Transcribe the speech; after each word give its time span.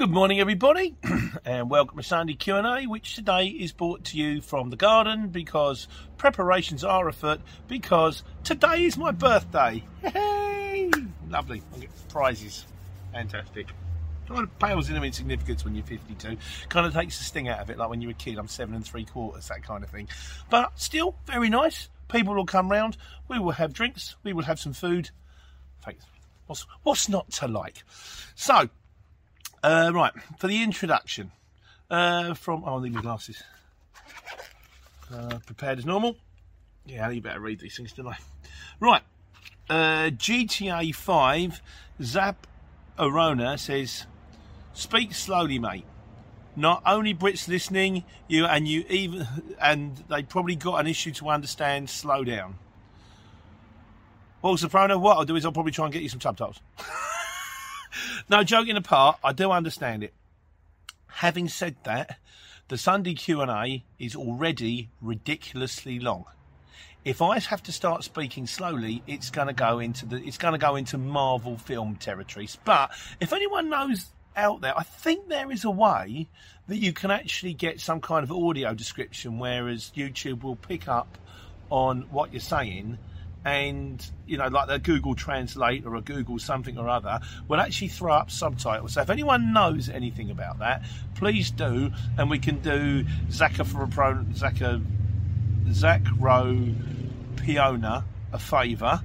Good 0.00 0.08
morning, 0.12 0.40
everybody, 0.40 0.96
and 1.44 1.68
welcome 1.68 1.98
to 1.98 2.02
Sunday 2.02 2.32
Q&A, 2.32 2.86
which 2.86 3.16
today 3.16 3.48
is 3.48 3.70
brought 3.70 4.02
to 4.04 4.16
you 4.16 4.40
from 4.40 4.70
the 4.70 4.76
garden 4.76 5.28
because 5.28 5.88
preparations 6.16 6.82
are 6.84 7.06
afoot 7.06 7.42
because 7.68 8.22
today 8.42 8.86
is 8.86 8.96
my 8.96 9.10
birthday. 9.10 9.84
Hey, 10.00 10.90
lovely! 11.28 11.62
I 11.76 11.80
get 11.80 11.90
prizes, 12.08 12.64
fantastic. 13.12 13.66
Kind 14.26 14.44
of 14.44 14.58
pales 14.58 14.88
into 14.88 15.02
insignificance 15.02 15.66
when 15.66 15.74
you're 15.74 15.84
52. 15.84 16.38
Kind 16.70 16.86
of 16.86 16.94
takes 16.94 17.18
the 17.18 17.24
sting 17.24 17.48
out 17.48 17.60
of 17.60 17.68
it, 17.68 17.76
like 17.76 17.90
when 17.90 18.00
you're 18.00 18.12
a 18.12 18.14
kid. 18.14 18.38
I'm 18.38 18.48
seven 18.48 18.74
and 18.76 18.86
three 18.86 19.04
quarters, 19.04 19.48
that 19.48 19.62
kind 19.64 19.84
of 19.84 19.90
thing. 19.90 20.08
But 20.48 20.80
still, 20.80 21.14
very 21.26 21.50
nice. 21.50 21.90
People 22.10 22.34
will 22.34 22.46
come 22.46 22.70
round. 22.70 22.96
We 23.28 23.38
will 23.38 23.50
have 23.50 23.74
drinks. 23.74 24.16
We 24.22 24.32
will 24.32 24.44
have 24.44 24.58
some 24.58 24.72
food. 24.72 25.10
Thanks. 25.84 26.06
What's, 26.46 26.66
what's 26.84 27.08
not 27.10 27.30
to 27.32 27.48
like? 27.48 27.84
So, 28.34 28.70
uh, 29.62 29.90
right, 29.94 30.12
for 30.38 30.46
the 30.46 30.62
introduction, 30.62 31.32
uh, 31.90 32.34
from, 32.34 32.64
oh, 32.66 32.78
I 32.78 32.82
need 32.82 32.94
my 32.94 33.02
glasses. 33.02 33.42
Uh, 35.12 35.38
prepared 35.44 35.78
as 35.78 35.84
normal. 35.84 36.16
Yeah, 36.86 37.10
you 37.10 37.20
better 37.20 37.40
read 37.40 37.60
these 37.60 37.76
things, 37.76 37.92
don't 37.92 38.06
I? 38.06 38.18
Right, 38.80 39.02
uh, 39.68 40.10
GTA 40.10 40.94
5, 40.94 41.62
Zap 42.02 42.46
Arona 42.98 43.58
says, 43.58 44.06
Speak 44.72 45.14
slowly, 45.14 45.58
mate. 45.58 45.84
Not 46.56 46.82
only 46.84 47.14
Brits 47.14 47.48
listening, 47.48 48.04
you 48.28 48.44
and 48.44 48.66
you 48.66 48.84
even, 48.88 49.26
and 49.60 49.96
they 50.08 50.22
probably 50.22 50.56
got 50.56 50.80
an 50.80 50.86
issue 50.86 51.12
to 51.12 51.28
understand. 51.28 51.88
Slow 51.88 52.24
down. 52.24 52.58
Well, 54.42 54.56
Soprano, 54.56 54.98
what 54.98 55.16
I'll 55.16 55.24
do 55.24 55.36
is 55.36 55.44
I'll 55.44 55.52
probably 55.52 55.72
try 55.72 55.84
and 55.84 55.92
get 55.92 56.02
you 56.02 56.08
some 56.08 56.20
subtitles. 56.20 56.60
no, 58.28 58.42
joking 58.44 58.76
apart, 58.76 59.18
I 59.22 59.32
do 59.32 59.50
understand 59.50 60.04
it. 60.04 60.14
Having 61.06 61.48
said 61.48 61.76
that, 61.84 62.18
the 62.68 62.78
Sunday 62.78 63.14
Q&A 63.14 63.84
is 63.98 64.14
already 64.14 64.90
ridiculously 65.00 65.98
long. 65.98 66.24
If 67.04 67.22
I 67.22 67.38
have 67.40 67.62
to 67.64 67.72
start 67.72 68.04
speaking 68.04 68.46
slowly, 68.46 69.02
it's 69.06 69.30
going 69.30 69.48
to 69.48 69.54
go 69.54 69.78
into 69.78 70.04
the 70.04 70.16
it's 70.16 70.36
going 70.36 70.52
to 70.52 70.58
go 70.58 70.76
into 70.76 70.98
Marvel 70.98 71.56
film 71.56 71.96
territories. 71.96 72.58
But 72.64 72.90
if 73.20 73.32
anyone 73.32 73.70
knows 73.70 74.10
out 74.36 74.60
there, 74.60 74.78
I 74.78 74.82
think 74.82 75.28
there 75.28 75.50
is 75.50 75.64
a 75.64 75.70
way 75.70 76.28
that 76.68 76.76
you 76.76 76.92
can 76.92 77.10
actually 77.10 77.54
get 77.54 77.80
some 77.80 78.00
kind 78.00 78.22
of 78.22 78.30
audio 78.30 78.74
description, 78.74 79.38
whereas 79.38 79.92
YouTube 79.96 80.42
will 80.42 80.56
pick 80.56 80.88
up 80.88 81.18
on 81.70 82.02
what 82.10 82.32
you're 82.32 82.40
saying 82.40 82.98
and 83.44 84.10
you 84.26 84.36
know 84.36 84.48
like 84.48 84.68
the 84.68 84.78
google 84.78 85.14
translate 85.14 85.86
or 85.86 85.96
a 85.96 86.00
google 86.02 86.38
something 86.38 86.76
or 86.76 86.88
other 86.88 87.20
will 87.48 87.58
actually 87.58 87.88
throw 87.88 88.12
up 88.12 88.30
subtitles. 88.30 88.94
So 88.94 89.00
if 89.00 89.10
anyone 89.10 89.52
knows 89.52 89.88
anything 89.88 90.30
about 90.30 90.58
that 90.58 90.82
please 91.14 91.50
do 91.50 91.90
and 92.18 92.28
we 92.28 92.38
can 92.38 92.60
do 92.60 93.04
zaka 93.28 93.66
for 93.66 93.82
a 93.82 93.88
pro 93.88 94.16
zaka 94.32 94.84
zach 95.72 96.02
rowe 96.18 96.74
piona 97.36 98.04
a 98.32 98.38
favour 98.38 99.00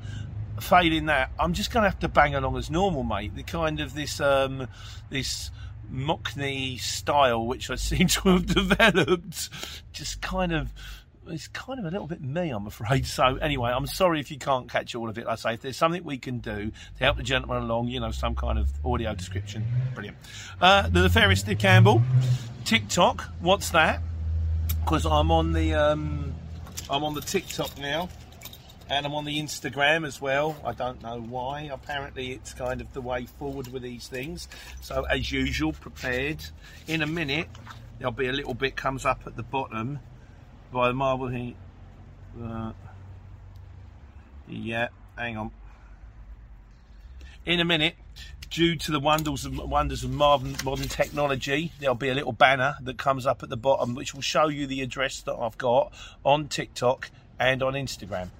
failing 0.59 1.05
that 1.07 1.31
i'm 1.39 1.53
just 1.53 1.71
to 1.71 1.81
have 1.81 1.99
to 1.99 2.07
bang 2.07 2.35
along 2.35 2.57
as 2.57 2.69
normal 2.69 3.03
mate. 3.03 3.35
The 3.35 3.43
kind 3.43 3.79
of 3.79 3.93
this 3.93 4.19
um 4.19 4.67
this 5.09 5.51
mockney 5.91 6.79
style 6.79 7.45
which 7.45 7.69
i 7.69 7.75
seem 7.75 8.07
to 8.07 8.29
have 8.29 8.45
developed 8.47 9.49
just 9.93 10.21
kind 10.21 10.51
of 10.51 10.73
it's 11.27 11.47
kind 11.49 11.79
of 11.79 11.85
a 11.85 11.91
little 11.91 12.07
bit 12.07 12.21
me, 12.21 12.49
I'm 12.49 12.67
afraid. 12.67 13.05
So 13.15 13.37
anyway, 13.37 13.71
I'm 13.71 13.87
sorry 13.87 14.19
if 14.19 14.29
you 14.29 14.37
can't 14.37 14.69
catch 14.69 14.93
all 14.93 15.09
of 15.09 15.17
it. 15.17 15.25
I 15.25 15.35
say 15.35 15.53
if 15.53 15.61
there's 15.61 15.77
something 15.77 16.03
we 16.03 16.17
can 16.17 16.39
do 16.39 16.71
to 16.97 17.03
help 17.03 17.17
the 17.17 17.23
gentleman 17.23 17.63
along, 17.63 17.87
you 17.87 17.99
know, 17.99 18.11
some 18.11 18.35
kind 18.35 18.59
of 18.59 18.69
audio 18.83 19.15
description, 19.15 19.65
brilliant. 19.93 20.17
Uh, 20.59 20.89
the 20.89 21.03
nefarious 21.03 21.39
Steve 21.39 21.59
Campbell, 21.59 22.01
TikTok. 22.65 23.23
What's 23.39 23.69
that? 23.69 24.01
Because 24.81 25.05
I'm 25.05 25.31
on 25.31 25.53
the 25.53 25.73
um, 25.75 26.33
I'm 26.89 27.03
on 27.03 27.13
the 27.13 27.21
TikTok 27.21 27.77
now, 27.77 28.09
and 28.89 29.05
I'm 29.05 29.13
on 29.13 29.23
the 29.23 29.39
Instagram 29.39 30.05
as 30.05 30.19
well. 30.19 30.57
I 30.65 30.73
don't 30.73 31.01
know 31.01 31.21
why. 31.21 31.69
Apparently, 31.71 32.31
it's 32.31 32.53
kind 32.53 32.81
of 32.81 32.91
the 32.91 33.01
way 33.01 33.25
forward 33.25 33.71
with 33.71 33.83
these 33.83 34.07
things. 34.07 34.49
So 34.81 35.03
as 35.03 35.31
usual, 35.31 35.71
prepared. 35.71 36.43
In 36.87 37.01
a 37.01 37.07
minute, 37.07 37.47
there'll 37.99 38.11
be 38.11 38.27
a 38.27 38.33
little 38.33 38.55
bit 38.55 38.75
comes 38.75 39.05
up 39.05 39.21
at 39.25 39.37
the 39.37 39.43
bottom 39.43 39.99
by 40.75 40.89
the 40.89 40.93
marble 40.93 41.29
heat. 41.29 41.55
Uh, 42.39 42.73
yeah, 44.45 44.89
hang 45.17 45.37
on. 45.37 45.51
In 47.45 47.61
a 47.61 47.65
minute, 47.65 47.95
due 48.49 48.75
to 48.75 48.91
the 48.91 48.99
wonders 48.99 49.45
of 49.45 49.57
wonders 49.57 50.03
of 50.03 50.11
modern, 50.11 50.57
modern 50.65 50.89
technology, 50.89 51.71
there'll 51.79 51.95
be 51.95 52.09
a 52.09 52.13
little 52.13 52.33
banner 52.33 52.75
that 52.81 52.97
comes 52.97 53.25
up 53.25 53.41
at 53.41 53.47
the 53.47 53.55
bottom, 53.55 53.95
which 53.95 54.13
will 54.13 54.21
show 54.21 54.49
you 54.49 54.67
the 54.67 54.81
address 54.81 55.21
that 55.21 55.35
I've 55.35 55.57
got 55.57 55.93
on 56.25 56.49
TikTok 56.49 57.09
and 57.39 57.63
on 57.63 57.73
Instagram. 57.73 58.31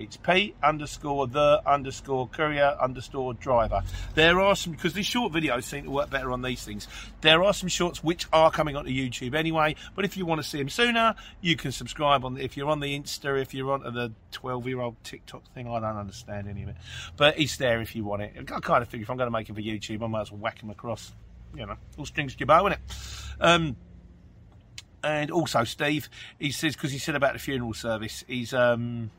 It's 0.00 0.16
P 0.16 0.54
underscore 0.62 1.26
the 1.26 1.60
underscore 1.66 2.26
courier 2.28 2.74
underscore 2.80 3.34
driver. 3.34 3.82
There 4.14 4.40
are 4.40 4.56
some, 4.56 4.72
because 4.72 4.94
these 4.94 5.06
short 5.06 5.32
videos 5.32 5.64
seem 5.64 5.84
to 5.84 5.90
work 5.90 6.08
better 6.08 6.32
on 6.32 6.40
these 6.40 6.64
things. 6.64 6.88
There 7.20 7.42
are 7.42 7.52
some 7.52 7.68
shorts 7.68 8.02
which 8.02 8.26
are 8.32 8.50
coming 8.50 8.76
onto 8.76 8.90
YouTube 8.90 9.34
anyway, 9.34 9.76
but 9.94 10.06
if 10.06 10.16
you 10.16 10.24
want 10.24 10.42
to 10.42 10.48
see 10.48 10.56
them 10.56 10.70
sooner, 10.70 11.14
you 11.42 11.54
can 11.54 11.70
subscribe 11.70 12.24
on, 12.24 12.38
if 12.38 12.56
you're 12.56 12.70
on 12.70 12.80
the 12.80 12.98
Insta, 12.98 13.40
if 13.40 13.52
you're 13.52 13.72
on 13.72 13.82
the 13.82 14.10
12 14.32 14.66
year 14.66 14.80
old 14.80 14.96
TikTok 15.04 15.44
thing, 15.52 15.68
I 15.68 15.80
don't 15.80 15.98
understand 15.98 16.48
any 16.48 16.62
of 16.62 16.70
it. 16.70 16.76
But 17.18 17.38
it's 17.38 17.58
there 17.58 17.82
if 17.82 17.94
you 17.94 18.04
want 18.04 18.22
it. 18.22 18.32
I 18.38 18.60
kind 18.60 18.82
of 18.82 18.88
figure 18.88 19.04
if 19.04 19.10
I'm 19.10 19.18
going 19.18 19.26
to 19.26 19.30
make 19.30 19.50
it 19.50 19.54
for 19.54 19.60
YouTube, 19.60 20.02
I 20.02 20.06
might 20.06 20.22
as 20.22 20.32
well 20.32 20.40
whack 20.40 20.60
them 20.60 20.70
across, 20.70 21.12
you 21.54 21.66
know, 21.66 21.76
all 21.98 22.06
strings 22.06 22.32
to 22.34 22.38
your 22.38 22.46
bow, 22.46 22.64
innit? 22.64 22.78
Um, 23.38 23.76
and 25.02 25.30
also 25.30 25.64
Steve, 25.64 26.08
he 26.38 26.50
says 26.50 26.74
because 26.74 26.92
he 26.92 26.98
said 26.98 27.16
about 27.16 27.32
the 27.34 27.38
funeral 27.38 27.74
service, 27.74 28.24
he's 28.26 28.52
um, 28.52 29.10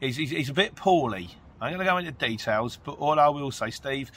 he's, 0.00 0.16
he's, 0.16 0.30
he's 0.30 0.48
a 0.48 0.54
bit 0.54 0.74
poorly. 0.74 1.30
I'm 1.60 1.72
going 1.72 1.78
to 1.78 1.90
go 1.90 1.96
into 1.96 2.12
details, 2.12 2.78
but 2.82 2.92
all 2.92 3.18
I 3.18 3.28
will 3.28 3.50
say, 3.50 3.70
Steve, 3.70 4.10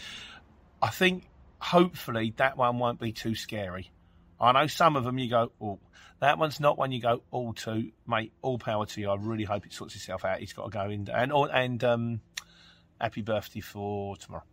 I 0.82 0.90
think 0.90 1.24
hopefully 1.60 2.34
that 2.38 2.58
one 2.58 2.80
won't 2.80 3.00
be 3.00 3.12
too 3.12 3.36
scary. 3.36 3.92
I 4.40 4.52
know 4.52 4.68
some 4.68 4.96
of 4.96 5.04
them 5.04 5.18
you 5.18 5.30
go, 5.30 5.52
oh, 5.62 5.80
that 6.20 6.38
one's 6.38 6.60
not 6.60 6.78
one 6.78 6.92
you 6.92 7.02
go, 7.02 7.22
all 7.32 7.50
oh, 7.50 7.54
to, 7.54 7.92
mate, 8.08 8.34
all 8.42 8.58
power 8.58 8.86
to 8.86 9.02
you. 9.02 9.10
I 9.10 9.16
really 9.16 9.46
hope 9.46 9.66
it 9.66 9.74
sorts 9.74 9.96
itself 9.96 10.26
out. 10.26 10.40
He's 10.40 10.54
got 10.54 10.66
to 10.66 10.70
go 10.70 10.90
in 10.90 11.10
and, 11.10 11.32
and, 11.32 11.84
um, 11.84 12.22
happy 13.00 13.22
birthday 13.22 13.62
for 13.62 14.18
tomorrow. 14.18 14.44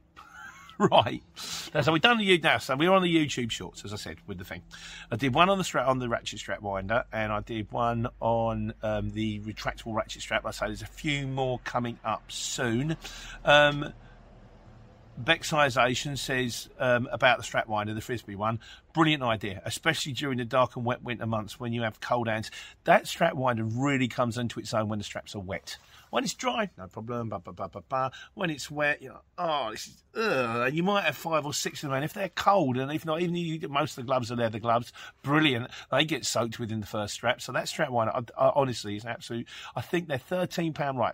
right. 0.91 1.23
So 1.35 1.93
we've 1.93 2.03
done 2.03 2.19
the 2.19 2.39
now. 2.39 2.59
So 2.59 2.77
we're 2.77 2.93
on 2.93 3.03
the 3.03 3.15
YouTube 3.15 3.51
shorts, 3.51 3.85
as 3.85 3.93
I 3.93 3.97
said, 3.97 4.19
with 4.27 4.39
the 4.39 4.45
thing. 4.45 4.63
I 5.11 5.17
did 5.17 5.35
one 5.35 5.49
on 5.49 5.59
the 5.59 5.65
strap 5.65 5.89
on 5.89 5.99
the 5.99 6.09
ratchet 6.09 6.39
strap 6.39 6.61
winder, 6.61 7.05
and 7.13 7.33
I 7.33 7.41
did 7.41 7.73
one 7.73 8.09
on 8.21 8.75
um, 8.83 9.11
the 9.11 9.41
retractable 9.41 9.95
ratchet 9.95 10.23
strap. 10.23 10.45
I 10.45 10.51
say, 10.51 10.67
there's 10.67 10.83
a 10.83 10.87
few 10.87 11.27
more 11.27 11.59
coming 11.61 11.99
up 12.05 12.25
soon. 12.31 12.97
Um, 13.45 13.93
Bexization 15.23 16.19
says 16.19 16.69
um, 16.79 17.09
about 17.11 17.39
the 17.39 17.45
strap 17.45 17.69
winder, 17.69 17.95
the 17.95 18.03
frisbee 18.03 18.37
one. 18.37 18.61
Brilliant 18.93 19.23
idea, 19.23 19.63
especially 19.65 20.13
during 20.13 20.39
the 20.39 20.45
dark 20.45 20.77
and 20.77 20.85
wet 20.85 21.03
winter 21.03 21.27
months 21.27 21.59
when 21.59 21.73
you 21.73 21.83
have 21.83 22.01
cold 22.01 22.29
hands. 22.29 22.51
That 22.85 23.07
strap 23.07 23.35
winder 23.35 23.65
really 23.65 24.09
comes 24.09 24.37
into 24.37 24.61
its 24.61 24.75
own 24.75 24.89
when 24.89 24.99
the 24.99 25.05
straps 25.05 25.35
are 25.35 25.41
wet. 25.41 25.79
When 26.17 26.25
it's 26.25 26.33
dry, 26.33 26.71
no 26.79 26.87
problem. 26.87 27.31
When 28.33 28.49
it's 28.49 28.71
wet, 28.71 29.03
you 29.03 29.11
know, 29.11 29.21
oh, 29.37 29.73
this 29.73 29.89
is, 29.89 30.03
ugh. 30.15 30.73
you 30.73 30.83
might 30.83 31.05
have 31.05 31.15
five 31.15 31.45
or 31.45 31.53
six 31.53 31.83
of 31.83 31.91
them. 31.91 31.97
And 31.97 32.07
if 32.07 32.15
they're 32.15 32.31
cold, 32.31 32.79
and 32.79 32.91
if 32.91 33.05
not, 33.05 33.21
even 33.21 33.37
you 33.37 33.69
most 33.69 33.91
of 33.91 33.97
the 33.97 34.07
gloves 34.07 34.33
are 34.33 34.37
leather 34.37 34.59
gloves, 34.59 34.95
brilliant. 35.23 35.71
They 35.91 36.07
get 36.07 36.25
soaked 36.25 36.59
within 36.59 36.81
the 36.81 36.87
first 36.87 37.13
strap. 37.13 37.43
So 37.43 37.53
that 37.53 37.69
strap 37.69 37.91
one, 37.91 38.09
I, 38.09 38.23
I, 38.39 38.51
honestly, 38.55 38.97
is 38.97 39.05
absolute. 39.05 39.47
I 39.77 39.83
think 39.83 40.09
they're 40.09 40.17
thirteen 40.17 40.73
pound. 40.73 40.97
Right, 40.97 41.13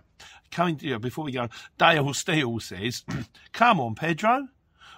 coming 0.51 0.77
to 0.77 0.87
you 0.87 0.97
before 0.99 1.25
we 1.25 1.33
go. 1.33 1.49
Dale 1.77 2.13
Steele 2.13 2.61
says, 2.61 3.03
"Come 3.51 3.81
on, 3.81 3.95
Pedro, 3.95 4.47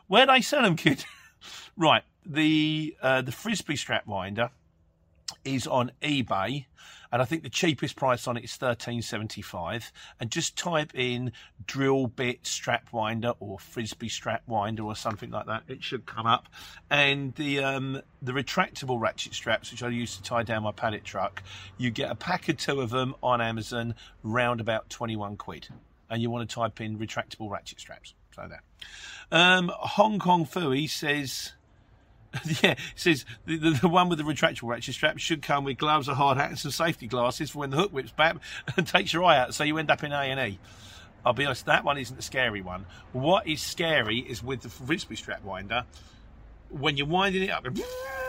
where 0.06 0.28
they 0.28 0.42
sell 0.42 0.62
them, 0.62 0.76
kid?" 0.76 1.04
right, 1.78 2.04
the 2.24 2.96
uh, 3.02 3.24
the 3.24 3.32
frisbee 3.32 3.76
strap 3.76 4.06
winder 4.06 4.52
is 5.44 5.66
on 5.66 5.92
eBay, 6.04 6.66
and 7.16 7.22
I 7.22 7.26
think 7.26 7.44
the 7.44 7.50
cheapest 7.50 7.96
price 7.96 8.28
on 8.28 8.36
it 8.36 8.44
is 8.44 8.58
thirteen 8.58 9.02
seventy 9.02 9.42
five. 9.42 9.90
And 10.20 10.30
just 10.30 10.58
type 10.58 10.94
in 10.94 11.32
drill 11.66 12.08
bit 12.08 12.46
strap 12.46 12.92
winder 12.92 13.32
or 13.40 13.58
frisbee 13.58 14.10
strap 14.10 14.44
winder 14.48 14.84
or 14.84 14.98
something 14.98 15.32
like 15.32 15.46
that. 15.46 15.64
It 15.70 15.82
should 15.82 16.06
come 16.06 16.26
up. 16.26 16.50
And 16.90 17.34
the 17.36 17.64
um, 17.64 18.02
the 18.22 18.34
retractable 18.34 19.00
ratchet 19.00 19.34
straps, 19.34 19.72
which 19.72 19.82
I 19.82 19.88
use 19.88 20.18
to 20.18 20.24
tie 20.24 20.44
down 20.44 20.64
my 20.64 20.74
pallet 20.74 21.06
truck, 21.06 21.42
you 21.78 21.90
get 21.90 22.12
a 22.12 22.16
pack 22.16 22.50
of 22.50 22.58
two 22.58 22.82
of 22.82 22.90
them 22.90 23.16
on 23.24 23.40
Amazon, 23.40 23.96
round 24.22 24.60
about 24.60 24.90
twenty 24.90 25.16
one 25.16 25.38
quid. 25.38 25.70
And 26.10 26.22
you 26.22 26.30
want 26.30 26.50
to 26.50 26.54
type 26.54 26.82
in 26.82 27.00
retractable 27.00 27.50
ratchet 27.50 27.80
straps. 27.80 28.14
So 28.36 28.46
there. 28.50 28.62
Um, 29.32 29.72
Hong 29.74 30.20
Kong 30.20 30.46
Fooey 30.46 30.90
says 30.90 31.54
yeah, 32.64 32.72
it 32.72 32.80
says 32.96 33.26
the, 33.46 33.58
the, 33.58 33.72
the, 33.72 33.88
one 33.88 34.10
with 34.10 34.18
the 34.18 34.24
retractable 34.24 34.70
ratchet 34.70 34.96
strap 34.96 35.18
should 35.20 35.42
come 35.42 35.64
with 35.64 35.78
gloves, 35.78 36.08
a 36.08 36.16
hard 36.16 36.38
hat, 36.38 36.50
and 36.50 36.60
some 36.60 36.72
safety 36.72 37.08
glasses 37.08 37.52
for 37.52 37.60
when 37.60 37.70
the 37.70 37.78
hook 37.78 37.92
whips 37.92 38.12
back 38.12 38.38
and 38.78 38.88
takes 38.88 39.14
your 39.14 39.24
eye 39.24 39.38
out, 39.38 39.54
so 39.54 39.64
you 39.64 39.78
end 39.78 39.92
up 39.92 40.04
in 40.04 40.12
A 40.12 40.16
and 40.16 40.40
E. 40.54 40.60
I'll 41.26 41.34
be 41.34 41.46
honest, 41.46 41.66
that 41.66 41.84
one 41.84 41.98
isn't 41.98 42.18
a 42.20 42.22
scary 42.22 42.62
one. 42.62 42.86
What 43.12 43.48
is 43.48 43.62
scary 43.62 44.20
is 44.20 44.44
with 44.44 44.62
the 44.62 44.70
Frisbee 44.70 45.16
strap 45.16 45.44
winder, 45.44 45.86
when 46.70 46.98
you're 46.98 47.08
winding 47.08 47.44
it 47.44 47.50
up, 47.50 47.66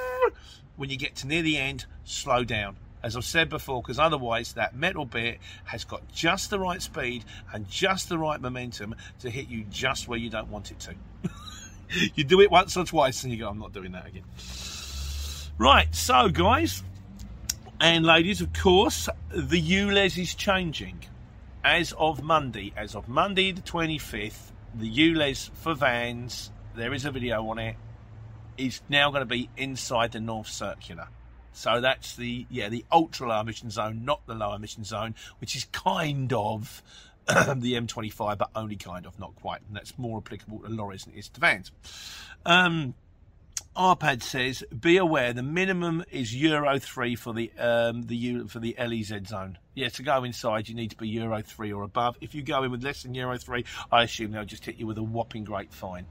when 0.76 0.88
you 0.88 0.96
get 0.96 1.16
to 1.16 1.26
near 1.26 1.42
the 1.42 1.58
end, 1.58 1.84
slow 2.04 2.44
down. 2.44 2.76
As 3.02 3.14
I've 3.14 3.24
said 3.24 3.50
before, 3.50 3.82
because 3.82 3.98
otherwise 3.98 4.54
that 4.54 4.74
metal 4.74 5.04
bit 5.04 5.38
has 5.64 5.84
got 5.84 6.08
just 6.12 6.50
the 6.50 6.58
right 6.58 6.80
speed 6.80 7.24
and 7.52 7.68
just 7.68 8.08
the 8.08 8.18
right 8.18 8.40
momentum 8.40 8.96
to 9.20 9.30
hit 9.30 9.48
you 9.48 9.64
just 9.70 10.08
where 10.08 10.18
you 10.18 10.30
don't 10.30 10.48
want 10.48 10.70
it 10.70 10.80
to. 10.80 10.94
You 12.14 12.24
do 12.24 12.40
it 12.40 12.50
once 12.50 12.76
or 12.76 12.84
twice 12.84 13.22
and 13.24 13.32
you 13.32 13.38
go, 13.38 13.48
I'm 13.48 13.58
not 13.58 13.72
doing 13.72 13.92
that 13.92 14.06
again. 14.06 14.24
Right, 15.58 15.94
so 15.94 16.28
guys 16.28 16.82
and 17.80 18.04
ladies, 18.04 18.40
of 18.40 18.52
course, 18.52 19.08
the 19.30 19.60
ULEZ 19.60 20.18
is 20.18 20.34
changing 20.34 21.00
as 21.62 21.92
of 21.98 22.22
Monday. 22.22 22.72
As 22.76 22.94
of 22.94 23.08
Monday 23.08 23.52
the 23.52 23.60
25th, 23.60 24.52
the 24.74 24.90
ULEZ 24.90 25.50
for 25.50 25.74
vans, 25.74 26.50
there 26.74 26.94
is 26.94 27.04
a 27.04 27.10
video 27.10 27.46
on 27.48 27.58
it, 27.58 27.76
is 28.56 28.80
now 28.88 29.10
going 29.10 29.20
to 29.20 29.26
be 29.26 29.50
inside 29.56 30.12
the 30.12 30.20
North 30.20 30.48
Circular. 30.48 31.08
So 31.52 31.80
that's 31.80 32.16
the 32.16 32.46
yeah 32.50 32.68
the 32.68 32.84
ultra 32.92 33.28
low 33.28 33.40
emission 33.40 33.70
zone, 33.70 34.04
not 34.04 34.20
the 34.26 34.34
low 34.34 34.54
emission 34.54 34.84
zone, 34.84 35.14
which 35.40 35.56
is 35.56 35.64
kind 35.72 36.30
of 36.34 36.82
the 37.56 37.74
M25, 37.74 38.38
but 38.38 38.50
only 38.54 38.76
kind 38.76 39.06
of, 39.06 39.18
not 39.18 39.34
quite. 39.36 39.60
And 39.66 39.76
that's 39.76 39.98
more 39.98 40.18
applicable 40.18 40.60
to 40.60 40.68
lorries 40.68 41.04
than 41.04 41.14
it 41.14 41.18
is 41.18 41.28
to 41.30 41.40
vans. 41.40 41.72
Um, 42.44 42.94
RPAD 43.76 44.22
says, 44.22 44.64
be 44.78 44.96
aware 44.96 45.32
the 45.32 45.42
minimum 45.42 46.04
is 46.10 46.34
Euro 46.34 46.78
three 46.78 47.14
for 47.14 47.34
the 47.34 47.50
um, 47.58 48.04
the 48.04 48.44
for 48.48 48.58
the 48.58 48.74
LEZ 48.78 49.26
zone. 49.26 49.58
Yeah, 49.74 49.90
to 49.90 50.02
go 50.02 50.24
inside 50.24 50.68
you 50.68 50.74
need 50.74 50.90
to 50.90 50.96
be 50.96 51.08
Euro 51.08 51.42
three 51.42 51.72
or 51.72 51.82
above. 51.82 52.16
If 52.20 52.34
you 52.34 52.42
go 52.42 52.62
in 52.62 52.70
with 52.70 52.82
less 52.82 53.02
than 53.02 53.14
Euro 53.14 53.36
three, 53.36 53.64
I 53.92 54.04
assume 54.04 54.30
they'll 54.30 54.44
just 54.44 54.64
hit 54.64 54.76
you 54.76 54.86
with 54.86 54.96
a 54.96 55.02
whopping 55.02 55.44
great 55.44 55.74
fine. 55.74 56.06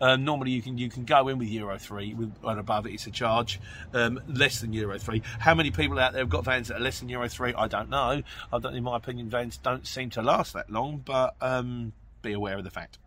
Um, 0.00 0.24
normally, 0.24 0.52
you 0.52 0.62
can 0.62 0.78
you 0.78 0.88
can 0.88 1.04
go 1.04 1.28
in 1.28 1.38
with 1.38 1.48
Euro 1.48 1.78
three 1.78 2.14
with, 2.14 2.32
and 2.42 2.58
above 2.58 2.86
it, 2.86 2.92
it's 2.92 3.06
a 3.06 3.10
charge. 3.10 3.60
Um, 3.92 4.20
less 4.28 4.60
than 4.60 4.72
Euro 4.72 4.98
three. 4.98 5.22
How 5.38 5.54
many 5.54 5.70
people 5.70 5.98
out 5.98 6.12
there 6.12 6.22
have 6.22 6.30
got 6.30 6.44
vans 6.44 6.68
that 6.68 6.78
are 6.78 6.80
less 6.80 7.00
than 7.00 7.08
Euro 7.08 7.28
three? 7.28 7.52
I 7.54 7.68
don't 7.68 7.90
know. 7.90 8.22
I 8.52 8.58
don't. 8.58 8.74
In 8.74 8.84
my 8.84 8.96
opinion, 8.96 9.28
vans 9.28 9.58
don't 9.58 9.86
seem 9.86 10.10
to 10.10 10.22
last 10.22 10.54
that 10.54 10.70
long, 10.70 11.02
but 11.04 11.34
um, 11.40 11.92
be 12.22 12.32
aware 12.32 12.56
of 12.56 12.64
the 12.64 12.70
fact. 12.70 12.98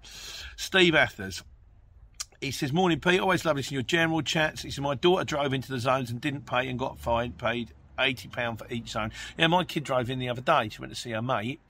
Steve 0.55 0.93
Athers. 0.93 1.43
He 2.41 2.51
says, 2.51 2.73
Morning, 2.73 2.99
Pete. 2.99 3.21
Always 3.21 3.45
love 3.45 3.55
listening 3.55 3.69
to 3.69 3.75
your 3.75 3.83
general 3.83 4.21
chats. 4.21 4.63
He 4.63 4.69
says, 4.69 4.81
My 4.81 4.95
daughter 4.95 5.23
drove 5.23 5.53
into 5.53 5.71
the 5.71 5.79
zones 5.79 6.11
and 6.11 6.19
didn't 6.19 6.45
pay 6.45 6.67
and 6.67 6.77
got 6.77 6.99
fined, 6.99 7.37
paid 7.37 7.71
£80 7.97 8.59
for 8.59 8.67
each 8.69 8.89
zone. 8.89 9.11
Yeah, 9.37 9.47
my 9.47 9.63
kid 9.63 9.85
drove 9.85 10.09
in 10.09 10.19
the 10.19 10.27
other 10.27 10.41
day. 10.41 10.67
She 10.69 10.81
went 10.81 10.93
to 10.93 10.99
see 10.99 11.11
her 11.11 11.21
mate 11.21 11.61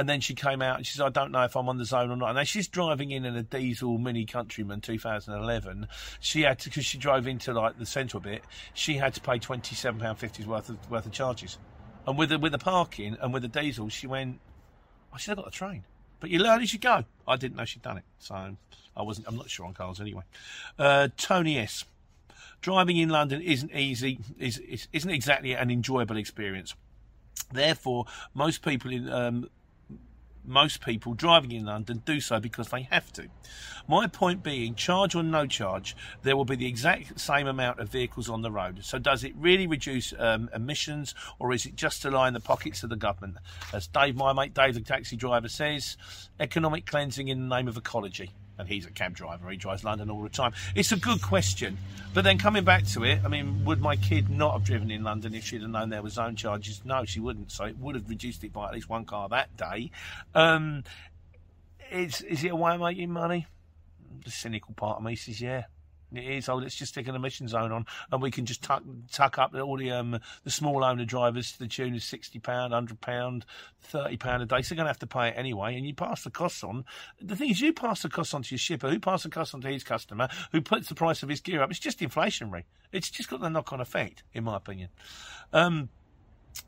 and 0.00 0.08
then 0.08 0.22
she 0.22 0.34
came 0.34 0.62
out 0.62 0.78
and 0.78 0.86
she 0.86 0.96
said, 0.96 1.04
I 1.04 1.10
don't 1.10 1.30
know 1.30 1.42
if 1.42 1.54
I'm 1.54 1.68
on 1.68 1.76
the 1.76 1.84
zone 1.84 2.10
or 2.10 2.16
not. 2.16 2.30
And 2.30 2.36
now 2.38 2.44
she's 2.44 2.66
driving 2.66 3.10
in 3.10 3.26
in 3.26 3.36
a 3.36 3.42
diesel 3.42 3.98
Mini 3.98 4.24
Countryman 4.24 4.80
2011. 4.80 5.88
She 6.20 6.40
had 6.40 6.58
to, 6.60 6.70
because 6.70 6.86
she 6.86 6.96
drove 6.96 7.26
into 7.26 7.52
like 7.52 7.78
the 7.78 7.84
central 7.84 8.18
bit, 8.22 8.42
she 8.72 8.94
had 8.96 9.12
to 9.12 9.20
pay 9.20 9.38
£27.50 9.38 10.46
worth 10.46 10.70
of, 10.70 10.90
worth 10.90 11.04
of 11.04 11.12
charges. 11.12 11.58
And 12.06 12.16
with 12.16 12.30
the, 12.30 12.38
with 12.38 12.52
the 12.52 12.58
parking 12.58 13.18
and 13.20 13.34
with 13.34 13.42
the 13.42 13.48
diesel, 13.48 13.90
she 13.90 14.06
went, 14.06 14.40
I 15.12 15.18
should 15.18 15.32
have 15.32 15.44
got 15.44 15.44
the 15.44 15.50
train. 15.50 15.84
But 16.18 16.30
you 16.30 16.38
learn 16.38 16.62
as 16.62 16.72
you 16.72 16.78
go. 16.78 17.04
I 17.28 17.36
didn't 17.36 17.58
know 17.58 17.66
she'd 17.66 17.82
done 17.82 17.98
it. 17.98 18.04
So 18.20 18.56
I 18.96 19.02
wasn't, 19.02 19.28
I'm 19.28 19.36
not 19.36 19.50
sure 19.50 19.66
on 19.66 19.74
cars 19.74 20.00
anyway. 20.00 20.22
Uh, 20.78 21.08
Tony 21.18 21.58
S. 21.58 21.84
Driving 22.62 22.96
in 22.96 23.10
London 23.10 23.42
isn't 23.42 23.70
easy, 23.74 24.20
is, 24.38 24.88
isn't 24.94 25.10
exactly 25.10 25.52
an 25.52 25.70
enjoyable 25.70 26.16
experience. 26.16 26.74
Therefore, 27.52 28.06
most 28.32 28.62
people 28.62 28.92
in 28.92 29.10
um, 29.10 29.50
most 30.50 30.84
people 30.84 31.14
driving 31.14 31.52
in 31.52 31.64
London 31.64 32.02
do 32.04 32.20
so 32.20 32.40
because 32.40 32.68
they 32.68 32.82
have 32.82 33.12
to. 33.14 33.28
My 33.88 34.06
point 34.06 34.42
being, 34.42 34.74
charge 34.74 35.14
or 35.14 35.22
no 35.22 35.46
charge, 35.46 35.96
there 36.22 36.36
will 36.36 36.44
be 36.44 36.56
the 36.56 36.66
exact 36.66 37.18
same 37.18 37.46
amount 37.46 37.80
of 37.80 37.88
vehicles 37.88 38.28
on 38.28 38.42
the 38.42 38.50
road. 38.50 38.80
So, 38.84 38.98
does 38.98 39.24
it 39.24 39.34
really 39.36 39.66
reduce 39.66 40.12
um, 40.18 40.50
emissions, 40.54 41.14
or 41.38 41.52
is 41.52 41.64
it 41.66 41.76
just 41.76 42.02
to 42.02 42.10
line 42.10 42.34
the 42.34 42.40
pockets 42.40 42.82
of 42.82 42.90
the 42.90 42.96
government? 42.96 43.38
As 43.72 43.86
Dave, 43.86 44.16
my 44.16 44.32
mate 44.32 44.52
Dave, 44.52 44.74
the 44.74 44.80
taxi 44.80 45.16
driver, 45.16 45.48
says, 45.48 45.96
economic 46.38 46.86
cleansing 46.86 47.28
in 47.28 47.48
the 47.48 47.56
name 47.56 47.68
of 47.68 47.76
ecology 47.76 48.30
and 48.60 48.68
he's 48.68 48.86
a 48.86 48.90
cab 48.90 49.14
driver. 49.14 49.50
He 49.50 49.56
drives 49.56 49.82
London 49.82 50.10
all 50.10 50.22
the 50.22 50.28
time. 50.28 50.52
It's 50.74 50.92
a 50.92 50.96
good 50.96 51.22
question, 51.22 51.78
but 52.14 52.24
then 52.24 52.38
coming 52.38 52.64
back 52.64 52.86
to 52.88 53.04
it, 53.04 53.20
I 53.24 53.28
mean, 53.28 53.64
would 53.64 53.80
my 53.80 53.96
kid 53.96 54.30
not 54.30 54.52
have 54.52 54.64
driven 54.64 54.90
in 54.90 55.02
London 55.02 55.34
if 55.34 55.44
she'd 55.44 55.62
have 55.62 55.70
known 55.70 55.90
there 55.90 56.02
was 56.02 56.14
zone 56.14 56.36
charges? 56.36 56.82
No, 56.84 57.04
she 57.04 57.20
wouldn't. 57.20 57.50
So 57.50 57.64
it 57.64 57.78
would 57.78 57.94
have 57.94 58.08
reduced 58.08 58.44
it 58.44 58.52
by 58.52 58.68
at 58.68 58.74
least 58.74 58.88
one 58.88 59.04
car 59.04 59.28
that 59.30 59.56
day. 59.56 59.90
Um, 60.34 60.84
is 61.90 62.20
is 62.20 62.44
it 62.44 62.48
a 62.48 62.56
way 62.56 62.74
of 62.74 62.80
making 62.80 63.10
money? 63.10 63.46
The 64.24 64.30
cynical 64.30 64.74
part 64.74 64.98
of 64.98 65.04
me 65.04 65.16
says, 65.16 65.40
yeah. 65.40 65.64
It 66.12 66.24
is. 66.24 66.48
Oh, 66.48 66.56
let's 66.56 66.74
just 66.74 66.92
stick 66.92 67.06
an 67.06 67.14
emission 67.14 67.46
zone 67.46 67.70
on, 67.70 67.86
and 68.10 68.20
we 68.20 68.30
can 68.30 68.46
just 68.46 68.62
tuck 68.62 68.82
tuck 69.12 69.38
up 69.38 69.54
all 69.54 69.76
the 69.76 69.92
um, 69.92 70.18
the 70.44 70.50
small 70.50 70.82
owner 70.82 71.04
drivers 71.04 71.52
to 71.52 71.60
the 71.60 71.68
tune 71.68 71.94
of 71.94 72.02
sixty 72.02 72.38
pound, 72.38 72.72
hundred 72.72 73.00
pound, 73.00 73.44
thirty 73.80 74.16
pound 74.16 74.42
a 74.42 74.46
day. 74.46 74.62
So 74.62 74.74
they're 74.74 74.76
going 74.76 74.86
to 74.86 74.90
have 74.90 74.98
to 74.98 75.06
pay 75.06 75.28
it 75.28 75.34
anyway, 75.36 75.76
and 75.76 75.86
you 75.86 75.94
pass 75.94 76.24
the 76.24 76.30
costs 76.30 76.64
on. 76.64 76.84
The 77.20 77.36
thing 77.36 77.50
is, 77.50 77.60
you 77.60 77.72
pass 77.72 78.02
the 78.02 78.08
costs 78.08 78.34
on 78.34 78.42
to 78.42 78.50
your 78.50 78.58
shipper, 78.58 78.90
who 78.90 78.98
passes 78.98 79.24
the 79.24 79.30
costs 79.30 79.54
on 79.54 79.60
to 79.60 79.68
his 79.68 79.84
customer, 79.84 80.28
who 80.52 80.60
puts 80.60 80.88
the 80.88 80.94
price 80.94 81.22
of 81.22 81.28
his 81.28 81.40
gear 81.40 81.62
up. 81.62 81.70
It's 81.70 81.78
just 81.78 82.00
inflationary. 82.00 82.64
It's 82.92 83.10
just 83.10 83.30
got 83.30 83.40
the 83.40 83.48
knock 83.48 83.72
on 83.72 83.80
effect, 83.80 84.24
in 84.34 84.44
my 84.44 84.56
opinion. 84.56 84.88
Um, 85.52 85.90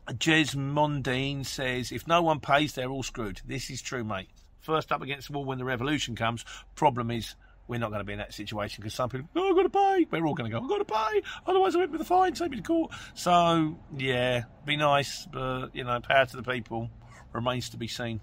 Jez 0.08 0.54
Mondine 0.54 1.44
says, 1.44 1.90
if 1.90 2.06
no 2.06 2.22
one 2.22 2.38
pays, 2.38 2.74
they're 2.74 2.90
all 2.90 3.02
screwed. 3.02 3.40
This 3.44 3.70
is 3.70 3.82
true, 3.82 4.04
mate. 4.04 4.28
First 4.60 4.92
up 4.92 5.02
against 5.02 5.26
the 5.26 5.34
wall 5.34 5.44
when 5.44 5.58
the 5.58 5.64
revolution 5.64 6.14
comes. 6.14 6.44
Problem 6.76 7.10
is, 7.10 7.34
we're 7.72 7.78
not 7.78 7.88
going 7.88 8.00
to 8.00 8.04
be 8.04 8.12
in 8.12 8.18
that 8.18 8.34
situation 8.34 8.82
because 8.82 8.92
some 8.92 9.08
people, 9.08 9.26
oh, 9.34 9.48
I've 9.48 9.56
got 9.56 9.62
to 9.62 9.70
pay. 9.70 10.06
We're 10.10 10.26
all 10.26 10.34
going 10.34 10.50
to 10.50 10.54
go, 10.54 10.62
I've 10.62 10.68
got 10.68 10.78
to 10.78 10.84
pay. 10.84 11.22
Otherwise, 11.46 11.74
I 11.74 11.78
went 11.78 11.90
with 11.90 12.00
the 12.00 12.04
fine, 12.04 12.34
take 12.34 12.50
me 12.50 12.58
to 12.58 12.62
court. 12.62 12.92
So, 13.14 13.78
yeah, 13.96 14.42
be 14.66 14.76
nice, 14.76 15.26
but, 15.32 15.68
you 15.72 15.82
know, 15.82 15.98
power 16.00 16.26
to 16.26 16.36
the 16.36 16.42
people 16.42 16.90
remains 17.32 17.70
to 17.70 17.78
be 17.78 17.88
seen. 17.88 18.20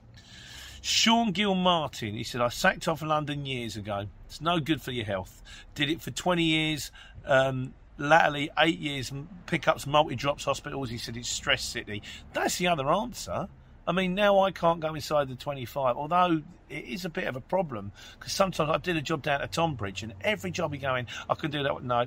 Sean 0.82 1.32
Gill 1.32 1.56
Martin, 1.56 2.14
he 2.14 2.24
said, 2.24 2.42
I 2.42 2.50
sacked 2.50 2.88
off 2.88 3.02
London 3.02 3.48
years 3.48 3.76
ago. 3.76 4.06
It's 4.28 4.40
no 4.40 4.60
good 4.60 4.84
for 4.84 4.92
your 4.92 5.06
health. 5.06 5.42
Did 5.74 5.90
it 5.90 6.00
for 6.00 6.12
20 6.12 6.44
years. 6.44 6.92
Um, 7.26 7.74
latterly, 7.98 8.52
eight 8.60 8.78
years, 8.78 9.12
pickups, 9.48 9.88
multi 9.88 10.16
drops 10.16 10.44
hospitals. 10.46 10.92
He 10.92 11.00
said 11.00 11.18
it's 11.18 11.28
stress 11.28 11.64
city. 11.64 12.04
That's 12.34 12.60
the 12.60 12.68
other 12.68 12.88
answer. 12.88 13.48
I 13.90 13.92
mean, 13.92 14.14
now 14.14 14.42
I 14.42 14.52
can't 14.52 14.80
go 14.80 14.94
inside 14.94 15.30
the 15.30 15.36
25, 15.36 15.98
although 15.98 16.44
it 16.70 16.86
is 16.86 17.06
a 17.06 17.10
bit 17.10 17.24
of 17.24 17.36
a 17.36 17.42
problem 17.42 17.92
because 18.20 18.32
sometimes 18.32 18.70
I 18.70 18.78
did 18.78 18.96
a 18.98 19.02
job 19.02 19.24
down 19.24 19.42
at 19.42 19.52
Tonbridge 19.52 20.04
and 20.04 20.14
every 20.22 20.52
job 20.52 20.76
you 20.76 20.80
go 20.80 20.94
in, 20.94 21.08
I 21.28 21.34
can 21.34 21.50
do 21.50 21.64
that 21.64 21.74
with 21.74 21.84
no, 21.84 22.06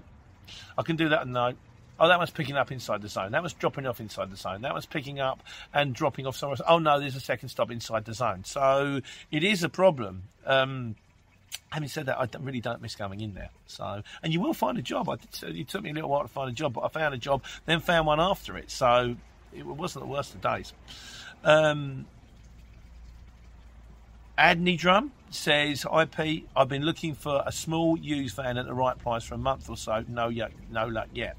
I 0.79 0.83
can 0.83 0.95
do 0.95 1.09
that 1.09 1.23
with 1.23 1.31
no. 1.31 1.55
Oh, 1.99 2.07
that 2.07 2.19
one's 2.19 2.31
picking 2.31 2.57
up 2.57 2.71
inside 2.71 3.03
the 3.03 3.09
zone. 3.09 3.33
That 3.33 3.43
was 3.43 3.53
dropping 3.53 3.87
off 3.87 3.99
inside 3.99 4.31
the 4.31 4.37
zone. 4.37 4.63
That 4.63 4.75
was 4.75 4.87
picking 4.87 5.19
up 5.19 5.43
and 5.75 5.93
dropping 5.93 6.25
off 6.25 6.37
somewhere 6.37 6.57
else. 6.61 6.69
Oh, 6.69 6.79
no, 6.79 7.01
there's 7.01 7.17
a 7.17 7.21
second 7.21 7.49
stop 7.49 7.73
inside 7.73 8.05
the 8.05 8.15
zone. 8.15 8.45
So 8.45 9.01
it 9.33 9.43
is 9.43 9.65
a 9.65 9.69
problem. 9.69 10.23
Um, 10.47 10.95
having 11.71 11.89
said 11.89 12.07
that, 12.07 12.17
I 12.17 12.29
really 12.39 12.61
don't 12.61 12.81
miss 12.81 12.95
going 12.95 13.21
in 13.21 13.35
there. 13.35 13.51
So, 13.67 14.05
and 14.23 14.33
you 14.33 14.41
will 14.41 14.55
find 14.55 14.79
a 14.79 14.83
job. 14.83 15.09
I 15.09 15.17
did, 15.17 15.57
it 15.57 15.69
took 15.69 15.83
me 15.83 15.91
a 15.91 15.95
little 15.95 16.11
while 16.11 16.23
to 16.23 16.29
find 16.29 16.49
a 16.49 16.55
job, 16.55 16.75
but 16.75 16.85
I 16.85 16.89
found 16.89 17.13
a 17.13 17.19
job, 17.19 17.43
then 17.67 17.81
found 17.81 18.07
one 18.07 18.21
after 18.21 18.57
it. 18.57 18.71
So 18.71 19.17
it 19.53 19.67
wasn't 19.67 20.05
the 20.05 20.11
worst 20.11 20.35
of 20.35 20.41
days. 20.41 20.73
Um, 21.45 22.07
Adney 24.39 24.79
Drum 24.79 25.13
says, 25.31 25.85
IP, 25.85 26.45
I've 26.55 26.69
been 26.69 26.85
looking 26.85 27.15
for 27.15 27.43
a 27.47 27.53
small 27.53 27.99
used 27.99 28.37
van 28.37 28.59
at 28.59 28.67
the 28.67 28.75
right 28.75 28.99
price 28.99 29.25
for 29.25 29.35
a 29.35 29.39
month 29.39 29.69
or 29.69 29.77
so. 29.77 30.05
No, 30.09 30.31
no 30.71 30.87
luck 30.87 31.09
yet. 31.15 31.37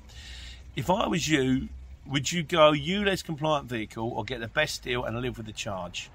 If 0.75 0.89
I 0.89 1.07
was 1.07 1.27
you, 1.27 1.69
would 2.05 2.31
you 2.31 2.43
go 2.43 2.71
ULEZ 2.71 3.23
compliant 3.23 3.67
vehicle 3.67 4.09
or 4.09 4.23
get 4.23 4.39
the 4.39 4.47
best 4.47 4.83
deal 4.83 5.03
and 5.03 5.19
live 5.21 5.37
with 5.37 5.45
the 5.45 5.53
charge? 5.53 6.09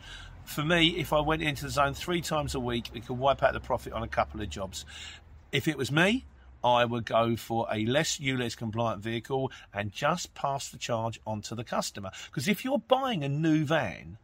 For 0.45 0.64
me, 0.64 0.97
if 0.99 1.12
I 1.12 1.21
went 1.21 1.42
into 1.42 1.64
the 1.64 1.71
zone 1.71 1.95
three 1.95 2.21
times 2.21 2.54
a 2.54 2.61
week, 2.61 2.90
it 2.95 3.07
could 3.07 3.18
wipe 3.18 3.42
out 3.42 3.52
the 3.52 3.61
profit 3.61 3.92
on 3.92 4.02
a 4.02 4.09
couple 4.09 4.40
of 4.40 4.49
jobs. 4.49 4.85
If 5.52 5.68
it 5.68 5.76
was 5.76 5.92
me, 5.92 6.25
I 6.62 6.84
would 6.84 7.04
go 7.04 7.36
for 7.36 7.66
a 7.72 7.84
less 7.86 8.18
ULEZ 8.18 8.56
compliant 8.56 9.02
vehicle 9.02 9.52
and 9.72 9.92
just 9.92 10.34
pass 10.34 10.68
the 10.68 10.78
charge 10.78 11.20
on 11.26 11.42
to 11.42 11.54
the 11.54 11.64
customer. 11.64 12.10
Because 12.26 12.48
if 12.48 12.64
you're 12.64 12.78
buying 12.78 13.24
a 13.24 13.28
new 13.28 13.64
van, 13.64 14.18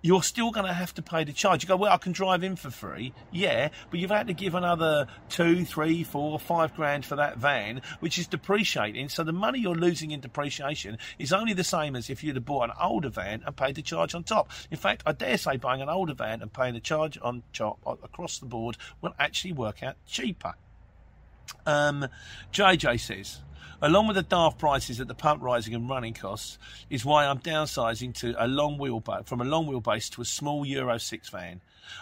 you're 0.00 0.22
still 0.22 0.50
going 0.52 0.66
to 0.66 0.72
have 0.72 0.94
to 0.94 1.02
pay 1.02 1.24
the 1.24 1.32
charge. 1.32 1.62
You 1.62 1.68
go, 1.68 1.76
well, 1.76 1.92
I 1.92 1.96
can 1.96 2.12
drive 2.12 2.44
in 2.44 2.56
for 2.56 2.70
free. 2.70 3.12
Yeah, 3.32 3.70
but 3.90 3.98
you've 3.98 4.10
had 4.10 4.28
to 4.28 4.32
give 4.32 4.54
another 4.54 5.08
two, 5.28 5.64
three, 5.64 6.04
four, 6.04 6.38
five 6.38 6.74
grand 6.76 7.04
for 7.04 7.16
that 7.16 7.38
van, 7.38 7.82
which 8.00 8.18
is 8.18 8.28
depreciating. 8.28 9.08
So 9.08 9.24
the 9.24 9.32
money 9.32 9.58
you're 9.58 9.74
losing 9.74 10.12
in 10.12 10.20
depreciation 10.20 10.98
is 11.18 11.32
only 11.32 11.52
the 11.52 11.64
same 11.64 11.96
as 11.96 12.10
if 12.10 12.22
you'd 12.22 12.36
have 12.36 12.44
bought 12.44 12.70
an 12.70 12.76
older 12.80 13.10
van 13.10 13.42
and 13.44 13.56
paid 13.56 13.74
the 13.74 13.82
charge 13.82 14.14
on 14.14 14.22
top. 14.22 14.50
In 14.70 14.76
fact, 14.76 15.02
I 15.04 15.12
dare 15.12 15.36
say 15.36 15.56
buying 15.56 15.82
an 15.82 15.88
older 15.88 16.14
van 16.14 16.42
and 16.42 16.52
paying 16.52 16.74
the 16.74 16.80
charge 16.80 17.18
on 17.20 17.42
top 17.52 17.78
across 17.84 18.38
the 18.38 18.46
board 18.46 18.76
will 19.00 19.14
actually 19.18 19.52
work 19.52 19.82
out 19.82 19.96
cheaper. 20.06 20.54
Um, 21.66 22.08
JJ 22.52 23.00
says, 23.00 23.40
Along 23.80 24.08
with 24.08 24.16
the 24.16 24.22
daft 24.22 24.58
prices 24.58 25.00
at 25.00 25.06
the 25.06 25.14
pump 25.14 25.40
rising 25.40 25.72
and 25.72 25.88
running 25.88 26.12
costs, 26.12 26.58
is 26.90 27.04
why 27.04 27.26
I'm 27.26 27.38
downsizing 27.38 28.12
to 28.16 28.34
a 28.36 28.48
long 28.48 28.76
wheelbase 28.76 29.26
from 29.26 29.40
a 29.40 29.44
long 29.44 29.66
wheelbase 29.66 30.10
to 30.14 30.22
a 30.22 30.24
small 30.24 30.66
Euro 30.66 30.98
6 30.98 31.28
van. 31.28 31.60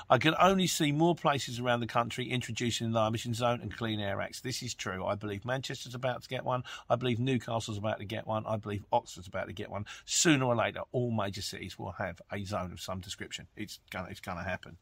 I 0.08 0.18
can 0.18 0.34
only 0.40 0.66
see 0.66 0.92
more 0.92 1.14
places 1.14 1.60
around 1.60 1.80
the 1.80 1.86
country 1.86 2.30
introducing 2.30 2.92
the 2.92 3.00
emission 3.00 3.34
zone 3.34 3.60
and 3.60 3.76
clean 3.76 4.00
air 4.00 4.20
acts. 4.20 4.40
This 4.40 4.62
is 4.62 4.74
true. 4.74 5.04
I 5.04 5.14
believe 5.14 5.44
Manchester's 5.44 5.94
about 5.94 6.22
to 6.22 6.28
get 6.28 6.44
one. 6.44 6.64
I 6.88 6.96
believe 6.96 7.18
Newcastle's 7.18 7.78
about 7.78 7.98
to 7.98 8.04
get 8.04 8.26
one. 8.26 8.44
I 8.46 8.56
believe 8.56 8.84
Oxford's 8.92 9.28
about 9.28 9.48
to 9.48 9.52
get 9.52 9.70
one. 9.70 9.86
Sooner 10.04 10.44
or 10.44 10.56
later, 10.56 10.80
all 10.92 11.10
major 11.10 11.42
cities 11.42 11.78
will 11.78 11.92
have 11.92 12.20
a 12.32 12.44
zone 12.44 12.72
of 12.72 12.80
some 12.80 13.00
description. 13.00 13.46
It's 13.56 13.80
gonna, 13.90 14.08
it's 14.10 14.20
gonna 14.20 14.44
happen. 14.44 14.76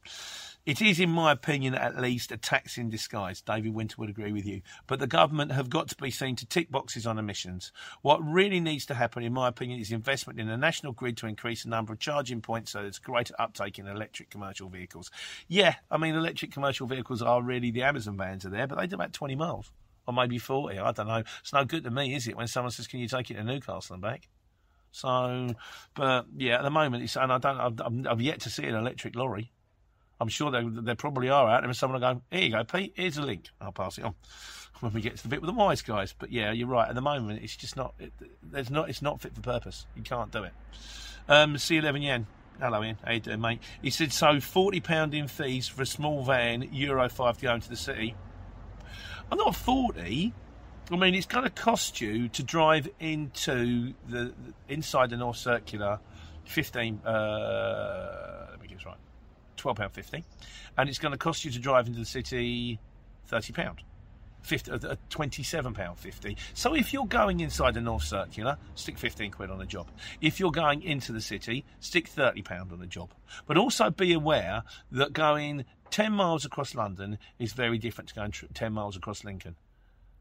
It 0.67 0.81
is, 0.81 0.99
in 0.99 1.11
my 1.11 1.33
opinion, 1.33 1.75
at 1.75 2.01
least 2.01 2.33
a 2.33 2.37
tax 2.37 2.79
in 2.79 2.89
disguise. 2.89 3.43
David 3.43 3.75
Winter 3.75 3.97
would 3.99 4.09
agree 4.09 4.33
with 4.33 4.47
you. 4.47 4.63
But 4.87 4.99
the 4.99 5.07
government 5.07 5.53
have 5.53 5.69
got 5.69 5.89
to 5.89 5.97
be 5.97 6.11
seen 6.11 6.37
to 6.37 6.47
tick 6.47 6.71
boxes 6.71 7.07
on 7.07 7.19
emissions. 7.19 7.73
What 8.03 8.25
really 8.25 8.61
needs 8.61 8.87
to 8.87 8.95
happen, 8.95 9.23
in 9.23 9.33
my 9.33 9.49
opinion, 9.49 9.81
is 9.81 9.93
investment 9.93 10.41
in 10.41 10.49
a 10.49 10.57
national 10.57 10.93
grid 10.93 11.17
to 11.19 11.27
increase 11.27 11.65
the 11.65 11.69
number 11.69 11.93
of 11.93 11.99
charging 11.99 12.41
points 12.41 12.73
so 12.73 12.83
there's 12.83 12.99
greater 12.99 13.35
uptake 13.39 13.79
in 13.79 13.87
electric 13.87 14.31
commercial 14.31 14.69
vehicles. 14.69 14.94
Yeah, 15.49 15.75
I 15.91 15.97
mean, 15.97 16.15
electric 16.15 16.53
commercial 16.53 16.87
vehicles 16.87 17.23
are 17.23 17.43
really 17.43 17.71
the 17.71 17.83
Amazon 17.83 18.17
vans 18.17 18.45
are 18.45 18.51
there, 18.51 18.67
but 18.67 18.79
they 18.79 18.87
do 18.87 18.95
about 18.95 19.13
20 19.13 19.35
miles 19.35 19.71
or 20.07 20.15
maybe 20.15 20.39
40. 20.39 20.79
I 20.79 20.93
don't 20.93 21.09
know. 21.09 21.23
It's 21.41 21.53
no 21.53 21.65
good 21.65 21.85
to 21.85 21.91
me, 21.91 22.15
is 22.15 22.29
it, 22.29 22.37
when 22.37 22.47
someone 22.47 22.71
says, 22.71 22.87
Can 22.87 23.01
you 23.01 23.09
take 23.09 23.31
it 23.31 23.35
to 23.35 23.45
Newcastle 23.45 23.95
and 23.95 24.03
back? 24.03 24.29
So, 24.93 25.49
but 25.95 26.27
yeah, 26.37 26.59
at 26.59 26.63
the 26.63 26.71
moment, 26.71 27.03
it's, 27.03 27.17
and 27.17 27.33
I 27.33 27.39
don't, 27.39 27.59
I've, 27.59 28.07
I've 28.07 28.21
yet 28.21 28.41
to 28.43 28.51
see 28.51 28.65
an 28.65 28.77
electric 28.77 29.17
lorry. 29.17 29.51
I'm 30.21 30.29
sure 30.29 30.53
there, 30.53 30.65
there 30.65 30.95
probably 30.95 31.29
are 31.29 31.49
out 31.49 31.63
there. 31.63 31.69
And 31.69 31.77
someone 31.77 32.01
will 32.01 32.15
go, 32.15 32.23
here 32.31 32.43
you 32.43 32.51
go, 32.51 32.63
Pete, 32.63 32.93
here's 32.95 33.19
a 33.19 33.23
link. 33.23 33.49
I'll 33.61 33.73
pass 33.73 33.99
it 33.99 34.05
on 34.05 34.15
when 34.81 34.93
we 34.93 35.01
get 35.01 35.17
to 35.17 35.23
the 35.25 35.29
bit 35.29 35.41
with 35.41 35.49
the 35.49 35.57
wise 35.57 35.83
guys. 35.83 36.15
But 36.17 36.31
yeah, 36.31 36.53
you're 36.53 36.69
right. 36.69 36.89
At 36.89 36.95
the 36.95 37.01
moment, 37.01 37.43
it's 37.43 37.57
just 37.57 37.77
not, 37.77 37.95
it, 37.99 38.13
there's 38.43 38.71
not, 38.71 38.89
it's 38.89 39.03
not 39.03 39.21
fit 39.21 39.35
for 39.35 39.41
purpose. 39.41 39.87
You 39.97 40.03
can't 40.03 40.31
do 40.31 40.45
it. 40.45 40.53
Um, 41.29 41.57
C11 41.57 42.03
Yen. 42.03 42.27
Hello, 42.61 42.85
Ian. 42.85 42.97
How 43.05 43.13
you 43.13 43.21
doing, 43.21 43.41
mate? 43.41 43.61
He 43.83 43.91
said, 43.91 44.13
so 44.13 44.27
£40 44.27 45.13
in 45.13 45.27
fees 45.27 45.67
for 45.67 45.83
a 45.83 45.87
small 45.87 46.23
van, 46.23 46.63
Euro 46.73 47.09
5 47.09 47.39
to 47.39 47.43
go 47.43 47.55
into 47.55 47.69
the 47.69 47.77
city. 47.77 48.15
I'm 49.31 49.39
not 49.39 49.57
40. 49.57 50.33
I 50.91 50.97
mean, 50.97 51.15
it's 51.15 51.27
going 51.27 51.45
to 51.45 51.51
cost 51.51 52.01
you 52.01 52.29
to 52.29 52.43
drive 52.45 52.89
into 53.01 53.95
the, 54.09 54.33
inside 54.69 55.11
the 55.11 55.17
North 55.17 55.37
Circular 55.37 55.99
15, 56.45 57.01
uh, 57.05 58.47
let 58.51 58.61
me 58.61 58.69
get 58.69 58.79
this 58.79 58.87
right, 58.87 58.97
£12.50. 59.57 60.23
And 60.79 60.89
it's 60.89 60.99
going 60.99 61.13
to 61.13 61.19
cost 61.19 61.45
you 61.45 61.51
to 61.51 61.59
drive 61.59 61.89
into 61.89 61.99
the 61.99 62.05
city 62.05 62.79
£30. 63.31 63.79
50, 64.45 64.71
uh, 64.71 64.79
£27.50. 65.11 66.37
So 66.53 66.75
if 66.75 66.93
you're 66.93 67.07
going 67.07 67.41
inside 67.41 67.75
the 67.75 67.81
North 67.81 68.05
Circular, 68.05 68.59
stick 68.75 68.99
15 68.99 69.33
quid 69.33 69.51
on 69.51 69.61
a 69.61 69.67
job. 69.67 69.89
If 70.21 70.39
you're 70.39 70.51
going 70.51 70.83
into 70.83 71.13
the 71.13 71.21
city, 71.21 71.65
stick 71.81 72.09
£30 72.09 72.73
on 72.73 72.81
a 72.83 72.87
job. 72.87 73.11
But 73.47 73.57
also 73.57 73.91
be 73.91 74.13
aware 74.13 74.63
that 74.93 75.13
going 75.13 75.65
10 75.91 76.13
miles 76.13 76.45
across 76.45 76.75
London 76.75 77.19
is 77.39 77.53
very 77.53 77.79
different 77.79 78.09
to 78.09 78.15
going 78.15 78.33
10 78.33 78.73
miles 78.73 78.97
across 78.97 79.25
Lincoln. 79.25 79.57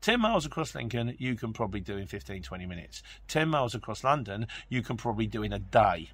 10 0.02 0.20
miles 0.20 0.46
across 0.46 0.76
Lincoln, 0.76 1.16
you 1.18 1.36
can 1.36 1.54
probably 1.54 1.80
do 1.80 1.98
in 1.98 2.08
15, 2.08 2.44
20 2.44 2.66
minutes. 2.66 3.02
10 3.30 3.48
miles 3.48 3.74
across 3.74 4.04
London, 4.04 4.48
you 4.68 4.82
can 4.82 4.98
probably 4.98 5.28
do 5.28 5.44
in 5.44 5.54
a 5.54 5.60
day. 5.60 6.10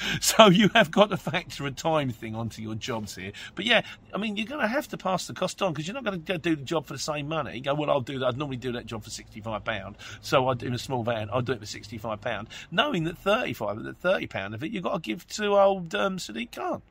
so 0.20 0.48
you 0.48 0.68
have 0.74 0.90
got 0.90 1.10
to 1.10 1.16
factor 1.16 1.66
a 1.66 1.70
time 1.70 2.10
thing 2.10 2.34
onto 2.34 2.62
your 2.62 2.74
jobs 2.74 3.16
here. 3.16 3.32
But 3.54 3.64
yeah, 3.64 3.82
I 4.14 4.18
mean, 4.18 4.36
you're 4.36 4.46
going 4.46 4.60
to 4.60 4.68
have 4.68 4.88
to 4.88 4.96
pass 4.96 5.26
the 5.26 5.34
cost 5.34 5.60
on 5.62 5.72
because 5.72 5.86
you're 5.86 5.94
not 5.94 6.04
going 6.04 6.22
to 6.22 6.38
do 6.38 6.56
the 6.56 6.62
job 6.62 6.86
for 6.86 6.92
the 6.92 6.98
same 6.98 7.28
money. 7.28 7.56
You 7.56 7.62
go, 7.62 7.74
well, 7.74 7.90
I'll 7.90 8.00
do 8.00 8.18
that. 8.18 8.26
I'd 8.26 8.38
normally 8.38 8.56
do 8.56 8.72
that 8.72 8.86
job 8.86 9.04
for 9.04 9.10
sixty-five 9.10 9.64
pound, 9.64 9.96
so 10.20 10.48
I'd 10.48 10.62
in 10.62 10.74
a 10.74 10.78
small 10.78 11.02
van. 11.02 11.28
I'll 11.32 11.42
do 11.42 11.52
it 11.52 11.60
for 11.60 11.66
sixty-five 11.66 12.20
pound, 12.20 12.48
knowing 12.70 13.04
that 13.04 13.18
thirty-five, 13.18 13.82
that 13.82 13.98
thirty 13.98 14.26
pound 14.26 14.54
of 14.54 14.62
it 14.62 14.70
you've 14.70 14.84
got 14.84 14.94
to 14.94 15.00
give 15.00 15.26
to 15.28 15.58
old 15.58 15.94
um, 15.94 16.18
Sadiq 16.18 16.52
Khan. 16.52 16.82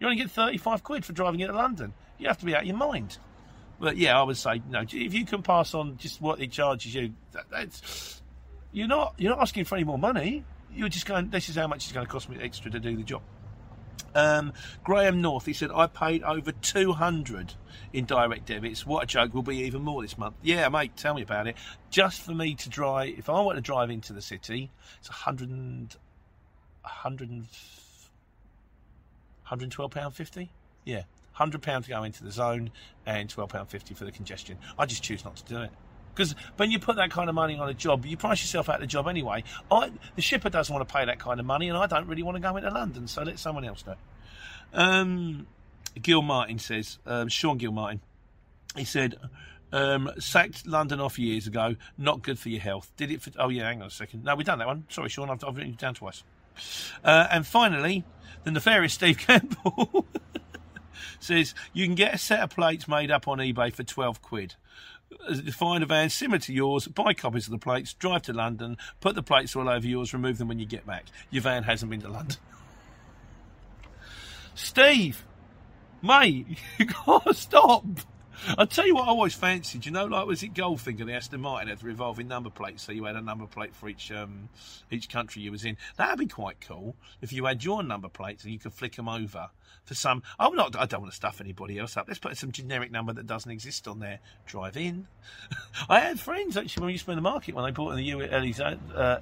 You 0.00 0.06
only 0.06 0.16
get 0.16 0.30
thirty-five 0.30 0.82
quid 0.82 1.04
for 1.04 1.12
driving 1.12 1.40
into 1.40 1.54
London. 1.54 1.92
You 2.18 2.28
have 2.28 2.38
to 2.38 2.44
be 2.44 2.54
out 2.54 2.62
of 2.62 2.66
your 2.66 2.76
mind. 2.76 3.18
But 3.80 3.96
yeah, 3.96 4.18
I 4.18 4.24
would 4.24 4.36
say, 4.36 4.60
no, 4.68 4.80
if 4.80 4.92
you 4.92 5.24
can 5.24 5.42
pass 5.42 5.72
on 5.72 5.98
just 5.98 6.20
what 6.20 6.40
it 6.40 6.50
charges 6.50 6.92
you, 6.94 7.12
that, 7.32 7.44
that's 7.48 8.20
you're 8.72 8.88
not 8.88 9.14
you're 9.18 9.30
not 9.30 9.40
asking 9.40 9.64
for 9.64 9.76
any 9.76 9.84
more 9.84 9.98
money 9.98 10.44
you're 10.78 10.88
just 10.88 11.06
going, 11.06 11.30
this 11.30 11.48
is 11.48 11.56
how 11.56 11.66
much 11.66 11.84
it's 11.84 11.92
going 11.92 12.06
to 12.06 12.10
cost 12.10 12.28
me 12.28 12.38
extra 12.40 12.70
to 12.70 12.78
do 12.78 12.96
the 12.96 13.02
job. 13.02 13.22
Um, 14.14 14.52
Graham 14.84 15.20
North, 15.20 15.44
he 15.44 15.52
said, 15.52 15.70
I 15.74 15.88
paid 15.88 16.22
over 16.22 16.52
200 16.52 17.54
in 17.92 18.04
direct 18.04 18.46
debits. 18.46 18.86
What 18.86 19.04
a 19.04 19.06
joke, 19.06 19.34
will 19.34 19.42
be 19.42 19.58
even 19.58 19.82
more 19.82 20.02
this 20.02 20.16
month. 20.16 20.36
Yeah, 20.42 20.68
mate, 20.68 20.96
tell 20.96 21.14
me 21.14 21.22
about 21.22 21.48
it. 21.48 21.56
Just 21.90 22.22
for 22.22 22.32
me 22.32 22.54
to 22.54 22.68
drive, 22.68 23.18
if 23.18 23.28
I 23.28 23.40
want 23.40 23.56
to 23.56 23.62
drive 23.62 23.90
into 23.90 24.12
the 24.12 24.22
city, 24.22 24.70
it's 25.00 25.10
100 25.10 25.48
and, 25.50 25.96
100 26.82 27.28
and, 27.28 27.40
112 29.48 29.90
pound 29.90 30.14
50. 30.14 30.50
Yeah, 30.84 31.02
100 31.32 31.60
pound 31.60 31.84
to 31.84 31.90
go 31.90 32.04
into 32.04 32.22
the 32.22 32.30
zone 32.30 32.70
and 33.04 33.28
12 33.28 33.50
pound 33.50 33.68
50 33.68 33.94
for 33.94 34.04
the 34.04 34.12
congestion. 34.12 34.58
I 34.78 34.86
just 34.86 35.02
choose 35.02 35.24
not 35.24 35.36
to 35.36 35.44
do 35.44 35.62
it. 35.62 35.70
Because 36.18 36.34
when 36.56 36.72
you 36.72 36.80
put 36.80 36.96
that 36.96 37.12
kind 37.12 37.28
of 37.28 37.36
money 37.36 37.56
on 37.56 37.68
a 37.68 37.74
job, 37.74 38.04
you 38.04 38.16
price 38.16 38.42
yourself 38.42 38.68
out 38.68 38.76
of 38.76 38.80
the 38.80 38.88
job 38.88 39.06
anyway. 39.06 39.44
I, 39.70 39.92
the 40.16 40.22
shipper 40.22 40.50
doesn't 40.50 40.74
want 40.74 40.86
to 40.86 40.92
pay 40.92 41.04
that 41.04 41.20
kind 41.20 41.38
of 41.38 41.46
money, 41.46 41.68
and 41.68 41.78
I 41.78 41.86
don't 41.86 42.08
really 42.08 42.24
want 42.24 42.34
to 42.34 42.40
go 42.40 42.56
into 42.56 42.68
London, 42.70 43.06
so 43.06 43.22
let 43.22 43.38
someone 43.38 43.64
else 43.64 43.84
it. 43.86 43.96
Um, 44.74 45.46
Gil 46.02 46.22
Martin 46.22 46.58
says, 46.58 46.98
um, 47.06 47.28
Sean 47.28 47.56
Gil 47.56 47.70
Martin, 47.70 48.00
he 48.74 48.84
said, 48.84 49.14
um, 49.72 50.10
sacked 50.18 50.66
London 50.66 50.98
off 50.98 51.20
years 51.20 51.46
ago, 51.46 51.76
not 51.96 52.22
good 52.22 52.40
for 52.40 52.48
your 52.48 52.62
health. 52.62 52.90
Did 52.96 53.12
it 53.12 53.22
for, 53.22 53.30
oh 53.38 53.48
yeah, 53.48 53.68
hang 53.68 53.80
on 53.80 53.86
a 53.86 53.90
second. 53.90 54.24
No, 54.24 54.34
we've 54.34 54.44
done 54.44 54.58
that 54.58 54.66
one. 54.66 54.86
Sorry, 54.88 55.08
Sean, 55.08 55.30
I've, 55.30 55.44
I've 55.44 55.56
written 55.56 55.74
it 55.74 55.78
down 55.78 55.94
twice. 55.94 56.24
Uh, 57.04 57.28
and 57.30 57.46
finally, 57.46 58.02
the 58.42 58.50
nefarious 58.50 58.94
Steve 58.94 59.18
Campbell 59.24 60.04
says, 61.20 61.54
you 61.72 61.86
can 61.86 61.94
get 61.94 62.12
a 62.12 62.18
set 62.18 62.40
of 62.40 62.50
plates 62.50 62.88
made 62.88 63.12
up 63.12 63.28
on 63.28 63.38
eBay 63.38 63.72
for 63.72 63.84
12 63.84 64.20
quid 64.20 64.56
Uh, 65.28 65.36
find 65.52 65.82
a 65.82 65.86
van 65.86 66.10
similar 66.10 66.38
to 66.38 66.52
yours, 66.52 66.86
buy 66.88 67.14
copies 67.14 67.46
of 67.46 67.52
the 67.52 67.58
plates, 67.58 67.94
drive 67.94 68.22
to 68.22 68.32
London, 68.32 68.76
put 69.00 69.14
the 69.14 69.22
plates 69.22 69.56
all 69.56 69.68
over 69.68 69.86
yours, 69.86 70.12
remove 70.12 70.38
them 70.38 70.48
when 70.48 70.58
you 70.58 70.66
get 70.66 70.86
back. 70.86 71.06
Your 71.30 71.42
van 71.42 71.62
hasn't 71.62 71.90
been 71.90 72.00
to 72.02 72.08
London. 72.08 72.36
Steve, 74.54 75.24
mate, 76.02 76.46
you 76.78 76.86
gotta 76.86 77.32
stop. 77.34 77.84
I'll 78.56 78.66
tell 78.66 78.86
you 78.86 78.94
what 78.94 79.04
I 79.04 79.10
always 79.10 79.34
fancied, 79.34 79.86
you 79.86 79.92
know, 79.92 80.06
like 80.06 80.26
was 80.26 80.42
it 80.42 80.54
Goldfinger, 80.54 81.06
the 81.06 81.12
Aston 81.12 81.40
Martin 81.40 81.68
had 81.68 81.78
the 81.78 81.86
revolving 81.86 82.28
number 82.28 82.50
plate, 82.50 82.80
so 82.80 82.92
you 82.92 83.04
had 83.04 83.16
a 83.16 83.20
number 83.20 83.46
plate 83.46 83.74
for 83.74 83.88
each 83.88 84.10
um, 84.12 84.48
each 84.90 85.08
country 85.08 85.42
you 85.42 85.50
was 85.50 85.64
in. 85.64 85.76
That'd 85.96 86.18
be 86.18 86.26
quite 86.26 86.60
cool 86.60 86.96
if 87.20 87.32
you 87.32 87.44
had 87.46 87.64
your 87.64 87.82
number 87.82 88.08
plates 88.08 88.44
and 88.44 88.52
you 88.52 88.58
could 88.58 88.72
flick 88.72 88.96
them 88.96 89.08
over 89.08 89.50
for 89.84 89.94
some. 89.94 90.22
I'm 90.38 90.54
not. 90.54 90.76
I 90.76 90.86
don't 90.86 91.00
want 91.00 91.12
to 91.12 91.16
stuff 91.16 91.40
anybody 91.40 91.78
else 91.78 91.96
up. 91.96 92.06
Let's 92.06 92.20
put 92.20 92.36
some 92.36 92.52
generic 92.52 92.90
number 92.90 93.12
that 93.14 93.26
doesn't 93.26 93.50
exist 93.50 93.88
on 93.88 93.98
there. 93.98 94.20
Drive 94.46 94.76
in. 94.76 95.06
I 95.88 96.00
had 96.00 96.20
friends 96.20 96.56
actually 96.56 96.82
when 96.82 96.86
we 96.88 96.92
used 96.92 97.04
to 97.04 97.08
be 97.08 97.12
in 97.12 97.16
the 97.16 97.22
market 97.22 97.54
when 97.54 97.64
they 97.64 97.70
bought 97.70 97.90
in 97.90 97.96
the 97.96 98.10
ULEZ, 98.10 98.60
uh, 98.94 99.20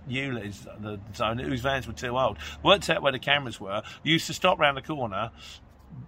the 0.81 1.01
zone 1.15 1.39
whose 1.39 1.61
vans 1.61 1.87
were 1.87 1.93
too 1.93 2.19
old. 2.19 2.39
Worked 2.63 2.91
out 2.91 3.03
where 3.03 3.13
the 3.13 3.19
cameras 3.19 3.61
were. 3.61 3.83
Used 4.03 4.27
to 4.27 4.35
stop 4.35 4.59
round 4.59 4.77
the 4.77 4.83
corner 4.83 5.31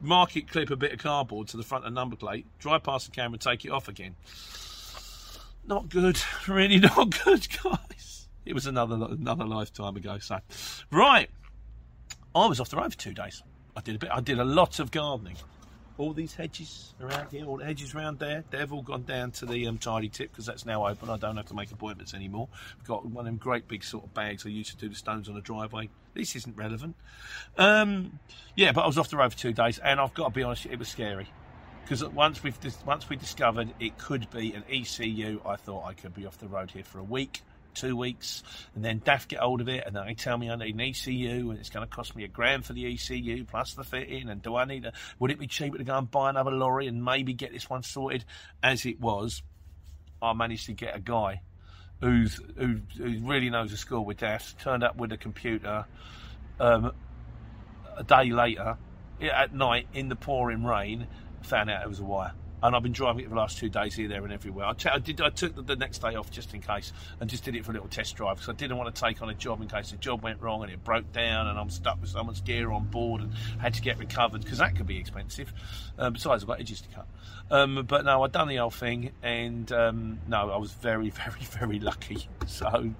market 0.00 0.48
clip 0.48 0.70
a 0.70 0.76
bit 0.76 0.92
of 0.92 0.98
cardboard 0.98 1.48
to 1.48 1.56
the 1.56 1.62
front 1.62 1.84
of 1.84 1.92
the 1.92 1.94
number 1.94 2.16
plate, 2.16 2.46
drive 2.58 2.82
past 2.82 3.06
the 3.06 3.12
camera, 3.12 3.38
take 3.38 3.64
it 3.64 3.70
off 3.70 3.88
again. 3.88 4.16
Not 5.66 5.88
good, 5.88 6.20
really 6.48 6.78
not 6.78 7.22
good, 7.24 7.46
guys. 7.62 8.28
It 8.44 8.54
was 8.54 8.66
another 8.66 8.94
another 8.94 9.44
lifetime 9.44 9.96
ago. 9.96 10.18
So, 10.18 10.38
right, 10.90 11.28
I 12.34 12.46
was 12.46 12.60
off 12.60 12.70
the 12.70 12.76
road 12.76 12.92
for 12.92 12.98
two 12.98 13.12
days. 13.12 13.42
I 13.76 13.80
did 13.80 13.96
a 13.96 13.98
bit. 13.98 14.10
I 14.12 14.20
did 14.20 14.38
a 14.38 14.44
lot 14.44 14.80
of 14.80 14.90
gardening 14.90 15.36
all 15.98 16.12
these 16.12 16.34
hedges 16.34 16.94
around 17.00 17.30
here, 17.30 17.44
all 17.44 17.56
the 17.56 17.64
hedges 17.64 17.94
around 17.94 18.20
there, 18.20 18.44
they've 18.50 18.72
all 18.72 18.82
gone 18.82 19.02
down 19.02 19.32
to 19.32 19.46
the 19.46 19.66
um, 19.66 19.78
tidy 19.78 20.08
tip 20.08 20.30
because 20.30 20.46
that's 20.46 20.64
now 20.64 20.86
open. 20.86 21.10
I 21.10 21.16
don't 21.16 21.36
have 21.36 21.46
to 21.46 21.54
make 21.54 21.70
appointments 21.70 22.14
anymore. 22.14 22.48
I've 22.78 22.86
got 22.86 23.04
one 23.04 23.26
of 23.26 23.26
them 23.26 23.36
great 23.36 23.68
big 23.68 23.84
sort 23.84 24.04
of 24.04 24.14
bags 24.14 24.46
I 24.46 24.50
used 24.50 24.70
to 24.70 24.76
do 24.76 24.88
the 24.88 24.94
stones 24.94 25.28
on 25.28 25.34
the 25.34 25.40
driveway. 25.40 25.90
This 26.14 26.36
isn't 26.36 26.56
relevant. 26.56 26.94
Um, 27.58 28.18
yeah, 28.54 28.72
but 28.72 28.82
I 28.82 28.86
was 28.86 28.96
off 28.96 29.10
the 29.10 29.16
road 29.16 29.32
for 29.32 29.38
two 29.38 29.52
days, 29.52 29.78
and 29.78 30.00
I've 30.00 30.14
got 30.14 30.28
to 30.28 30.34
be 30.34 30.42
honest, 30.42 30.66
it 30.66 30.78
was 30.78 30.88
scary 30.88 31.28
because 31.82 32.04
once 32.04 32.42
we've 32.42 32.56
once 32.86 33.08
we 33.08 33.16
discovered 33.16 33.72
it 33.80 33.98
could 33.98 34.30
be 34.30 34.52
an 34.52 34.62
ECU, 34.70 35.40
I 35.44 35.56
thought 35.56 35.84
I 35.84 35.94
could 35.94 36.14
be 36.14 36.26
off 36.26 36.38
the 36.38 36.48
road 36.48 36.70
here 36.70 36.84
for 36.84 36.98
a 36.98 37.04
week 37.04 37.42
two 37.78 37.96
weeks, 37.96 38.42
and 38.74 38.84
then 38.84 39.00
DAF 39.00 39.28
get 39.28 39.40
hold 39.40 39.60
of 39.60 39.68
it, 39.68 39.84
and 39.86 39.94
then 39.94 40.06
they 40.06 40.14
tell 40.14 40.36
me 40.36 40.50
I 40.50 40.56
need 40.56 40.74
an 40.74 40.80
ECU, 40.80 41.50
and 41.50 41.58
it's 41.58 41.70
going 41.70 41.86
to 41.86 41.94
cost 41.94 42.14
me 42.16 42.24
a 42.24 42.28
grand 42.28 42.64
for 42.64 42.72
the 42.72 42.92
ECU 42.92 43.44
plus 43.44 43.74
the 43.74 43.84
fitting, 43.84 44.28
and 44.28 44.42
do 44.42 44.56
I 44.56 44.64
need 44.64 44.84
a? 44.84 44.92
Would 45.18 45.30
it 45.30 45.38
be 45.38 45.46
cheaper 45.46 45.78
to 45.78 45.84
go 45.84 45.96
and 45.96 46.10
buy 46.10 46.30
another 46.30 46.50
lorry 46.50 46.86
and 46.86 47.04
maybe 47.04 47.32
get 47.32 47.52
this 47.52 47.68
one 47.68 47.82
sorted? 47.82 48.24
As 48.62 48.84
it 48.86 49.00
was, 49.00 49.42
I 50.20 50.32
managed 50.32 50.66
to 50.66 50.72
get 50.72 50.96
a 50.96 51.00
guy 51.00 51.42
who's 52.00 52.40
who, 52.56 52.80
who 52.96 53.18
really 53.20 53.50
knows 53.50 53.70
the 53.70 53.76
score 53.76 54.04
with 54.04 54.18
DAF, 54.18 54.56
turned 54.58 54.82
up 54.82 54.96
with 54.96 55.12
a 55.12 55.16
computer. 55.16 55.84
Um, 56.60 56.92
a 57.96 58.04
day 58.04 58.30
later, 58.30 58.76
at 59.20 59.52
night 59.52 59.88
in 59.92 60.08
the 60.08 60.16
pouring 60.16 60.64
rain, 60.64 61.06
found 61.42 61.70
out 61.70 61.82
it 61.82 61.88
was 61.88 62.00
a 62.00 62.04
wire. 62.04 62.32
And 62.62 62.74
I've 62.74 62.82
been 62.82 62.92
driving 62.92 63.20
it 63.20 63.24
for 63.24 63.30
the 63.30 63.40
last 63.40 63.58
two 63.58 63.68
days 63.68 63.94
here, 63.94 64.08
there, 64.08 64.24
and 64.24 64.32
everywhere. 64.32 64.66
I, 64.66 64.72
t- 64.72 64.88
I 64.88 64.98
did. 64.98 65.20
I 65.20 65.30
took 65.30 65.54
the, 65.54 65.62
the, 65.62 65.76
next 65.76 65.98
day 65.98 66.14
off 66.14 66.30
just 66.30 66.54
in 66.54 66.60
case, 66.60 66.92
and 67.20 67.30
just 67.30 67.44
did 67.44 67.54
it 67.54 67.64
for 67.64 67.70
a 67.70 67.74
little 67.74 67.88
test 67.88 68.16
drive 68.16 68.36
because 68.36 68.48
I 68.48 68.52
didn't 68.52 68.76
want 68.76 68.94
to 68.94 69.00
take 69.00 69.22
on 69.22 69.30
a 69.30 69.34
job 69.34 69.60
in 69.60 69.68
case 69.68 69.90
the 69.90 69.96
job 69.96 70.22
went 70.22 70.40
wrong 70.40 70.62
and 70.62 70.72
it 70.72 70.82
broke 70.82 71.12
down, 71.12 71.46
and 71.46 71.58
I'm 71.58 71.70
stuck 71.70 72.00
with 72.00 72.10
someone's 72.10 72.40
gear 72.40 72.70
on 72.72 72.86
board 72.86 73.22
and 73.22 73.32
had 73.58 73.74
to 73.74 73.82
get 73.82 73.98
recovered 73.98 74.42
because 74.42 74.58
that 74.58 74.76
could 74.76 74.86
be 74.86 74.98
expensive. 74.98 75.52
Um, 75.98 76.14
besides, 76.14 76.42
I've 76.42 76.48
got 76.48 76.60
edges 76.60 76.80
to 76.82 76.88
cut. 76.88 77.06
Um, 77.50 77.84
but 77.86 78.04
no, 78.04 78.22
I'd 78.22 78.32
done 78.32 78.48
the 78.48 78.56
whole 78.56 78.70
thing, 78.70 79.12
and 79.22 79.70
um, 79.72 80.20
no, 80.26 80.50
I 80.50 80.56
was 80.56 80.72
very, 80.72 81.10
very, 81.24 81.40
very 81.40 81.78
lucky. 81.78 82.28
So. 82.46 82.90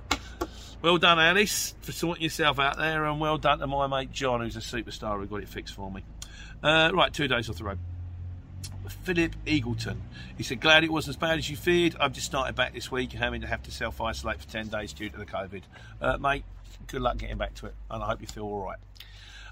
Well 0.81 0.99
done, 0.99 1.19
Alice, 1.19 1.75
for 1.81 1.91
sorting 1.91 2.23
yourself 2.23 2.61
out 2.61 2.77
there, 2.77 3.05
and 3.05 3.19
well 3.19 3.37
done 3.37 3.59
to 3.59 3.67
my 3.67 3.89
mate 3.89 4.13
John, 4.13 4.41
who's 4.41 4.55
a 4.55 4.61
superstar 4.61 5.19
who 5.19 5.27
got 5.27 5.43
it 5.43 5.49
fixed 5.49 5.75
for 5.75 5.91
me. 5.91 6.05
Uh, 6.63 6.93
right, 6.95 7.13
two 7.13 7.27
days 7.27 7.51
off 7.51 7.59
the 7.59 7.65
road. 7.65 7.81
Philip 8.89 9.35
Eagleton. 9.47 9.97
He 10.37 10.43
said, 10.43 10.61
Glad 10.61 10.85
it 10.85 10.93
wasn't 10.93 11.17
as 11.17 11.21
bad 11.21 11.39
as 11.39 11.49
you 11.49 11.57
feared. 11.57 11.97
I've 12.01 12.13
just 12.13 12.27
started 12.27 12.55
back 12.55 12.75
this 12.75 12.91
week, 12.91 13.13
and 13.13 13.23
having 13.23 13.41
to 13.43 13.47
have 13.47 13.63
to 13.65 13.71
self 13.71 14.01
isolate 14.01 14.41
for 14.41 14.49
10 14.49 14.69
days 14.69 14.93
due 14.93 15.09
to 15.11 15.17
the 15.17 15.27
COVID. 15.27 15.63
Uh, 16.01 16.19
mate, 16.19 16.45
good 16.87 17.01
luck 17.01 17.19
getting 17.19 17.39
back 17.39 17.55
to 17.55 17.67
it, 17.67 17.75
and 17.91 18.03
I 18.03 18.07
hope 18.07 18.21
you 18.21 18.27
feel 18.27 18.45
all 18.45 18.65
right. 18.65 18.79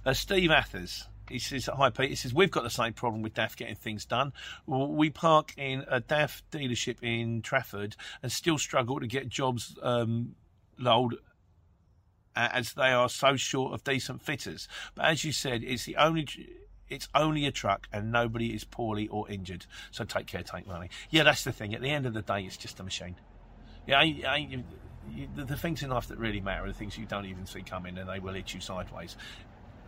Uh, 0.05 0.15
Steve 0.15 0.51
Athers. 0.51 1.07
He 1.29 1.41
says, 1.41 1.67
Hi 1.67 1.91
Pete. 1.91 2.11
He 2.11 2.15
says, 2.15 2.33
We've 2.33 2.51
got 2.51 2.63
the 2.63 2.71
same 2.71 2.93
problem 2.93 3.23
with 3.23 3.35
DAF 3.35 3.57
getting 3.57 3.75
things 3.75 4.05
done. 4.05 4.33
We 4.67 5.11
park 5.11 5.55
in 5.57 5.85
a 5.89 6.01
DAF 6.01 6.43
dealership 6.53 7.03
in 7.03 7.43
Trafford 7.43 7.97
and 8.23 8.31
still 8.31 8.59
struggle 8.59 9.01
to 9.01 9.09
get 9.09 9.29
jobs 9.29 9.77
um, 9.83 10.37
as 12.37 12.75
they 12.75 12.93
are 12.93 13.09
so 13.09 13.37
short 13.37 13.73
of 13.75 13.83
decent 13.83 14.23
fitters. 14.23 14.69
But 14.95 15.07
as 15.07 15.25
you 15.25 15.33
said, 15.33 15.65
it's 15.65 15.85
the 15.85 15.97
only 15.97 16.27
it's 16.89 17.09
only 17.15 17.47
a 17.47 17.51
truck 17.51 17.89
and 17.93 18.13
nobody 18.13 18.55
is 18.55 18.65
poorly 18.65 19.09
or 19.09 19.29
injured. 19.31 19.67
So 19.91 20.05
take 20.05 20.27
care, 20.27 20.43
take 20.43 20.67
money. 20.67 20.91
Yeah, 21.11 21.25
that's 21.25 21.45
the 21.45 21.53
thing. 21.53 21.75
At 21.75 21.81
the 21.81 21.91
end 21.91 22.07
of 22.07 22.15
the 22.15 22.23
day, 22.23 22.43
it's 22.43 22.57
just 22.57 22.81
a 22.81 22.83
machine. 22.83 23.17
Yeah, 23.87 23.99
I, 23.99 24.23
I, 24.27 24.37
you, 24.37 25.29
the, 25.35 25.45
the, 25.45 25.57
things 25.57 25.83
in 25.83 25.91
life 25.91 26.09
that 26.09 26.19
really 26.19 26.41
matter 26.41 26.65
are 26.65 26.69
the 26.69 26.75
things 26.75 26.99
you 26.99 27.07
don't 27.07 27.27
even 27.27 27.47
see 27.47 27.63
coming 27.63 27.99
and 27.99 28.09
they 28.09 28.19
will 28.19 28.35
hit 28.35 28.53
you 28.55 28.61
sideways. 28.61 29.17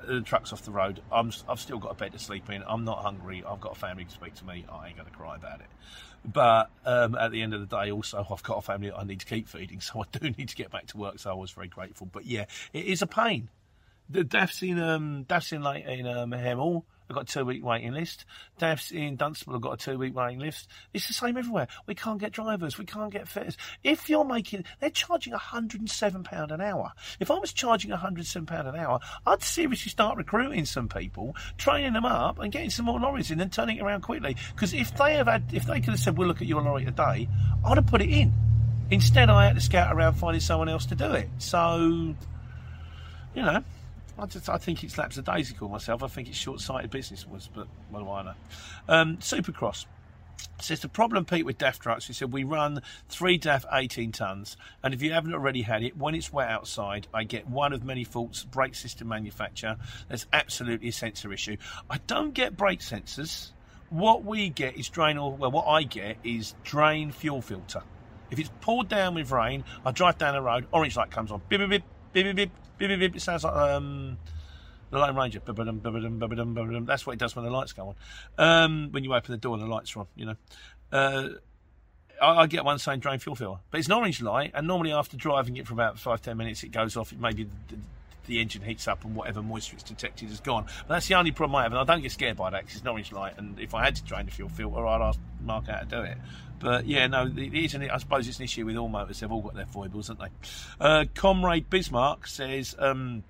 The 0.06 0.20
truck's 0.20 0.52
off 0.52 0.62
the 0.62 0.70
road. 0.70 1.02
I'm, 1.10 1.32
I've 1.48 1.60
still 1.60 1.78
got 1.78 1.90
a 1.90 1.94
bed 1.94 2.12
to 2.12 2.18
sleep 2.18 2.48
in. 2.50 2.62
I'm 2.66 2.84
not 2.84 3.02
hungry. 3.02 3.42
I've 3.46 3.60
got 3.60 3.72
a 3.72 3.78
family 3.78 4.04
to 4.04 4.10
speak 4.10 4.34
to 4.36 4.44
me. 4.44 4.64
I 4.70 4.88
ain't 4.88 4.96
going 4.96 5.10
to 5.10 5.16
cry 5.16 5.34
about 5.34 5.60
it. 5.60 5.66
But 6.24 6.70
um, 6.84 7.14
at 7.14 7.30
the 7.30 7.42
end 7.42 7.54
of 7.54 7.60
the 7.60 7.66
day, 7.66 7.90
also, 7.90 8.26
I've 8.30 8.42
got 8.42 8.58
a 8.58 8.62
family 8.62 8.92
I 8.92 9.04
need 9.04 9.20
to 9.20 9.26
keep 9.26 9.48
feeding. 9.48 9.80
So 9.88 10.02
I 10.02 10.18
do 10.18 10.30
need 10.30 10.48
to 10.50 10.56
get 10.56 10.70
back 10.70 10.86
to 10.88 10.96
work. 10.96 11.18
So 11.18 11.30
I 11.30 11.34
was 11.34 11.50
very 11.50 11.68
grateful. 11.68 12.06
But 12.06 12.26
yeah, 12.26 12.44
it 12.72 12.84
is 12.84 13.02
a 13.02 13.06
pain. 13.06 13.48
The 14.10 14.20
in 14.62 14.80
um, 14.80 15.24
DAF's 15.24 15.52
in 15.52 15.62
like 15.62 15.84
in 15.84 16.06
um, 16.06 16.30
Hemel. 16.30 16.84
I've 17.08 17.14
got 17.14 17.28
a 17.30 17.32
two 17.32 17.44
week 17.44 17.64
waiting 17.64 17.92
list. 17.92 18.26
DAF's 18.58 18.90
in 18.90 19.16
Dunstable 19.16 19.54
have 19.54 19.62
got 19.62 19.74
a 19.74 19.76
two 19.76 19.98
week 19.98 20.14
waiting 20.14 20.38
list. 20.38 20.68
It's 20.92 21.06
the 21.08 21.14
same 21.14 21.36
everywhere. 21.38 21.68
We 21.86 21.94
can't 21.94 22.18
get 22.18 22.32
drivers. 22.32 22.76
We 22.76 22.84
can't 22.84 23.10
get 23.10 23.28
fitters. 23.28 23.56
If 23.82 24.10
you're 24.10 24.24
making, 24.24 24.64
they're 24.80 24.90
charging 24.90 25.32
£107 25.32 26.50
an 26.50 26.60
hour. 26.60 26.92
If 27.18 27.30
I 27.30 27.38
was 27.38 27.52
charging 27.52 27.90
£107 27.90 28.68
an 28.68 28.76
hour, 28.76 29.00
I'd 29.26 29.42
seriously 29.42 29.90
start 29.90 30.18
recruiting 30.18 30.66
some 30.66 30.88
people, 30.88 31.34
training 31.56 31.94
them 31.94 32.04
up, 32.04 32.38
and 32.38 32.52
getting 32.52 32.70
some 32.70 32.86
more 32.86 33.00
lorries 33.00 33.30
in 33.30 33.40
and 33.40 33.52
turning 33.52 33.78
it 33.78 33.82
around 33.82 34.02
quickly. 34.02 34.36
Because 34.54 34.74
if 34.74 34.94
they 34.98 35.14
have 35.14 35.28
had, 35.28 35.44
if 35.52 35.64
they 35.66 35.80
could 35.80 35.90
have 35.90 36.00
said, 36.00 36.18
"We'll 36.18 36.28
look 36.28 36.42
at 36.42 36.48
your 36.48 36.62
lorry 36.62 36.84
today," 36.84 37.28
I'd 37.64 37.76
have 37.76 37.86
put 37.86 38.02
it 38.02 38.10
in. 38.10 38.34
Instead, 38.90 39.30
I 39.30 39.46
had 39.46 39.54
to 39.54 39.60
scout 39.60 39.94
around 39.94 40.14
finding 40.14 40.40
someone 40.40 40.68
else 40.68 40.86
to 40.86 40.94
do 40.94 41.12
it. 41.12 41.28
So, 41.38 42.14
you 43.34 43.42
know, 43.42 43.62
I 44.18 44.26
just 44.26 44.48
I 44.48 44.58
think 44.58 44.82
it's 44.82 44.98
lackadaisical 44.98 45.68
myself. 45.68 46.02
I 46.02 46.08
think 46.08 46.28
it's 46.28 46.36
short-sighted 46.36 46.90
business 46.90 47.26
was, 47.26 47.48
but 47.54 47.68
what 47.90 48.00
do 48.00 48.10
I 48.10 48.22
know? 48.24 48.34
Um, 48.88 49.16
Supercross 49.18 49.86
says 50.60 50.80
the 50.80 50.88
problem, 50.88 51.24
Pete, 51.24 51.44
with 51.44 51.58
DAF 51.58 51.78
trucks. 51.78 52.06
He 52.06 52.12
said 52.12 52.32
we 52.32 52.44
run 52.44 52.82
three 53.08 53.38
DAF 53.38 53.64
18 53.72 54.12
tons, 54.12 54.56
and 54.82 54.92
if 54.92 55.02
you 55.02 55.12
haven't 55.12 55.34
already 55.34 55.62
had 55.62 55.82
it, 55.82 55.96
when 55.96 56.14
it's 56.14 56.32
wet 56.32 56.48
outside, 56.48 57.06
I 57.14 57.24
get 57.24 57.48
one 57.48 57.72
of 57.72 57.84
many 57.84 58.04
faults. 58.04 58.44
Brake 58.44 58.74
system 58.74 59.08
manufacturer. 59.08 59.76
That's 60.08 60.26
absolutely 60.32 60.88
a 60.88 60.92
sensor 60.92 61.32
issue. 61.32 61.56
I 61.88 61.98
don't 62.06 62.34
get 62.34 62.56
brake 62.56 62.80
sensors. 62.80 63.52
What 63.90 64.24
we 64.24 64.50
get 64.50 64.76
is 64.76 64.88
drain 64.88 65.16
or 65.16 65.32
well, 65.32 65.50
what 65.50 65.66
I 65.66 65.84
get 65.84 66.18
is 66.24 66.54
drain 66.64 67.12
fuel 67.12 67.40
filter. 67.40 67.82
If 68.30 68.38
it's 68.38 68.50
poured 68.60 68.88
down 68.88 69.14
with 69.14 69.30
rain, 69.30 69.64
I 69.86 69.92
drive 69.92 70.18
down 70.18 70.34
the 70.34 70.42
road, 70.42 70.66
orange 70.72 70.96
light 70.96 71.10
comes 71.10 71.30
on, 71.30 71.40
bip 71.48 71.60
bip 71.60 71.70
bip 71.70 71.84
bip 72.12 72.36
bip 72.36 72.50
Beep, 72.78 72.98
beep. 72.98 73.16
It 73.16 73.22
sounds 73.22 73.44
like 73.44 73.54
um, 73.54 74.18
the 74.90 74.98
Lone 74.98 75.16
Ranger. 75.16 75.40
That's 75.44 77.06
what 77.06 77.12
it 77.12 77.18
does 77.18 77.36
when 77.36 77.44
the 77.44 77.50
lights 77.50 77.72
go 77.72 77.88
on. 77.88 77.94
Um, 78.38 78.88
when 78.92 79.04
you 79.04 79.14
open 79.14 79.32
the 79.32 79.38
door 79.38 79.58
the 79.58 79.66
lights 79.66 79.94
are 79.96 80.00
on, 80.00 80.06
you 80.16 80.26
know. 80.26 80.36
Uh, 80.90 81.28
I, 82.22 82.42
I, 82.42 82.46
get 82.46 82.64
one 82.64 82.78
saying 82.78 83.00
drain 83.00 83.18
fuel 83.18 83.36
filler, 83.36 83.58
but 83.70 83.78
it's 83.78 83.88
an 83.88 83.94
orange 83.94 84.22
light, 84.22 84.52
and 84.54 84.66
normally 84.66 84.92
after 84.92 85.16
driving 85.16 85.56
it 85.56 85.66
for 85.66 85.74
about 85.74 85.98
five 85.98 86.22
ten 86.22 86.36
minutes, 86.36 86.62
it 86.62 86.70
goes 86.70 86.96
off. 86.96 87.12
It 87.12 87.20
maybe 87.20 87.48
the, 88.28 88.40
engine 88.40 88.62
heats 88.62 88.86
up 88.86 89.04
and 89.04 89.14
whatever 89.14 89.42
moisture 89.42 89.74
it's 89.74 89.82
detected 89.82 90.30
is 90.30 90.40
gone. 90.40 90.66
But 90.86 90.94
that's 90.94 91.08
the 91.08 91.14
only 91.14 91.32
problem 91.32 91.56
I 91.56 91.62
have, 91.64 91.72
and 91.72 91.80
I 91.80 91.84
don't 91.84 92.02
get 92.02 92.12
scared 92.12 92.36
by 92.36 92.50
that 92.50 92.62
because 92.62 92.76
it's 92.76 92.82
an 92.82 92.88
orange 92.88 93.12
light. 93.12 93.34
And 93.36 93.58
if 93.58 93.74
I 93.74 93.84
had 93.84 93.96
to 93.96 94.04
drain 94.04 94.26
the 94.26 94.32
fuel 94.32 94.48
filter, 94.48 94.86
I'd 94.86 95.00
ask 95.00 95.18
Mark 95.42 95.66
how 95.66 95.80
to 95.80 95.86
do 95.86 96.02
it. 96.02 96.18
But 96.60 96.86
yeah, 96.86 97.06
no, 97.06 97.26
it 97.26 97.54
is 97.54 97.74
an, 97.74 97.88
I 97.90 97.98
suppose 97.98 98.28
it's 98.28 98.38
an 98.38 98.44
issue 98.44 98.66
with 98.66 98.76
all 98.76 98.88
motors. 98.88 99.20
They've 99.20 99.30
all 99.30 99.42
got 99.42 99.54
their 99.54 99.66
foibles, 99.66 100.08
haven't 100.08 100.30
they? 100.30 100.48
Uh, 100.84 101.04
Comrade 101.14 101.70
Bismarck 101.70 102.26
says. 102.26 102.74
Um, 102.78 103.24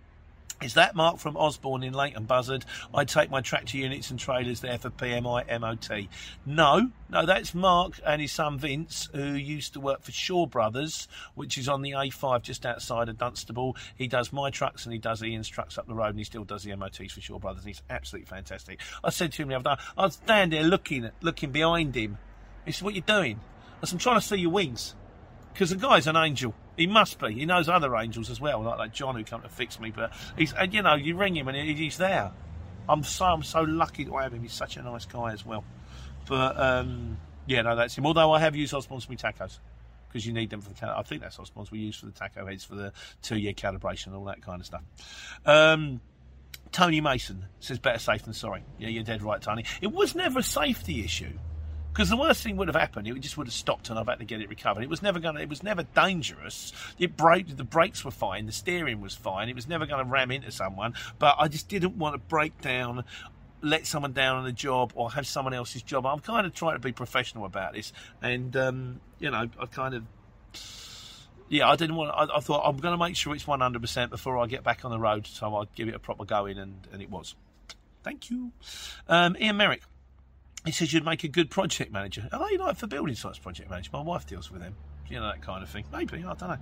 is 0.61 0.75
that 0.75 0.97
Mark 0.97 1.19
from 1.19 1.37
Osborne 1.37 1.85
in 1.85 1.93
Leighton 1.93 2.25
Buzzard? 2.25 2.65
I 2.93 3.05
take 3.05 3.31
my 3.31 3.41
tractor 3.41 3.77
units 3.77 4.11
and 4.11 4.19
trailers 4.19 4.61
there 4.61 4.79
for 4.79 4.91
PMI 4.91 5.61
MOT. 5.61 6.09
No, 6.45 6.91
no, 7.09 7.27
that's 7.27 7.55
Mark 7.55 8.01
and 8.05 8.21
his 8.21 8.33
son 8.33 8.59
Vince, 8.59 9.09
who 9.15 9.35
used 9.35 9.75
to 9.75 9.81
work 9.81 10.03
for 10.03 10.11
Shaw 10.11 10.47
Brothers, 10.47 11.07
which 11.37 11.59
is 11.59 11.69
on 11.69 11.83
the 11.83 11.93
A5 11.93 12.43
just 12.43 12.67
outside 12.67 13.09
of 13.09 13.19
Dunstable. 13.19 13.77
He 13.97 14.09
does 14.09 14.33
my 14.33 14.51
trucks 14.51 14.85
and 14.85 14.93
he 14.93 14.99
does 14.99 15.23
Ian's 15.23 15.49
trucks 15.49 15.79
up 15.79 15.87
the 15.87 15.95
road, 15.95 16.11
and 16.11 16.19
he 16.19 16.25
still 16.25 16.45
does 16.45 16.65
the 16.65 16.75
MOTs 16.75 17.13
for 17.13 17.21
Shaw 17.21 17.39
Brothers. 17.39 17.65
he's 17.65 17.83
absolutely 17.89 18.27
fantastic. 18.27 18.81
I 19.05 19.11
said 19.11 19.33
to 19.33 19.43
him 19.43 19.49
the 19.49 19.57
other 19.57 19.77
day, 19.77 19.83
I 19.97 20.07
was 20.07 20.15
standing 20.15 20.61
there 20.61 20.69
looking, 20.69 21.09
looking 21.21 21.53
behind 21.53 21.95
him, 21.95 22.19
he 22.65 22.73
said, 22.73 22.85
What 22.85 22.93
are 22.93 22.97
you 22.97 23.03
doing? 23.03 23.41
I 23.81 23.87
said, 23.87 23.95
I'm 23.95 23.99
trying 24.01 24.21
to 24.21 24.27
see 24.27 24.37
your 24.37 24.51
wings. 24.51 24.95
Because 25.59 25.71
the 25.71 25.77
guy's 25.77 26.07
an 26.07 26.15
angel. 26.15 26.55
He 26.77 26.87
must 26.87 27.19
be. 27.19 27.33
He 27.33 27.45
knows 27.45 27.69
other 27.69 27.97
angels 27.97 28.31
as 28.31 28.41
well, 28.41 28.63
like, 28.63 28.79
like 28.79 28.93
John 28.95 29.17
who 29.17 29.25
come 29.25 29.43
to 29.43 29.49
fix 29.49 29.81
me. 29.81 29.91
But 29.91 30.13
he's, 30.37 30.53
and 30.53 30.73
you 30.73 30.83
know, 30.83 30.95
you 30.95 31.17
ring 31.17 31.35
him 31.35 31.49
and 31.49 31.57
he's 31.57 31.99
there. 31.99 32.31
I'm 32.89 33.03
so 33.03 33.25
I'm 33.25 33.43
so 33.43 33.63
lucky 33.63 34.05
to 34.05 34.17
have 34.19 34.33
him. 34.33 34.43
He's 34.43 34.53
such 34.53 34.77
a 34.77 34.83
nice 34.83 35.05
guy 35.05 35.33
as 35.33 35.45
well. 35.45 35.65
But 36.29 36.61
um, 36.61 37.19
yeah, 37.47 37.63
no, 37.63 37.75
that's 37.75 37.99
him. 37.99 38.07
Although 38.07 38.31
I 38.31 38.39
have 38.39 38.55
used 38.55 38.73
Osborne's 38.73 39.07
for 39.07 39.11
my 39.11 39.17
tachos 39.17 39.59
because 40.07 40.25
you 40.25 40.33
need 40.33 40.49
them 40.49 40.61
for 40.61 40.73
the. 40.73 40.97
I 40.97 41.03
think 41.03 41.23
that's 41.23 41.41
Osborne's 41.41 41.73
we 41.73 41.81
use 41.81 41.97
for 41.97 42.07
the 42.07 42.13
tacho 42.13 42.49
heads 42.49 42.63
for 42.63 42.77
the 42.77 42.93
two-year 43.23 43.53
calibration 43.53 44.07
and 44.07 44.15
all 44.15 44.27
that 44.27 44.41
kind 44.41 44.61
of 44.61 44.67
stuff. 44.67 44.83
Um, 45.45 46.01
Tony 46.71 47.01
Mason 47.01 47.47
says 47.59 47.81
better 47.81 47.99
safe 47.99 48.23
than 48.23 48.33
sorry. 48.33 48.63
Yeah, 48.79 48.91
you're 48.91 49.03
dead 49.03 49.23
right, 49.23 49.43
Tony. 49.43 49.65
It 49.81 49.91
was 49.91 50.15
never 50.15 50.39
a 50.39 50.45
safety 50.45 51.03
issue. 51.03 51.37
Because 51.99 52.11
the 52.11 52.17
worst 52.17 52.45
thing 52.45 52.57
would 52.59 52.69
have 52.69 52.77
happened, 52.77 53.09
it 53.09 53.19
just 53.19 53.37
would 53.37 53.49
have 53.49 53.55
stopped 53.55 53.91
and 53.91 53.99
I've 53.99 54.07
had 54.07 54.21
to 54.21 54.25
get 54.25 54.41
it 54.41 54.49
recovered. 54.49 54.85
It 54.85 54.89
was 54.89 55.03
never 55.03 55.19
going 55.19 55.35
to, 55.35 55.43
it 55.43 55.49
was 55.49 55.65
never 55.65 55.83
dangerous. 55.83 56.73
It 56.97 57.17
braked, 57.17 57.57
the 57.57 57.65
brakes 57.65 58.05
were 58.05 58.13
fine, 58.13 58.47
the 58.47 58.53
steering 58.53 59.01
was 59.01 59.17
fine. 59.17 59.49
It 59.49 59.57
was 59.57 59.67
never 59.67 59.85
going 59.85 60.05
to 60.05 60.09
ram 60.09 60.31
into 60.31 60.53
someone, 60.53 60.95
but 61.19 61.35
I 61.41 61.49
just 61.49 61.69
didn't 61.69 61.99
want 61.99 62.15
to 62.15 62.21
break 62.21 62.61
down 62.61 63.03
let 63.63 63.85
someone 63.85 64.13
down 64.13 64.37
on 64.37 64.47
a 64.47 64.53
job 64.53 64.93
or 64.95 65.11
have 65.11 65.27
someone 65.27 65.53
else's 65.53 65.83
job. 65.83 66.07
I'm 66.07 66.21
kind 66.21 66.47
of 66.47 66.55
trying 66.55 66.77
to 66.77 66.79
be 66.79 66.93
professional 66.93 67.45
about 67.45 67.73
this, 67.73 67.93
and 68.23 68.57
um, 68.57 69.01
you 69.19 69.33
know, 69.33 69.49
I 69.59 69.67
kind 69.67 69.95
of, 69.95 70.05
yeah, 71.49 71.69
I 71.69 71.75
didn't 71.75 71.97
want. 71.97 72.13
I, 72.15 72.37
I 72.37 72.39
thought 72.39 72.63
I'm 72.65 72.77
going 72.77 72.97
to 72.97 73.05
make 73.05 73.17
sure 73.17 73.35
it's 73.35 73.49
100 73.49 73.83
percent 73.83 74.13
before 74.13 74.39
I 74.39 74.47
get 74.47 74.63
back 74.63 74.85
on 74.85 74.93
the 74.93 75.01
road, 75.01 75.27
so 75.27 75.53
I'd 75.57 75.75
give 75.75 75.89
it 75.89 75.97
a 75.97 75.99
proper 75.99 76.25
go 76.25 76.47
in, 76.47 76.59
and, 76.59 76.87
and 76.93 77.03
it 77.03 77.11
was. 77.11 77.35
Thank 78.05 78.31
you, 78.31 78.53
um, 79.09 79.37
Ian 79.41 79.57
Merrick. 79.57 79.83
He 80.69 80.73
says 80.73 80.93
you'd 80.93 81.03
make 81.03 81.25
a 81.25 81.29
good 81.29 81.49
project 81.49 81.91
manager. 81.91 82.29
They 82.31 82.59
like 82.59 82.77
for 82.77 82.87
building 82.87 83.15
sites 83.15 83.39
project 83.39 83.71
manager? 83.71 83.89
My 83.91 84.03
wife 84.03 84.27
deals 84.27 84.51
with 84.51 84.61
them 84.61 84.75
you 85.11 85.19
know 85.19 85.27
that 85.27 85.43
kind 85.43 85.63
of 85.63 85.69
thing. 85.69 85.85
Maybe 85.93 86.19
I 86.19 86.35
don't 86.35 86.41
know. 86.41 86.59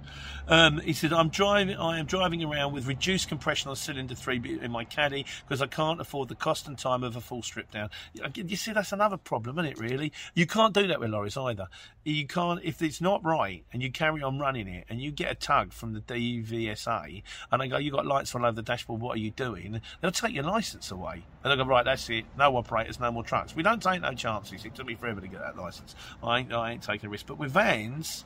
Um, 0.48 0.78
he 0.80 0.92
said, 0.92 1.12
"I'm 1.12 1.28
driving. 1.28 1.76
I 1.76 1.98
am 1.98 2.06
driving 2.06 2.42
around 2.44 2.72
with 2.72 2.86
reduced 2.86 3.28
compression 3.28 3.70
on 3.70 3.76
cylinder 3.76 4.14
three 4.14 4.58
in 4.60 4.70
my 4.70 4.84
caddy 4.84 5.26
because 5.46 5.62
I 5.62 5.66
can't 5.66 6.00
afford 6.00 6.28
the 6.28 6.34
cost 6.34 6.66
and 6.66 6.78
time 6.78 7.02
of 7.02 7.16
a 7.16 7.20
full 7.20 7.42
strip 7.42 7.70
down. 7.70 7.90
You 8.34 8.56
see, 8.56 8.72
that's 8.72 8.92
another 8.92 9.16
problem, 9.16 9.58
isn't 9.58 9.72
it? 9.72 9.78
Really, 9.78 10.12
you 10.34 10.46
can't 10.46 10.74
do 10.74 10.86
that 10.86 11.00
with 11.00 11.10
lorries 11.10 11.36
either. 11.36 11.68
You 12.04 12.26
can't 12.26 12.60
if 12.62 12.82
it's 12.82 13.00
not 13.00 13.24
right 13.24 13.64
and 13.72 13.82
you 13.82 13.90
carry 13.90 14.22
on 14.22 14.38
running 14.38 14.68
it 14.68 14.84
and 14.88 15.00
you 15.00 15.10
get 15.10 15.32
a 15.32 15.34
tug 15.34 15.72
from 15.72 15.92
the 15.92 16.00
DVSA 16.00 17.22
and 17.50 17.60
they 17.60 17.68
go, 17.68 17.78
"You 17.78 17.90
got 17.90 18.06
lights 18.06 18.34
all 18.34 18.44
over 18.44 18.52
the 18.52 18.62
dashboard. 18.62 19.00
What 19.00 19.16
are 19.16 19.20
you 19.20 19.30
doing?" 19.30 19.80
They'll 20.00 20.10
take 20.12 20.34
your 20.34 20.44
license 20.44 20.90
away 20.90 21.24
and 21.42 21.50
they'll 21.50 21.64
go, 21.64 21.68
"Right, 21.68 21.84
that's 21.84 22.08
it. 22.10 22.24
No 22.38 22.56
operators, 22.56 23.00
no 23.00 23.10
more 23.10 23.24
trucks. 23.24 23.56
We 23.56 23.62
don't 23.62 23.82
take 23.82 24.00
no 24.02 24.12
chances. 24.12 24.64
It 24.64 24.74
took 24.74 24.86
me 24.86 24.94
forever 24.94 25.20
to 25.20 25.28
get 25.28 25.40
that 25.40 25.56
license. 25.56 25.94
I 26.22 26.40
ain't, 26.40 26.52
I 26.52 26.72
ain't 26.72 26.82
taking 26.82 27.08
a 27.08 27.10
risk. 27.10 27.26
But 27.26 27.38
with 27.38 27.50
vans." 27.50 28.24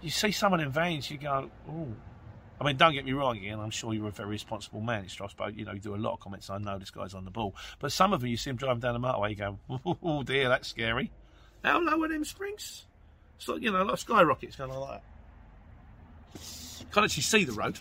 You 0.00 0.10
see 0.10 0.32
someone 0.32 0.60
in 0.60 0.70
vans, 0.70 1.10
you 1.10 1.18
go, 1.18 1.50
oh. 1.68 1.88
I 2.60 2.64
mean, 2.64 2.76
don't 2.76 2.92
get 2.92 3.04
me 3.04 3.12
wrong, 3.12 3.36
again, 3.36 3.60
I'm 3.60 3.70
sure 3.70 3.94
you're 3.94 4.08
a 4.08 4.10
very 4.10 4.30
responsible 4.30 4.80
man. 4.80 5.06
Just 5.06 5.34
about, 5.34 5.56
you 5.56 5.64
know, 5.64 5.72
you 5.72 5.78
do 5.78 5.94
a 5.94 5.96
lot 5.96 6.14
of 6.14 6.20
comments. 6.20 6.50
I 6.50 6.58
know 6.58 6.76
this 6.76 6.90
guy's 6.90 7.14
on 7.14 7.24
the 7.24 7.30
ball. 7.30 7.54
But 7.78 7.92
some 7.92 8.12
of 8.12 8.20
them, 8.20 8.30
you 8.30 8.36
see 8.36 8.50
him 8.50 8.56
driving 8.56 8.80
down 8.80 9.00
the 9.00 9.06
motorway, 9.06 9.30
you 9.30 9.36
go, 9.36 9.58
oh 10.02 10.22
dear, 10.24 10.48
that's 10.48 10.68
scary. 10.68 11.12
How 11.62 11.80
low 11.80 12.02
are 12.02 12.08
them 12.08 12.24
springs? 12.24 12.86
It's 13.36 13.46
like, 13.46 13.62
you 13.62 13.70
know, 13.70 13.84
like 13.84 13.98
skyrockets 13.98 14.56
going 14.56 14.70
like 14.72 15.02
that. 16.34 16.40
Can't 16.92 17.04
actually 17.04 17.22
see 17.22 17.44
the 17.44 17.52
road. 17.52 17.78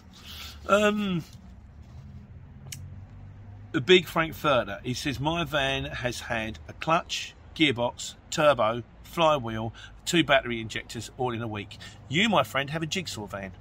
Um, 0.68 1.24
the 3.72 3.82
big 3.82 4.08
Frankfurter, 4.08 4.80
he 4.84 4.94
says, 4.94 5.20
my 5.20 5.44
van 5.44 5.86
has 5.86 6.20
had 6.20 6.60
a 6.68 6.74
clutch, 6.74 7.36
gearbox, 7.56 8.16
turbo, 8.30 8.84
flywheel, 9.04 9.74
two 10.08 10.24
battery 10.24 10.60
injectors 10.62 11.12
all 11.18 11.34
in 11.34 11.42
a 11.42 11.48
week. 11.48 11.78
You, 12.08 12.30
my 12.30 12.44
friend, 12.44 12.70
have 12.72 12.82
a 12.82 12.88
jigsaw 12.88 13.28
van. 13.28 13.52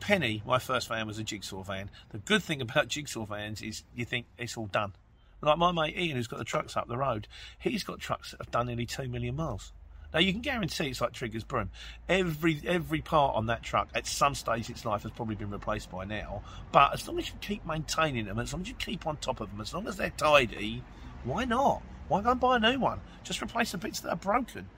Penny, 0.00 0.42
my 0.44 0.58
first 0.58 0.88
van 0.88 1.06
was 1.06 1.18
a 1.18 1.22
jigsaw 1.22 1.62
van. 1.62 1.90
The 2.10 2.18
good 2.18 2.42
thing 2.42 2.60
about 2.60 2.88
jigsaw 2.88 3.24
vans 3.24 3.62
is 3.62 3.84
you 3.94 4.04
think 4.04 4.26
it's 4.36 4.56
all 4.56 4.66
done. 4.66 4.94
Like 5.40 5.58
my 5.58 5.72
mate 5.72 5.96
Ian, 5.96 6.16
who's 6.16 6.26
got 6.26 6.38
the 6.38 6.44
trucks 6.44 6.76
up 6.76 6.88
the 6.88 6.98
road, 6.98 7.28
he's 7.58 7.84
got 7.84 8.00
trucks 8.00 8.32
that 8.32 8.40
have 8.40 8.50
done 8.50 8.66
nearly 8.66 8.84
two 8.84 9.08
million 9.08 9.36
miles. 9.36 9.72
Now 10.12 10.18
you 10.18 10.32
can 10.32 10.42
guarantee 10.42 10.88
it's 10.88 11.00
like 11.00 11.12
Trigger's 11.12 11.44
broom. 11.44 11.70
Every 12.08 12.60
every 12.66 13.00
part 13.00 13.36
on 13.36 13.46
that 13.46 13.62
truck 13.62 13.88
at 13.94 14.06
some 14.06 14.34
stage 14.34 14.68
in 14.68 14.74
its 14.74 14.84
life 14.84 15.02
has 15.04 15.12
probably 15.12 15.36
been 15.36 15.50
replaced 15.50 15.90
by 15.90 16.04
now. 16.04 16.42
But 16.72 16.94
as 16.94 17.06
long 17.06 17.18
as 17.18 17.28
you 17.28 17.34
keep 17.40 17.64
maintaining 17.64 18.24
them, 18.24 18.38
as 18.38 18.52
long 18.52 18.62
as 18.62 18.68
you 18.68 18.74
keep 18.74 19.06
on 19.06 19.18
top 19.18 19.40
of 19.40 19.50
them, 19.50 19.60
as 19.60 19.72
long 19.72 19.86
as 19.86 19.96
they're 19.96 20.10
tidy, 20.10 20.82
why 21.22 21.44
not? 21.44 21.82
Why 22.08 22.22
go 22.22 22.32
and 22.32 22.40
buy 22.40 22.56
a 22.56 22.58
new 22.58 22.80
one? 22.80 23.00
Just 23.22 23.40
replace 23.40 23.70
the 23.70 23.78
bits 23.78 24.00
that 24.00 24.10
are 24.10 24.16
broken. 24.16 24.68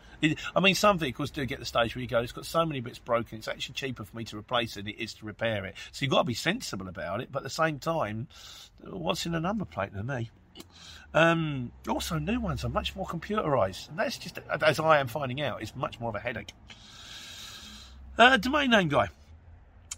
I 0.54 0.60
mean, 0.60 0.74
some 0.74 0.98
vehicles 0.98 1.30
do 1.30 1.44
get 1.44 1.58
the 1.58 1.64
stage 1.64 1.94
where 1.94 2.02
you 2.02 2.08
go, 2.08 2.20
it's 2.20 2.32
got 2.32 2.46
so 2.46 2.64
many 2.64 2.80
bits 2.80 2.98
broken, 2.98 3.38
it's 3.38 3.48
actually 3.48 3.74
cheaper 3.74 4.04
for 4.04 4.16
me 4.16 4.24
to 4.24 4.36
replace 4.36 4.76
it 4.76 4.84
than 4.84 4.94
it 4.94 5.00
is 5.02 5.14
to 5.14 5.26
repair 5.26 5.64
it. 5.64 5.74
So 5.90 6.04
you've 6.04 6.12
got 6.12 6.18
to 6.18 6.24
be 6.24 6.34
sensible 6.34 6.88
about 6.88 7.20
it, 7.20 7.32
but 7.32 7.40
at 7.40 7.44
the 7.44 7.50
same 7.50 7.78
time, 7.78 8.28
what's 8.80 9.26
in 9.26 9.34
a 9.34 9.40
number 9.40 9.64
plate 9.64 9.94
to 9.94 10.02
me? 10.02 10.30
Um, 11.14 11.72
also, 11.88 12.18
new 12.18 12.40
ones 12.40 12.64
are 12.64 12.68
much 12.68 12.94
more 12.96 13.06
computerised, 13.06 13.88
and 13.90 13.98
that's 13.98 14.18
just, 14.18 14.38
as 14.62 14.80
I 14.80 14.98
am 14.98 15.08
finding 15.08 15.40
out, 15.42 15.62
is 15.62 15.74
much 15.74 16.00
more 16.00 16.10
of 16.10 16.14
a 16.14 16.20
headache. 16.20 16.52
Uh, 18.16 18.36
domain 18.36 18.70
name 18.70 18.88
guy 18.88 19.08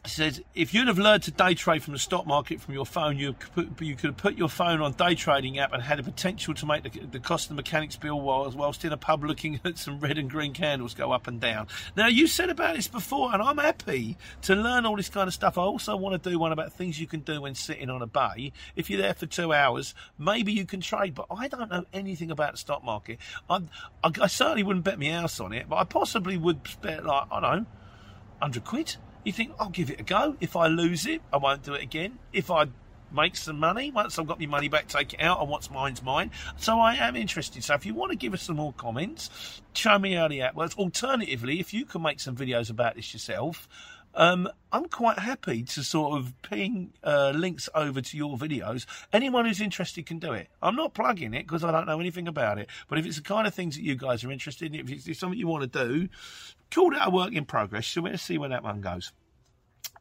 says 0.07 0.43
if 0.55 0.75
you'd 0.75 0.89
have 0.89 0.99
learned 0.99 1.23
to 1.23 1.31
day 1.31 1.55
trade 1.55 1.83
from 1.83 1.93
the 1.93 1.99
stock 1.99 2.27
market 2.27 2.61
from 2.61 2.75
your 2.75 2.87
phone, 2.87 3.19
you 3.19 3.33
could, 3.33 3.53
put, 3.53 3.83
you 3.83 3.97
could 3.97 4.11
have 4.11 4.17
put 4.17 4.37
your 4.37 4.49
phone 4.49 4.81
on 4.81 4.93
day 4.93 5.15
trading 5.15 5.59
app 5.59 5.73
and 5.73 5.83
had 5.83 5.99
the 5.99 6.03
potential 6.03 6.55
to 6.55 6.67
make 6.67 6.83
the, 6.83 7.01
the 7.07 7.21
cost 7.21 7.47
of 7.47 7.49
the 7.51 7.55
mechanics 7.55 7.97
bill 7.97 8.21
whilst, 8.21 8.57
whilst 8.57 8.85
in 8.85 8.93
a 8.93 8.97
pub 8.97 9.25
looking 9.25 9.61
at 9.65 9.79
some 9.79 9.99
red 10.01 10.19
and 10.19 10.31
green 10.31 10.53
candles 10.53 10.95
go 10.95 11.13
up 11.13 11.27
and 11.27 11.41
down. 11.41 11.67
Now 11.97 12.07
you 12.07 12.27
said 12.27 12.51
about 12.51 12.77
this 12.77 12.89
before, 12.89 13.33
and 13.33 13.43
I'm 13.43 13.59
happy 13.59 14.17
to 14.43 14.55
learn 14.55 14.85
all 14.87 14.97
this 14.97 15.09
kind 15.09 15.27
of 15.27 15.35
stuff. 15.35 15.57
I 15.57 15.63
also 15.63 15.97
want 15.97 16.23
to 16.23 16.31
do 16.31 16.39
one 16.39 16.53
about 16.53 16.73
things 16.73 17.01
you 17.01 17.07
can 17.07 17.21
do 17.21 17.41
when 17.41 17.55
sitting 17.55 17.89
on 17.91 18.03
a 18.03 18.07
bay. 18.07 18.53
If 18.77 18.91
you're 18.91 19.01
there 19.01 19.15
for 19.15 19.27
two 19.27 19.53
hours, 19.53 19.95
maybe 20.19 20.53
you 20.53 20.67
can 20.67 20.81
trade, 20.81 21.15
but 21.15 21.27
I 21.31 21.49
don't 21.49 21.71
know 21.71 21.85
anything 21.93 22.31
about 22.31 22.53
the 22.53 22.59
stock 22.59 22.85
market. 22.85 23.19
I, 23.49 23.61
I, 24.03 24.11
I 24.21 24.27
certainly 24.27 24.63
wouldn't 24.63 24.85
bet 24.85 24.99
my 24.99 25.11
house 25.11 25.41
on 25.41 25.53
it, 25.53 25.69
but 25.69 25.77
I 25.77 25.85
possibly 25.85 26.37
would 26.37 26.61
bet 26.83 27.05
like 27.05 27.27
I 27.31 27.41
don't 27.41 27.61
know, 27.61 27.67
hundred 28.41 28.65
quid 28.65 28.97
you 29.25 29.33
think, 29.33 29.53
I'll 29.59 29.71
give 29.71 29.91
it 29.91 30.01
a 30.01 30.03
go. 30.03 30.37
If 30.41 30.57
I 30.57 30.67
lose 30.69 31.07
it, 31.07 31.23
I 31.33 31.39
won't 31.39 31.63
do 31.63 31.75
it 31.75 31.83
again. 31.83 32.19
If 32.33 32.51
I 32.51 32.67
make 33.13 33.37
some 33.37 33.59
money, 33.59 33.91
once 33.91 34.19
I've 34.19 34.27
got 34.27 34.41
my 34.41 34.47
money 34.47 34.69
back, 34.69 34.89
take 34.89 35.15
it 35.15 35.21
out, 35.21 35.41
and 35.41 35.49
what's 35.49 35.71
mine's 35.71 36.03
mine. 36.03 36.31
So 36.57 36.81
I 36.81 36.95
am 36.95 37.17
interested. 37.17 37.63
So 37.63 37.75
if 37.75 37.87
you 37.87 37.95
want 37.95 38.11
to 38.11 38.17
give 38.17 38.35
us 38.35 38.43
some 38.43 38.57
more 38.57 38.73
comments, 38.73 39.63
show 39.73 39.99
me 39.99 40.15
how 40.15 40.29
the 40.29 40.43
app 40.43 40.55
works. 40.55 40.75
Alternatively, 40.77 41.61
if 41.61 41.73
you 41.73 41.85
can 41.85 42.03
make 42.03 42.21
some 42.21 42.37
videos 42.37 42.71
about 42.71 42.97
this 42.97 43.13
yourself, 43.13 43.69
um, 44.15 44.49
I'm 44.73 44.87
quite 44.87 45.19
happy 45.19 45.63
to 45.63 45.85
sort 45.85 46.19
of 46.19 46.33
ping 46.43 46.93
uh, 47.03 47.33
links 47.35 47.69
over 47.75 48.01
to 48.01 48.17
your 48.17 48.37
videos. 48.37 48.87
Anyone 49.13 49.47
who's 49.47 49.61
interested 49.61 50.07
can 50.07 50.19
do 50.19 50.33
it. 50.33 50.49
I'm 50.63 50.77
not 50.77 50.95
plugging 50.95 51.35
it 51.35 51.47
because 51.47 51.65
I 51.65 51.73
don't 51.73 51.87
know 51.87 52.01
anything 52.01 52.29
about 52.29 52.59
it. 52.59 52.69
But 52.89 52.99
if 52.99 53.07
it's 53.07 53.17
the 53.17 53.23
kind 53.23 53.47
of 53.47 53.55
things 53.55 53.77
that 53.77 53.83
you 53.83 53.95
guys 53.95 54.25
are 54.25 54.33
interested 54.33 54.75
in, 54.75 54.81
if 54.81 55.09
it's 55.09 55.19
something 55.19 55.39
you 55.39 55.49
want 55.49 55.71
to 55.73 55.87
do, 55.87 56.09
call 56.73 56.95
it 56.95 57.01
a 57.03 57.11
work 57.11 57.33
in 57.33 57.45
progress. 57.45 57.87
So 57.87 58.03
we'll 58.03 58.19
see 58.19 58.39
where 58.39 58.49
that 58.49 58.63
one 58.63 58.81
goes. 58.81 59.13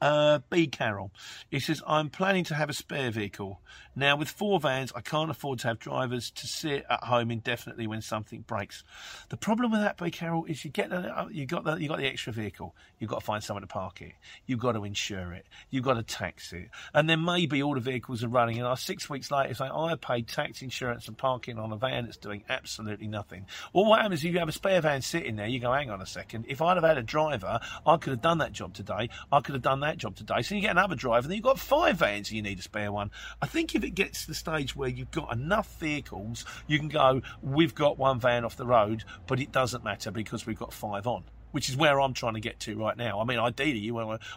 Uh, 0.03 0.39
B. 0.49 0.67
Carroll. 0.67 1.11
He 1.49 1.61
says, 1.61 1.81
I'm 1.87 2.09
planning 2.09 2.43
to 2.45 2.55
have 2.55 2.69
a 2.69 2.73
spare 2.73 3.09
vehicle. 3.09 3.61
Now, 3.95 4.17
with 4.17 4.27
four 4.27 4.59
vans, 4.59 4.91
I 4.93 4.99
can't 4.99 5.31
afford 5.31 5.59
to 5.59 5.69
have 5.69 5.79
drivers 5.79 6.29
to 6.31 6.45
sit 6.45 6.85
at 6.89 7.05
home 7.05 7.31
indefinitely 7.31 7.87
when 7.87 8.01
something 8.01 8.41
breaks. 8.41 8.83
The 9.29 9.37
problem 9.37 9.71
with 9.71 9.79
that, 9.79 9.97
B. 9.97 10.11
Carroll, 10.11 10.43
is 10.43 10.65
you 10.65 10.71
get 10.71 10.89
the, 10.89 11.29
you 11.31 11.45
got 11.45 11.63
the, 11.63 11.75
you 11.75 11.87
got 11.87 11.99
the 11.99 12.07
extra 12.07 12.33
vehicle. 12.33 12.75
You've 12.99 13.09
got 13.09 13.19
to 13.21 13.25
find 13.25 13.41
someone 13.41 13.61
to 13.61 13.67
park 13.67 14.01
it. 14.01 14.11
You've 14.45 14.59
got 14.59 14.73
to 14.73 14.83
insure 14.83 15.31
it. 15.31 15.45
You've 15.69 15.85
got 15.85 15.93
to 15.93 16.03
tax 16.03 16.51
it. 16.51 16.69
And 16.93 17.09
then 17.09 17.23
maybe 17.23 17.63
all 17.63 17.75
the 17.75 17.79
vehicles 17.79 18.25
are 18.25 18.27
running, 18.27 18.59
and 18.59 18.77
six 18.77 19.09
weeks 19.09 19.31
later, 19.31 19.53
say, 19.53 19.65
I 19.65 19.95
paid 19.95 20.27
tax, 20.27 20.61
insurance, 20.61 21.07
and 21.07 21.17
parking 21.17 21.57
on 21.57 21.71
a 21.71 21.77
van 21.77 22.05
that's 22.05 22.17
doing 22.17 22.43
absolutely 22.49 23.07
nothing. 23.07 23.45
Or 23.71 23.85
what 23.85 24.01
happens 24.01 24.25
if 24.25 24.33
you 24.33 24.39
have 24.39 24.49
a 24.49 24.53
spare 24.53 24.81
van 24.81 25.01
sitting 25.01 25.37
there, 25.37 25.47
you 25.47 25.61
go, 25.61 25.71
hang 25.71 25.89
on 25.89 26.01
a 26.01 26.05
second, 26.05 26.45
if 26.49 26.61
I'd 26.61 26.75
have 26.75 26.83
had 26.83 26.97
a 26.97 27.03
driver, 27.03 27.61
I 27.85 27.95
could 27.95 28.11
have 28.11 28.21
done 28.21 28.39
that 28.39 28.51
job 28.51 28.73
today. 28.73 29.09
I 29.31 29.39
could 29.39 29.55
have 29.55 29.61
done 29.61 29.79
that 29.81 29.92
that 29.93 29.99
job 29.99 30.15
today. 30.15 30.41
So 30.41 30.55
you 30.55 30.61
get 30.61 30.71
another 30.71 30.95
driver, 30.95 31.27
then 31.27 31.35
you've 31.35 31.43
got 31.43 31.59
five 31.59 31.97
vans 31.97 32.29
and 32.29 32.35
you 32.35 32.41
need 32.41 32.59
a 32.59 32.61
spare 32.63 32.91
one. 32.91 33.11
I 33.41 33.45
think 33.45 33.75
if 33.75 33.83
it 33.83 33.91
gets 33.91 34.21
to 34.21 34.27
the 34.27 34.33
stage 34.33 34.75
where 34.75 34.89
you've 34.89 35.11
got 35.11 35.31
enough 35.31 35.79
vehicles, 35.79 36.45
you 36.67 36.79
can 36.79 36.87
go, 36.87 37.21
we've 37.41 37.75
got 37.75 37.97
one 37.97 38.19
van 38.19 38.43
off 38.43 38.57
the 38.57 38.65
road, 38.65 39.03
but 39.27 39.39
it 39.39 39.51
doesn't 39.51 39.83
matter 39.83 40.11
because 40.11 40.45
we've 40.45 40.59
got 40.59 40.73
five 40.73 41.07
on 41.07 41.23
which 41.51 41.69
is 41.69 41.77
where 41.77 42.01
I'm 42.01 42.15
trying 42.15 42.33
to 42.33 42.39
get 42.39 42.59
to 42.61 42.75
right 42.75 42.97
now. 42.97 43.21
I 43.21 43.25
mean, 43.25 43.37
ideally, 43.37 43.91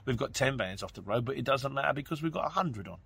we've 0.04 0.18
got 0.18 0.34
10 0.34 0.58
vans 0.58 0.82
off 0.82 0.92
the 0.92 1.00
road, 1.00 1.24
but 1.24 1.38
it 1.38 1.46
doesn't 1.46 1.72
matter 1.72 1.94
because 1.94 2.20
we've 2.20 2.30
got 2.30 2.42
100 2.42 2.86
on, 2.88 2.98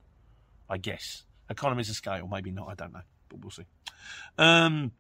I 0.68 0.78
guess. 0.78 1.22
Economies 1.48 1.90
of 1.90 1.94
scale, 1.94 2.26
maybe 2.26 2.50
not, 2.50 2.66
I 2.68 2.74
don't 2.74 2.92
know, 2.92 3.02
but 3.28 3.38
we'll 3.38 3.52
see. 3.52 3.66
Um, 4.36 4.90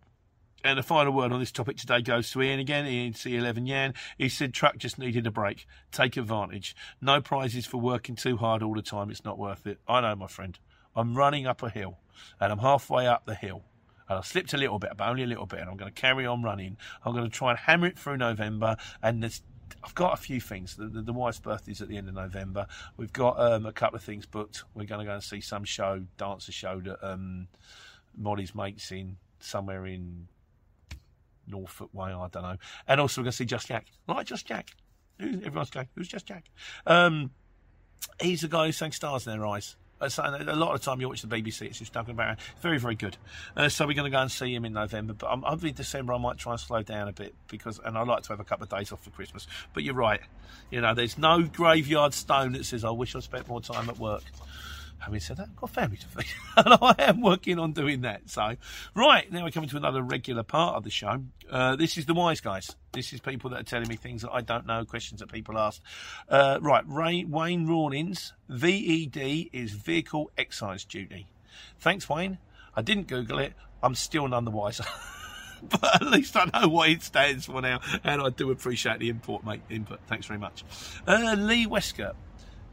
and 0.64 0.78
the 0.78 0.82
final 0.82 1.12
word 1.12 1.32
on 1.32 1.40
this 1.40 1.52
topic 1.52 1.76
today 1.76 2.02
goes 2.02 2.30
to 2.30 2.42
Ian 2.42 2.60
again, 2.60 2.86
Ian 2.86 3.12
C11 3.12 3.66
Yan. 3.66 3.94
He 4.18 4.28
said, 4.28 4.52
Truck 4.52 4.76
just 4.76 4.98
needed 4.98 5.26
a 5.26 5.30
break. 5.30 5.66
Take 5.90 6.16
advantage. 6.16 6.76
No 7.00 7.20
prizes 7.20 7.66
for 7.66 7.78
working 7.78 8.16
too 8.16 8.36
hard 8.36 8.62
all 8.62 8.74
the 8.74 8.82
time. 8.82 9.10
It's 9.10 9.24
not 9.24 9.38
worth 9.38 9.66
it. 9.66 9.78
I 9.88 10.00
know, 10.00 10.14
my 10.16 10.26
friend. 10.26 10.58
I'm 10.94 11.16
running 11.16 11.46
up 11.46 11.62
a 11.62 11.70
hill 11.70 11.98
and 12.40 12.52
I'm 12.52 12.58
halfway 12.58 13.06
up 13.06 13.24
the 13.24 13.34
hill. 13.34 13.62
And 14.08 14.18
I 14.18 14.22
slipped 14.22 14.52
a 14.52 14.58
little 14.58 14.78
bit, 14.78 14.90
but 14.96 15.08
only 15.08 15.22
a 15.22 15.26
little 15.26 15.46
bit. 15.46 15.60
And 15.60 15.70
I'm 15.70 15.76
going 15.76 15.92
to 15.92 16.00
carry 16.00 16.26
on 16.26 16.42
running. 16.42 16.76
I'm 17.04 17.14
going 17.14 17.24
to 17.24 17.30
try 17.30 17.50
and 17.50 17.58
hammer 17.58 17.86
it 17.86 17.98
through 17.98 18.18
November. 18.18 18.76
And 19.02 19.22
there's 19.22 19.42
I've 19.84 19.94
got 19.94 20.12
a 20.12 20.16
few 20.16 20.40
things. 20.40 20.76
The, 20.76 20.86
the, 20.86 21.02
the, 21.02 21.12
wife's 21.12 21.38
birthday's 21.38 21.80
at 21.80 21.88
the 21.88 21.96
end 21.96 22.08
of 22.08 22.14
November. 22.14 22.66
We've 22.96 23.12
got 23.12 23.40
um, 23.40 23.66
a 23.66 23.72
couple 23.72 23.96
of 23.96 24.02
things 24.02 24.26
booked. 24.26 24.64
We're 24.74 24.84
going 24.84 24.98
to 24.98 25.06
go 25.06 25.14
and 25.14 25.22
see 25.22 25.40
some 25.40 25.64
show, 25.64 26.04
dancer 26.18 26.52
show 26.52 26.80
that 26.80 26.98
um, 27.08 27.48
Molly's 28.16 28.54
mates 28.54 28.90
in 28.90 29.16
somewhere 29.38 29.86
in 29.86 30.28
Norfolk 31.50 31.90
way, 31.92 32.12
I 32.12 32.28
don't 32.28 32.42
know. 32.42 32.56
And 32.86 33.00
also 33.00 33.20
we're 33.20 33.24
going 33.24 33.32
to 33.32 33.36
see 33.36 33.44
Just 33.44 33.68
Jack. 33.68 33.86
Like 34.06 34.26
Just 34.26 34.46
Jack. 34.46 34.70
Everyone's 35.20 35.70
going, 35.70 35.88
who's 35.94 36.08
Just 36.08 36.26
Jack? 36.26 36.44
Um, 36.86 37.30
he's 38.20 38.40
the 38.40 38.48
guy 38.48 38.66
who 38.66 38.72
sang 38.72 38.92
Stars 38.92 39.26
in 39.26 39.38
Their 39.38 39.46
Eyes. 39.46 39.76
Uh, 40.00 40.08
a 40.18 40.56
lot 40.56 40.74
of 40.74 40.80
the 40.80 40.84
time 40.84 40.98
you 41.00 41.08
watch 41.08 41.20
the 41.20 41.28
BBC, 41.28 41.66
it's 41.66 41.78
just 41.78 41.92
talking 41.92 42.12
about 42.12 42.38
very, 42.62 42.78
very 42.78 42.94
good. 42.94 43.18
Uh, 43.54 43.68
so 43.68 43.86
we're 43.86 43.92
going 43.92 44.10
to 44.10 44.16
go 44.16 44.22
and 44.22 44.30
see 44.30 44.54
him 44.54 44.64
in 44.64 44.72
November. 44.72 45.12
But 45.12 45.26
I'm, 45.26 45.44
I'm 45.44 45.62
in 45.64 45.74
December. 45.74 46.14
I 46.14 46.18
might 46.18 46.38
try 46.38 46.52
and 46.52 46.60
slow 46.60 46.82
down 46.82 47.08
a 47.08 47.12
bit 47.12 47.34
because, 47.48 47.78
and 47.84 47.98
I 47.98 48.02
like 48.04 48.22
to 48.22 48.28
have 48.30 48.40
a 48.40 48.44
couple 48.44 48.64
of 48.64 48.70
days 48.70 48.92
off 48.92 49.04
for 49.04 49.10
Christmas. 49.10 49.46
But 49.74 49.82
you're 49.82 49.94
right. 49.94 50.20
You 50.70 50.80
know, 50.80 50.94
there's 50.94 51.18
no 51.18 51.42
graveyard 51.42 52.14
stone 52.14 52.52
that 52.52 52.64
says 52.64 52.82
I 52.82 52.90
wish 52.90 53.14
I 53.14 53.20
spent 53.20 53.46
more 53.48 53.60
time 53.60 53.90
at 53.90 53.98
work. 53.98 54.22
Having 55.00 55.20
said 55.20 55.36
that, 55.38 55.48
I've 55.48 55.56
got 55.56 55.70
family 55.70 55.96
to 55.96 56.06
feed, 56.06 56.26
and 56.56 56.78
I 56.82 56.94
am 56.98 57.20
working 57.22 57.58
on 57.58 57.72
doing 57.72 58.02
that. 58.02 58.28
So, 58.28 58.56
right 58.94 59.30
now 59.32 59.44
we're 59.44 59.50
coming 59.50 59.70
to 59.70 59.76
another 59.76 60.02
regular 60.02 60.42
part 60.42 60.76
of 60.76 60.84
the 60.84 60.90
show. 60.90 61.22
Uh, 61.50 61.74
this 61.76 61.96
is 61.96 62.04
the 62.06 62.12
wise 62.12 62.40
guys. 62.40 62.76
This 62.92 63.12
is 63.12 63.20
people 63.20 63.50
that 63.50 63.60
are 63.60 63.64
telling 63.64 63.88
me 63.88 63.96
things 63.96 64.22
that 64.22 64.30
I 64.30 64.42
don't 64.42 64.66
know, 64.66 64.84
questions 64.84 65.20
that 65.20 65.32
people 65.32 65.58
ask. 65.58 65.80
Uh, 66.28 66.58
right, 66.60 66.84
Ray, 66.86 67.24
Wayne 67.24 67.66
Rawlins, 67.66 68.34
VED 68.48 69.48
is 69.52 69.72
vehicle 69.72 70.30
excise 70.36 70.84
duty. 70.84 71.26
Thanks, 71.78 72.08
Wayne. 72.08 72.38
I 72.74 72.82
didn't 72.82 73.08
Google 73.08 73.38
it. 73.38 73.54
I'm 73.82 73.94
still 73.94 74.28
none 74.28 74.44
the 74.44 74.50
wiser. 74.50 74.84
but 75.62 76.02
at 76.02 76.06
least 76.06 76.36
I 76.36 76.50
know 76.52 76.68
what 76.68 76.90
it 76.90 77.02
stands 77.02 77.46
for 77.46 77.60
now, 77.60 77.80
and 78.04 78.20
I 78.20 78.28
do 78.30 78.50
appreciate 78.50 78.98
the 78.98 79.08
input, 79.08 79.44
mate. 79.44 79.62
Input. 79.70 80.00
Thanks 80.06 80.26
very 80.26 80.38
much. 80.38 80.64
Uh, 81.06 81.36
Lee 81.38 81.66
Wesker. 81.66 82.12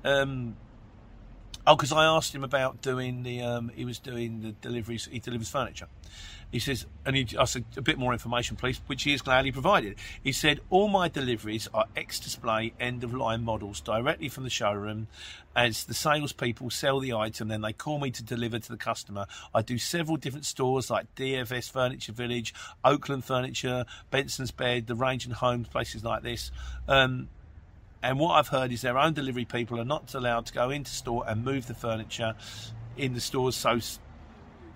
Um, 0.04 0.56
Oh, 1.68 1.76
because 1.76 1.92
I 1.92 2.06
asked 2.06 2.34
him 2.34 2.46
about 2.46 2.82
doing 2.82 3.24
the. 3.24 3.42
Um, 3.42 3.70
he 3.76 3.84
was 3.84 4.00
doing 4.00 4.40
the 4.42 4.54
deliveries. 4.54 5.10
He 5.12 5.20
delivers 5.20 5.50
furniture. 5.50 5.88
He 6.50 6.60
says, 6.60 6.86
and 7.06 7.14
he 7.14 7.28
I 7.38 7.44
said, 7.44 7.66
a 7.76 7.82
bit 7.82 7.98
more 7.98 8.14
information, 8.14 8.56
please, 8.56 8.80
which 8.88 9.04
he 9.04 9.14
is 9.14 9.22
gladly 9.22 9.52
provided. 9.52 9.98
He 10.24 10.32
said, 10.32 10.62
all 10.70 10.88
my 10.88 11.10
deliveries 11.10 11.68
are 11.74 11.84
ex-display, 11.94 12.72
end-of-line 12.80 13.44
models 13.44 13.82
directly 13.82 14.30
from 14.30 14.46
the 14.46 14.50
showroom. 14.50 15.08
As 15.54 15.84
the 15.84 15.94
salespeople 15.94 16.70
sell 16.70 17.02
the 17.02 17.12
item, 17.12 17.50
then 17.50 17.60
they 17.60 17.74
call 17.74 18.00
me 18.00 18.12
to 18.12 18.24
deliver 18.24 18.60
to 18.60 18.70
the 18.70 18.78
customer. 18.78 19.26
I 19.54 19.62
do 19.62 19.78
several 19.78 20.16
different 20.16 20.46
stores 20.46 20.90
like 20.90 21.14
DFS 21.16 21.70
Furniture 21.70 22.14
Village, 22.14 22.54
Oakland 22.86 23.26
Furniture, 23.26 23.84
Benson's 24.10 24.52
Bed, 24.52 24.88
the 24.88 24.96
Range 24.96 25.26
and 25.26 25.34
Homes, 25.34 25.68
places 25.68 26.06
like 26.06 26.24
this. 26.24 26.50
Um, 26.88 27.28
and 28.04 28.20
what 28.20 28.34
I've 28.34 28.48
heard 28.48 28.72
is 28.72 28.82
their 28.82 28.98
own 28.98 29.14
delivery 29.14 29.46
people 29.46 29.80
are 29.80 29.86
not 29.86 30.14
allowed 30.14 30.46
to 30.48 30.54
go 30.54 30.70
into 30.70 30.92
store 30.92 31.24
and 31.28 31.44
move 31.44 31.68
the 31.68 31.74
furniture 31.74 32.36
in 32.96 33.14
the 33.14 33.22
stores. 33.22 33.56
So, 33.56 33.80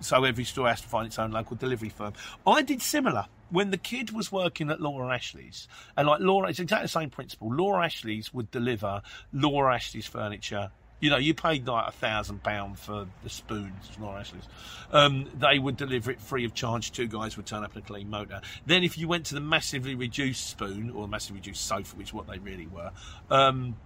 so 0.00 0.24
every 0.24 0.44
store 0.44 0.68
has 0.68 0.80
to 0.80 0.88
find 0.88 1.06
its 1.06 1.18
own 1.18 1.30
local 1.30 1.56
delivery 1.56 1.88
firm. 1.88 2.12
I 2.46 2.62
did 2.62 2.82
similar 2.82 3.26
when 3.50 3.70
the 3.70 3.78
kid 3.78 4.10
was 4.10 4.32
working 4.32 4.70
at 4.70 4.80
Laura 4.80 5.14
Ashley's, 5.14 5.68
and 5.96 6.08
like 6.08 6.20
Laura, 6.20 6.48
it's 6.48 6.58
exactly 6.58 6.86
the 6.86 6.88
same 6.88 7.10
principle. 7.10 7.54
Laura 7.54 7.84
Ashley's 7.84 8.32
would 8.32 8.50
deliver 8.50 9.02
Laura 9.32 9.74
Ashley's 9.74 10.06
furniture. 10.06 10.70
You 11.02 11.10
know, 11.10 11.16
you 11.16 11.34
paid 11.34 11.66
like 11.66 11.88
a 11.88 11.90
thousand 11.90 12.44
pound 12.44 12.78
for 12.78 13.08
the 13.24 13.28
spoons, 13.28 13.90
Ashley's. 14.00 14.44
Um, 14.92 15.28
they 15.34 15.58
would 15.58 15.76
deliver 15.76 16.12
it 16.12 16.20
free 16.20 16.44
of 16.44 16.54
charge. 16.54 16.92
Two 16.92 17.08
guys 17.08 17.36
would 17.36 17.44
turn 17.44 17.64
up 17.64 17.74
in 17.74 17.82
a 17.82 17.84
clean 17.84 18.08
motor. 18.08 18.40
Then, 18.66 18.84
if 18.84 18.96
you 18.96 19.08
went 19.08 19.26
to 19.26 19.34
the 19.34 19.40
massively 19.40 19.96
reduced 19.96 20.48
spoon 20.48 20.90
or 20.90 21.02
the 21.02 21.08
massively 21.08 21.40
reduced 21.40 21.66
sofa, 21.66 21.96
which 21.96 22.10
is 22.10 22.14
what 22.14 22.28
they 22.28 22.38
really 22.38 22.68
were, 22.68 22.92
um, 23.30 23.76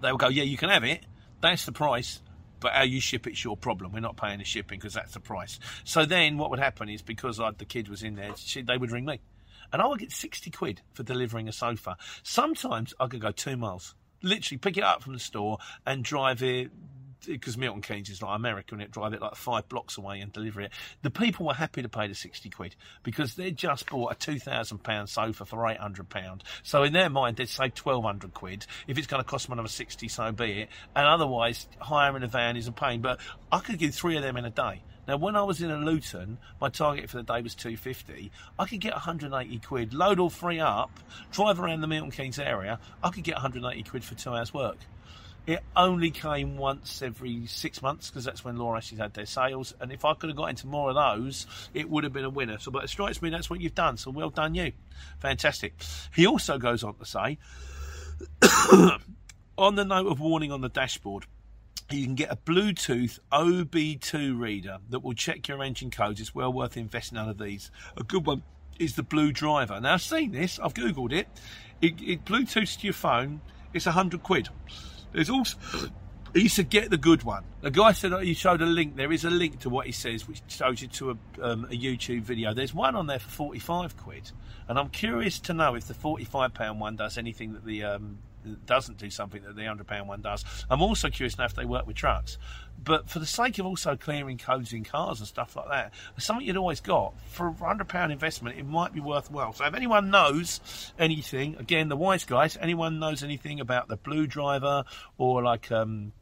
they 0.00 0.10
would 0.10 0.20
go, 0.20 0.28
"Yeah, 0.28 0.44
you 0.44 0.56
can 0.56 0.70
have 0.70 0.84
it. 0.84 1.04
That's 1.42 1.66
the 1.66 1.72
price." 1.72 2.22
but 2.58 2.72
how 2.72 2.82
you 2.82 3.00
ship 3.00 3.26
it's 3.26 3.44
your 3.44 3.54
problem. 3.54 3.92
We're 3.92 4.00
not 4.00 4.16
paying 4.16 4.38
the 4.38 4.44
shipping 4.44 4.78
because 4.78 4.94
that's 4.94 5.12
the 5.12 5.20
price. 5.20 5.60
So 5.84 6.06
then 6.06 6.38
what 6.38 6.48
would 6.48 6.58
happen 6.58 6.88
is 6.88 7.02
because 7.02 7.38
I, 7.38 7.50
the 7.50 7.66
kid 7.66 7.88
was 7.88 8.02
in 8.02 8.14
there, 8.14 8.32
she, 8.36 8.62
they 8.62 8.78
would 8.78 8.90
ring 8.90 9.04
me. 9.04 9.20
And 9.74 9.82
I 9.82 9.86
would 9.86 9.98
get 9.98 10.10
60 10.10 10.50
quid 10.50 10.80
for 10.94 11.02
delivering 11.02 11.48
a 11.48 11.52
sofa. 11.52 11.98
Sometimes 12.22 12.94
I 12.98 13.08
could 13.08 13.20
go 13.20 13.30
two 13.30 13.58
miles. 13.58 13.94
Literally 14.22 14.58
pick 14.58 14.76
it 14.76 14.84
up 14.84 15.02
from 15.02 15.12
the 15.12 15.18
store 15.18 15.58
and 15.84 16.04
drive 16.04 16.42
it 16.42 16.70
because 17.26 17.56
Milton 17.56 17.82
Keynes 17.82 18.08
is 18.08 18.22
like 18.22 18.36
America 18.36 18.74
and 18.74 18.82
it 18.82 18.90
drive 18.90 19.12
it 19.12 19.20
like 19.20 19.34
five 19.34 19.68
blocks 19.68 19.98
away 19.98 20.20
and 20.20 20.32
deliver 20.32 20.60
it. 20.60 20.72
The 21.02 21.10
people 21.10 21.46
were 21.46 21.54
happy 21.54 21.82
to 21.82 21.88
pay 21.88 22.06
the 22.06 22.14
60 22.14 22.50
quid 22.50 22.76
because 23.02 23.34
they 23.34 23.50
just 23.50 23.88
bought 23.90 24.12
a 24.12 24.14
£2,000 24.14 25.08
sofa 25.08 25.44
for 25.44 25.56
£800. 25.58 26.42
So 26.62 26.82
in 26.82 26.92
their 26.92 27.10
mind, 27.10 27.36
they'd 27.36 27.48
save 27.48 27.72
1200 27.76 28.34
quid. 28.34 28.66
If 28.86 28.98
it's 28.98 29.06
going 29.06 29.22
to 29.22 29.28
cost 29.28 29.46
them 29.46 29.54
another 29.54 29.68
60, 29.68 30.08
so 30.08 30.32
be 30.32 30.62
it. 30.62 30.68
And 30.94 31.06
otherwise, 31.06 31.66
hiring 31.78 32.22
a 32.22 32.28
van 32.28 32.56
is 32.56 32.68
a 32.68 32.72
pain. 32.72 33.00
But 33.00 33.20
I 33.50 33.58
could 33.58 33.78
get 33.78 33.94
three 33.94 34.16
of 34.16 34.22
them 34.22 34.36
in 34.36 34.44
a 34.44 34.50
day. 34.50 34.82
Now, 35.06 35.16
when 35.16 35.36
I 35.36 35.42
was 35.42 35.62
in 35.62 35.70
a 35.70 35.78
Luton, 35.78 36.38
my 36.60 36.68
target 36.68 37.08
for 37.08 37.18
the 37.18 37.22
day 37.22 37.40
was 37.40 37.54
250. 37.54 38.30
I 38.58 38.64
could 38.66 38.80
get 38.80 38.92
180 38.92 39.58
quid, 39.60 39.94
load 39.94 40.18
all 40.18 40.30
three 40.30 40.58
up, 40.58 40.90
drive 41.30 41.60
around 41.60 41.80
the 41.80 41.86
Milton 41.86 42.10
Keynes 42.10 42.38
area. 42.38 42.80
I 43.02 43.10
could 43.10 43.24
get 43.24 43.34
180 43.34 43.82
quid 43.84 44.04
for 44.04 44.14
two 44.14 44.30
hours' 44.30 44.52
work. 44.52 44.78
It 45.46 45.62
only 45.76 46.10
came 46.10 46.56
once 46.56 47.02
every 47.02 47.46
six 47.46 47.80
months 47.80 48.10
because 48.10 48.24
that's 48.24 48.44
when 48.44 48.56
Laura 48.56 48.78
Ashley's 48.78 48.98
had 48.98 49.14
their 49.14 49.26
sales. 49.26 49.74
And 49.80 49.92
if 49.92 50.04
I 50.04 50.14
could 50.14 50.28
have 50.28 50.36
got 50.36 50.50
into 50.50 50.66
more 50.66 50.90
of 50.90 50.96
those, 50.96 51.46
it 51.72 51.88
would 51.88 52.02
have 52.02 52.12
been 52.12 52.24
a 52.24 52.30
winner. 52.30 52.58
So, 52.58 52.72
but 52.72 52.82
it 52.82 52.88
strikes 52.88 53.22
me 53.22 53.30
that's 53.30 53.48
what 53.48 53.60
you've 53.60 53.74
done. 53.74 53.96
So, 53.96 54.10
well 54.10 54.30
done, 54.30 54.56
you. 54.56 54.72
Fantastic. 55.20 55.74
He 56.12 56.26
also 56.26 56.58
goes 56.58 56.82
on 56.82 56.96
to 56.96 57.04
say, 57.04 57.38
on 59.56 59.76
the 59.76 59.84
note 59.84 60.08
of 60.08 60.18
warning 60.18 60.50
on 60.50 60.62
the 60.62 60.68
dashboard, 60.68 61.26
you 61.90 62.04
can 62.04 62.14
get 62.14 62.32
a 62.32 62.36
Bluetooth 62.36 63.18
OB2 63.32 64.38
reader 64.38 64.78
that 64.90 65.00
will 65.00 65.14
check 65.14 65.46
your 65.48 65.62
engine 65.62 65.90
codes. 65.90 66.20
It's 66.20 66.34
well 66.34 66.52
worth 66.52 66.76
investing 66.76 67.18
out 67.18 67.28
of 67.28 67.38
these. 67.38 67.70
A 67.96 68.02
good 68.02 68.26
one 68.26 68.42
is 68.78 68.96
the 68.96 69.02
Blue 69.02 69.32
Driver. 69.32 69.80
Now, 69.80 69.94
I've 69.94 70.02
seen 70.02 70.32
this, 70.32 70.58
I've 70.58 70.74
Googled 70.74 71.12
it. 71.12 71.28
It, 71.80 72.00
it 72.00 72.24
Bluetooths 72.24 72.78
to 72.80 72.86
your 72.86 72.94
phone, 72.94 73.40
it's 73.72 73.86
100 73.86 74.22
quid. 74.22 74.48
There's 75.12 75.30
also 75.30 75.56
he 76.34 76.48
said 76.48 76.68
get 76.68 76.90
the 76.90 76.98
good 76.98 77.22
one. 77.22 77.44
The 77.62 77.70
guy 77.70 77.92
said 77.92 78.12
he 78.22 78.34
showed 78.34 78.60
a 78.60 78.66
link. 78.66 78.96
There 78.96 79.12
is 79.12 79.24
a 79.24 79.30
link 79.30 79.60
to 79.60 79.70
what 79.70 79.86
he 79.86 79.92
says, 79.92 80.28
which 80.28 80.42
shows 80.48 80.82
you 80.82 80.88
to 80.88 81.10
a, 81.10 81.16
um, 81.42 81.64
a, 81.64 81.76
YouTube 81.76 82.22
video. 82.22 82.52
There's 82.52 82.74
one 82.74 82.94
on 82.94 83.06
there 83.06 83.18
for 83.18 83.30
45 83.30 83.96
quid, 83.96 84.30
and 84.68 84.78
I'm 84.78 84.90
curious 84.90 85.38
to 85.40 85.54
know 85.54 85.74
if 85.74 85.84
the 85.84 85.94
45 85.94 86.52
pound 86.52 86.80
one 86.80 86.96
does 86.96 87.16
anything 87.16 87.54
that 87.54 87.64
the 87.64 87.84
um, 87.84 88.18
doesn't 88.66 88.98
do 88.98 89.10
something 89.10 89.42
that 89.42 89.56
the 89.56 89.62
£100 89.62 90.06
one 90.06 90.22
does. 90.22 90.44
I'm 90.70 90.82
also 90.82 91.10
curious 91.10 91.38
know 91.38 91.44
if 91.44 91.54
they 91.54 91.64
work 91.64 91.86
with 91.86 91.96
trucks. 91.96 92.38
But 92.82 93.08
for 93.08 93.18
the 93.18 93.26
sake 93.26 93.58
of 93.58 93.66
also 93.66 93.96
clearing 93.96 94.38
codes 94.38 94.72
in 94.72 94.84
cars 94.84 95.18
and 95.18 95.26
stuff 95.26 95.56
like 95.56 95.68
that, 95.70 95.92
something 96.18 96.46
you'd 96.46 96.56
always 96.56 96.80
got 96.80 97.14
for 97.30 97.48
a 97.48 97.52
£100 97.52 98.12
investment, 98.12 98.58
it 98.58 98.66
might 98.66 98.92
be 98.92 99.00
worthwhile. 99.00 99.52
So 99.54 99.64
if 99.64 99.74
anyone 99.74 100.10
knows 100.10 100.60
anything, 100.98 101.56
again, 101.56 101.88
the 101.88 101.96
wise 101.96 102.24
guys, 102.24 102.56
anyone 102.60 102.98
knows 102.98 103.22
anything 103.22 103.60
about 103.60 103.88
the 103.88 103.96
Blue 103.96 104.26
Driver 104.26 104.84
or 105.18 105.42
like 105.42 105.72
um, 105.72 106.12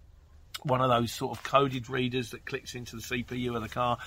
one 0.62 0.80
of 0.80 0.88
those 0.88 1.12
sort 1.12 1.36
of 1.36 1.44
coded 1.44 1.90
readers 1.90 2.30
that 2.30 2.46
clicks 2.46 2.74
into 2.74 2.96
the 2.96 3.02
CPU 3.02 3.54
of 3.56 3.62
the 3.62 3.68
car, 3.68 3.98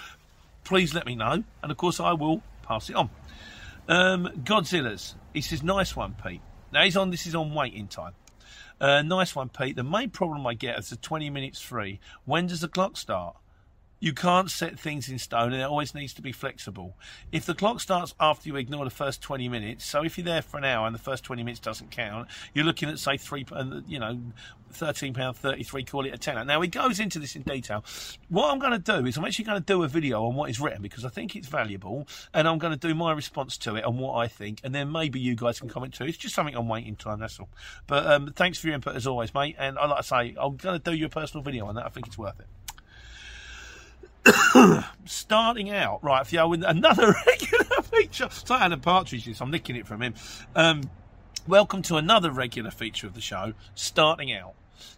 please 0.64 0.94
let 0.94 1.06
me 1.06 1.16
know. 1.16 1.44
And 1.62 1.72
of 1.72 1.78
course, 1.78 2.00
I 2.00 2.14
will 2.14 2.42
pass 2.64 2.90
it 2.90 2.96
on. 2.96 3.10
Um, 3.88 4.30
Godzilla's. 4.44 5.16
He 5.34 5.42
says, 5.42 5.64
nice 5.64 5.96
one, 5.96 6.16
Pete. 6.24 6.42
Now 6.72 6.84
he's 6.84 6.98
on. 6.98 7.12
This 7.12 7.26
is 7.26 7.36
on 7.36 7.54
waiting 7.54 7.88
time. 7.88 8.14
Uh, 8.80 9.02
nice 9.02 9.36
one, 9.36 9.50
Pete. 9.50 9.76
The 9.76 9.84
main 9.84 10.10
problem 10.10 10.46
I 10.46 10.54
get 10.54 10.78
is 10.78 10.90
the 10.90 10.98
20 10.98 11.30
minutes 11.30 11.60
free. 11.60 12.00
When 12.26 12.48
does 12.48 12.62
the 12.62 12.68
clock 12.68 12.98
start? 12.98 13.36
You 14.00 14.14
can't 14.14 14.52
set 14.52 14.80
things 14.80 15.10
in 15.10 15.18
stone 15.18 15.54
and 15.54 15.62
it 15.62 15.66
always 15.66 15.96
needs 15.96 16.14
to 16.14 16.22
be 16.22 16.32
flexible. 16.32 16.96
If 17.32 17.46
the 17.46 17.56
clock 17.56 17.80
starts 17.80 18.14
after 18.20 18.48
you 18.48 18.56
ignore 18.56 18.86
the 18.86 18.92
first 18.92 19.22
20 19.22 19.50
minutes, 19.50 19.86
so 19.86 20.04
if 20.04 20.18
you're 20.18 20.26
there 20.26 20.44
for 20.44 20.58
an 20.58 20.66
hour 20.66 20.86
and 20.86 20.94
the 20.94 21.00
first 21.00 21.24
20 21.24 21.44
minutes 21.44 21.60
doesn't 21.60 21.90
count, 21.90 22.28
you're 22.54 22.66
looking 22.66 22.90
at, 22.90 23.00
say, 23.00 23.18
three, 23.18 23.46
you 23.88 23.98
know, 23.98 24.20
£13.33, 24.72 25.90
call 25.90 26.06
it 26.06 26.14
a 26.14 26.18
tenner. 26.18 26.46
Now, 26.46 26.62
he 26.62 26.68
goes 26.68 27.00
into 27.00 27.18
this 27.18 27.36
in 27.36 27.42
detail. 27.42 27.84
What 28.30 28.52
I'm 28.52 28.60
going 28.60 28.74
to 28.74 28.80
do 28.80 29.08
is 29.08 29.18
I'm 29.18 29.26
actually 29.26 29.46
going 29.46 29.60
to 29.60 29.66
do 29.66 29.82
a 29.82 29.88
video 29.88 30.26
on 30.26 30.36
what 30.36 30.52
is 30.52 30.60
written 30.60 30.84
because 30.84 31.04
I 31.04 31.10
think 31.10 31.36
it's 31.36 31.48
valuable 31.48 32.08
and 32.36 32.48
I'm 32.48 32.60
going 32.60 32.78
to 32.78 32.88
do 32.88 32.94
my 32.94 33.14
response 33.14 33.58
to 33.60 33.76
it 33.78 33.84
and 33.84 33.98
what 33.98 34.16
I 34.16 34.28
think, 34.28 34.62
and 34.64 34.76
then 34.76 34.92
maybe 34.92 35.20
you 35.20 35.36
guys 35.36 35.60
can 35.60 35.70
comment 35.70 35.96
too. 35.96 36.04
It's 36.04 36.18
just 36.18 36.36
something 36.36 36.56
I'm 36.56 36.68
waiting 36.68 36.96
time, 36.96 37.20
that's 37.20 37.40
all. 37.40 37.50
But 37.88 38.06
um, 38.06 38.32
thanks 38.36 38.60
for 38.60 38.68
your 38.68 38.76
input 38.76 38.96
as 38.96 39.08
always, 39.08 39.34
mate. 39.34 39.56
And 39.58 39.80
I 39.80 39.88
like 39.88 39.98
to 39.98 40.04
say, 40.04 40.36
I'm 40.40 40.56
going 40.58 40.80
to 40.80 40.92
do 40.92 40.96
you 40.96 41.08
a 41.08 41.10
personal 41.10 41.44
video 41.44 41.66
on 41.66 41.76
that. 41.76 41.86
I 41.86 41.90
think 41.90 42.06
it's 42.06 42.18
worth 42.18 42.40
it. 42.40 42.48
Starting 45.06 45.70
out, 45.72 46.04
right, 46.04 46.32
you, 46.32 46.48
with 46.48 46.64
another 46.64 47.16
regular 47.26 47.82
feature. 47.84 48.30
So 48.32 48.56
Alan 48.56 48.80
Partridge, 48.80 49.42
I'm 49.42 49.52
nicking 49.52 49.76
it 49.76 49.88
from 49.88 50.02
him. 50.02 50.14
Um, 50.56 50.82
welcome 51.48 51.82
to 51.84 51.96
another 51.96 52.32
regular 52.32 52.72
feature 52.72 53.08
of 53.08 53.14
the 53.14 53.22
show, 53.22 53.54
starting 53.76 54.34
out 54.34 54.54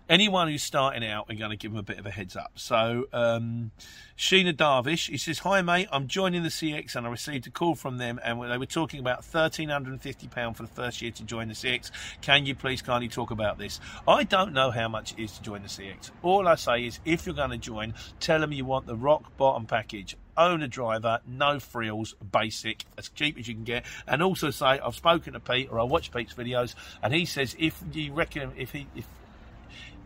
anyone 0.09 0.47
who's 0.47 0.63
starting 0.63 1.05
out, 1.05 1.27
we're 1.29 1.37
going 1.37 1.51
to 1.51 1.57
give 1.57 1.71
them 1.71 1.79
a 1.79 1.83
bit 1.83 1.99
of 1.99 2.05
a 2.05 2.11
heads 2.11 2.35
up. 2.35 2.51
So, 2.55 3.05
um, 3.13 3.71
Sheena 4.17 4.53
Darvish, 4.53 5.09
he 5.09 5.17
says, 5.17 5.39
Hi, 5.39 5.61
mate, 5.61 5.87
I'm 5.91 6.07
joining 6.07 6.43
the 6.43 6.49
CX 6.49 6.95
and 6.95 7.07
I 7.07 7.09
received 7.09 7.47
a 7.47 7.49
call 7.49 7.75
from 7.75 7.97
them 7.97 8.19
and 8.23 8.41
they 8.51 8.57
were 8.57 8.65
talking 8.65 8.99
about 8.99 9.21
£1,350 9.21 10.55
for 10.55 10.63
the 10.63 10.69
first 10.69 11.01
year 11.01 11.11
to 11.11 11.23
join 11.23 11.47
the 11.47 11.53
CX. 11.53 11.91
Can 12.21 12.45
you 12.45 12.55
please 12.55 12.81
kindly 12.81 13.07
talk 13.07 13.31
about 13.31 13.57
this? 13.57 13.79
I 14.07 14.23
don't 14.23 14.53
know 14.53 14.71
how 14.71 14.89
much 14.89 15.13
it 15.13 15.23
is 15.23 15.31
to 15.33 15.41
join 15.41 15.61
the 15.61 15.69
CX. 15.69 16.11
All 16.21 16.47
I 16.47 16.55
say 16.55 16.85
is, 16.85 16.99
if 17.05 17.25
you're 17.25 17.35
going 17.35 17.51
to 17.51 17.57
join, 17.57 17.93
tell 18.19 18.41
them 18.41 18.51
you 18.51 18.65
want 18.65 18.87
the 18.87 18.95
rock 18.95 19.35
bottom 19.37 19.65
package 19.65 20.17
owner 20.39 20.67
driver, 20.67 21.19
no 21.27 21.59
frills, 21.59 22.15
basic, 22.31 22.85
as 22.97 23.09
cheap 23.09 23.37
as 23.37 23.47
you 23.47 23.53
can 23.53 23.65
get. 23.65 23.85
And 24.07 24.23
also 24.23 24.49
say 24.49 24.79
I've 24.79 24.95
spoken 24.95 25.33
to 25.33 25.39
Pete 25.39 25.67
or 25.69 25.79
I 25.79 25.83
watch 25.83 26.11
Pete's 26.11 26.33
videos, 26.33 26.73
and 27.03 27.13
he 27.13 27.25
says 27.25 27.55
if 27.59 27.79
you 27.91 28.13
reckon 28.13 28.51
if 28.57 28.71
he 28.71 28.87
if 28.95 29.05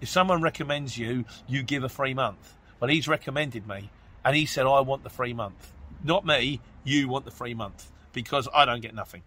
if 0.02 0.10
someone 0.10 0.42
recommends 0.42 0.98
you, 0.98 1.26
you 1.48 1.64
give 1.64 1.84
a 1.84 1.90
free 1.90 2.14
month. 2.14 2.56
Well, 2.80 2.90
he's 2.90 3.08
recommended 3.08 3.68
me, 3.68 3.90
and 4.26 4.36
he 4.36 4.46
said, 4.46 4.66
I 4.66 4.82
want 4.82 5.04
the 5.04 5.10
free 5.10 5.34
month. 5.34 5.72
Not 6.04 6.26
me, 6.26 6.60
you 6.84 7.08
want 7.08 7.26
the 7.26 7.32
free 7.32 7.54
month, 7.54 7.90
because 8.12 8.48
I 8.54 8.66
don't 8.66 8.82
get 8.82 8.94
nothing. 8.94 9.24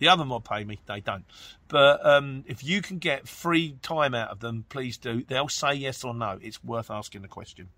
The 0.00 0.08
other 0.08 0.24
mod 0.24 0.44
pay 0.44 0.64
me, 0.64 0.80
they 0.86 1.00
don't. 1.00 1.24
But 1.68 2.04
um, 2.04 2.44
if 2.46 2.64
you 2.64 2.80
can 2.80 2.98
get 2.98 3.28
free 3.28 3.76
time 3.82 4.14
out 4.14 4.30
of 4.30 4.40
them, 4.40 4.64
please 4.68 4.96
do. 4.96 5.22
They'll 5.22 5.48
say 5.48 5.74
yes 5.74 6.02
or 6.04 6.14
no. 6.14 6.38
It's 6.40 6.64
worth 6.64 6.90
asking 6.90 7.20
the 7.22 7.28
question. 7.28 7.68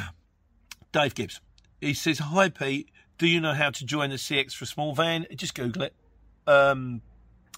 Dave 0.91 1.15
Gibbs. 1.15 1.41
He 1.81 1.95
says, 1.95 2.19
Hi, 2.19 2.49
Pete. 2.49 2.89
Do 3.17 3.27
you 3.27 3.41
know 3.41 3.53
how 3.53 3.71
to 3.71 3.85
join 3.85 4.11
the 4.11 4.17
CX 4.17 4.53
for 4.53 4.65
a 4.65 4.67
small 4.67 4.93
van? 4.93 5.25
Just 5.35 5.55
Google 5.55 5.83
it. 5.83 5.95
Um, 6.45 7.01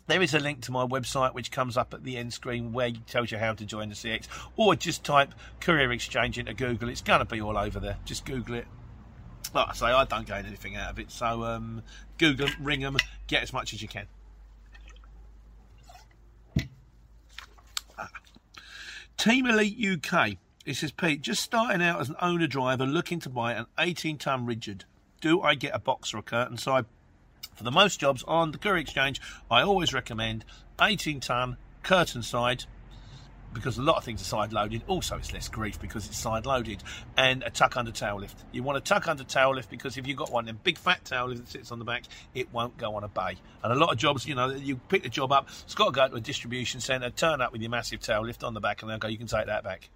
there 0.07 0.21
is 0.21 0.33
a 0.33 0.39
link 0.39 0.61
to 0.61 0.71
my 0.71 0.85
website 0.85 1.33
which 1.33 1.51
comes 1.51 1.77
up 1.77 1.93
at 1.93 2.03
the 2.03 2.17
end 2.17 2.33
screen 2.33 2.73
where 2.73 2.87
it 2.87 3.07
tells 3.07 3.31
you 3.31 3.37
how 3.37 3.53
to 3.53 3.65
join 3.65 3.89
the 3.89 3.95
CX, 3.95 4.27
or 4.55 4.75
just 4.75 5.03
type 5.03 5.33
Courier 5.59 5.91
Exchange 5.91 6.37
into 6.37 6.53
Google. 6.53 6.89
It's 6.89 7.01
going 7.01 7.19
to 7.19 7.25
be 7.25 7.41
all 7.41 7.57
over 7.57 7.79
there. 7.79 7.97
Just 8.05 8.25
Google 8.25 8.55
it. 8.55 8.67
Like 9.53 9.69
I 9.69 9.73
say, 9.73 9.85
I 9.87 10.05
don't 10.05 10.27
gain 10.27 10.45
anything 10.45 10.75
out 10.75 10.91
of 10.91 10.99
it, 10.99 11.11
so 11.11 11.43
um, 11.43 11.81
Google 12.17 12.47
them, 12.47 12.55
ring 12.61 12.81
them, 12.81 12.97
get 13.27 13.43
as 13.43 13.53
much 13.53 13.73
as 13.73 13.81
you 13.81 13.87
can. 13.87 14.07
Ah. 17.97 18.09
Team 19.17 19.45
Elite 19.45 20.03
UK. 20.03 20.37
It 20.65 20.75
says, 20.75 20.91
Pete, 20.91 21.21
just 21.21 21.43
starting 21.43 21.81
out 21.81 22.01
as 22.01 22.09
an 22.09 22.15
owner 22.19 22.47
driver 22.47 22.85
looking 22.85 23.19
to 23.19 23.29
buy 23.29 23.53
an 23.53 23.67
18 23.77 24.17
ton 24.17 24.45
rigid. 24.45 24.85
Do 25.21 25.41
I 25.41 25.55
get 25.55 25.75
a 25.75 25.79
box 25.79 26.13
or 26.13 26.17
a 26.17 26.23
curtain 26.23 26.57
side? 26.57 26.85
For 27.55 27.63
the 27.63 27.71
most 27.71 27.99
jobs 27.99 28.23
on 28.27 28.51
the 28.51 28.57
Courier 28.57 28.81
Exchange, 28.81 29.21
I 29.49 29.61
always 29.61 29.93
recommend 29.93 30.45
18 30.79 31.21
ton 31.21 31.57
curtain 31.83 32.21
side 32.21 32.65
because 33.53 33.77
a 33.77 33.81
lot 33.81 33.95
of 33.95 34.03
things 34.03 34.21
are 34.21 34.25
side 34.25 34.51
loaded. 34.51 34.83
Also, 34.87 35.15
it's 35.15 35.31
less 35.31 35.47
grief 35.47 35.79
because 35.79 36.05
it's 36.05 36.17
side 36.17 36.45
loaded, 36.45 36.83
and 37.17 37.41
a 37.41 37.49
tuck 37.49 37.77
under 37.77 37.91
tail 37.91 38.19
lift. 38.19 38.43
You 38.51 38.61
want 38.61 38.77
a 38.77 38.81
tuck 38.81 39.07
under 39.07 39.23
tail 39.23 39.55
lift 39.55 39.69
because 39.69 39.97
if 39.97 40.05
you've 40.05 40.17
got 40.17 40.31
one, 40.31 40.49
a 40.49 40.53
big 40.53 40.77
fat 40.77 41.05
tail 41.05 41.27
lift 41.27 41.45
that 41.45 41.51
sits 41.51 41.71
on 41.71 41.79
the 41.79 41.85
back, 41.85 42.03
it 42.33 42.53
won't 42.53 42.77
go 42.77 42.95
on 42.95 43.05
a 43.05 43.07
bay. 43.07 43.37
And 43.63 43.71
a 43.71 43.75
lot 43.75 43.93
of 43.93 43.97
jobs, 43.97 44.27
you 44.27 44.35
know, 44.35 44.49
you 44.49 44.75
pick 44.75 45.03
the 45.03 45.09
job 45.09 45.31
up, 45.31 45.47
it's 45.63 45.73
got 45.73 45.85
to 45.85 45.91
go 45.91 46.07
to 46.09 46.15
a 46.15 46.19
distribution 46.19 46.81
centre, 46.81 47.09
turn 47.09 47.39
up 47.41 47.53
with 47.53 47.61
your 47.61 47.71
massive 47.71 48.01
tail 48.01 48.25
lift 48.25 48.43
on 48.43 48.53
the 48.53 48.59
back, 48.59 48.81
and 48.81 48.91
they'll 48.91 48.97
go, 48.97 49.07
you 49.07 49.17
can 49.17 49.27
take 49.27 49.45
that 49.45 49.63
back. 49.63 49.89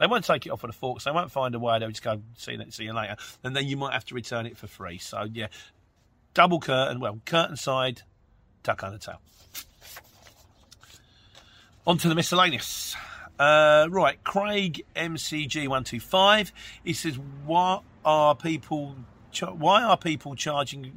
They 0.00 0.06
won't 0.08 0.24
take 0.24 0.44
it 0.46 0.50
off 0.50 0.64
of 0.64 0.70
the 0.70 0.76
forks. 0.76 1.04
They 1.04 1.12
won't 1.12 1.30
find 1.30 1.54
a 1.54 1.58
way. 1.58 1.78
They'll 1.78 1.90
just 1.90 2.02
go, 2.02 2.20
see 2.36 2.58
see 2.70 2.84
you 2.84 2.92
later. 2.92 3.16
And 3.44 3.54
then 3.54 3.66
you 3.66 3.76
might 3.76 3.92
have 3.92 4.04
to 4.06 4.14
return 4.14 4.44
it 4.46 4.56
for 4.56 4.66
free. 4.66 4.98
So, 4.98 5.28
yeah, 5.32 5.48
double 6.34 6.60
curtain, 6.60 7.00
well, 7.00 7.20
curtain 7.24 7.56
side, 7.56 8.02
tuck 8.62 8.82
under 8.82 8.98
tail. 8.98 9.20
On 11.86 11.96
to 11.98 12.08
the 12.08 12.14
miscellaneous. 12.14 12.96
Uh, 13.38 13.86
right, 13.90 14.22
Craig 14.24 14.84
MCG125. 14.94 16.52
He 16.84 16.92
says, 16.92 17.18
What 17.44 17.82
are 18.04 18.34
people 18.34 18.96
why 19.42 19.82
are 19.82 19.96
people 19.96 20.34
charging? 20.34 20.92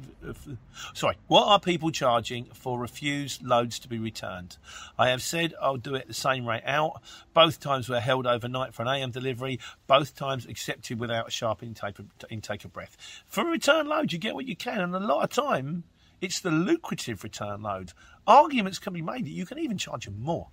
Sorry, 0.94 1.16
what 1.26 1.46
are 1.48 1.60
people 1.60 1.90
charging 1.90 2.46
for 2.46 2.78
refused 2.78 3.42
loads 3.42 3.78
to 3.80 3.88
be 3.88 3.98
returned? 3.98 4.56
I 4.98 5.08
have 5.08 5.22
said 5.22 5.54
I'll 5.60 5.76
do 5.76 5.94
it 5.94 6.08
the 6.08 6.14
same 6.14 6.46
rate 6.46 6.64
out. 6.64 7.02
Both 7.34 7.60
times 7.60 7.88
were 7.88 8.00
held 8.00 8.26
overnight 8.26 8.74
for 8.74 8.82
an 8.82 8.88
AM 8.88 9.10
delivery. 9.10 9.60
Both 9.86 10.14
times 10.14 10.46
accepted 10.46 10.98
without 10.98 11.28
a 11.28 11.30
sharp 11.30 11.62
intake 11.62 11.98
of, 11.98 12.06
intake 12.30 12.64
of 12.64 12.72
breath. 12.72 12.96
For 13.26 13.42
a 13.42 13.50
return 13.50 13.86
load, 13.86 14.12
you 14.12 14.18
get 14.18 14.34
what 14.34 14.46
you 14.46 14.56
can, 14.56 14.80
and 14.80 14.94
a 14.94 15.00
lot 15.00 15.24
of 15.24 15.30
time 15.30 15.84
it's 16.20 16.40
the 16.40 16.50
lucrative 16.50 17.22
return 17.22 17.62
load. 17.62 17.92
Arguments 18.26 18.78
can 18.78 18.92
be 18.92 19.02
made 19.02 19.24
that 19.24 19.30
you 19.30 19.46
can 19.46 19.58
even 19.58 19.78
charge 19.78 20.04
them 20.04 20.20
more. 20.20 20.48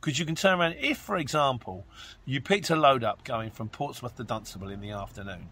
Because 0.00 0.18
you 0.18 0.24
can 0.24 0.36
turn 0.36 0.60
around, 0.60 0.76
if, 0.78 0.96
for 0.96 1.16
example, 1.16 1.84
you 2.24 2.40
picked 2.40 2.70
a 2.70 2.76
load 2.76 3.02
up 3.02 3.24
going 3.24 3.50
from 3.50 3.68
Portsmouth 3.68 4.16
to 4.16 4.24
Dunstable 4.24 4.70
in 4.70 4.80
the 4.80 4.92
afternoon, 4.92 5.48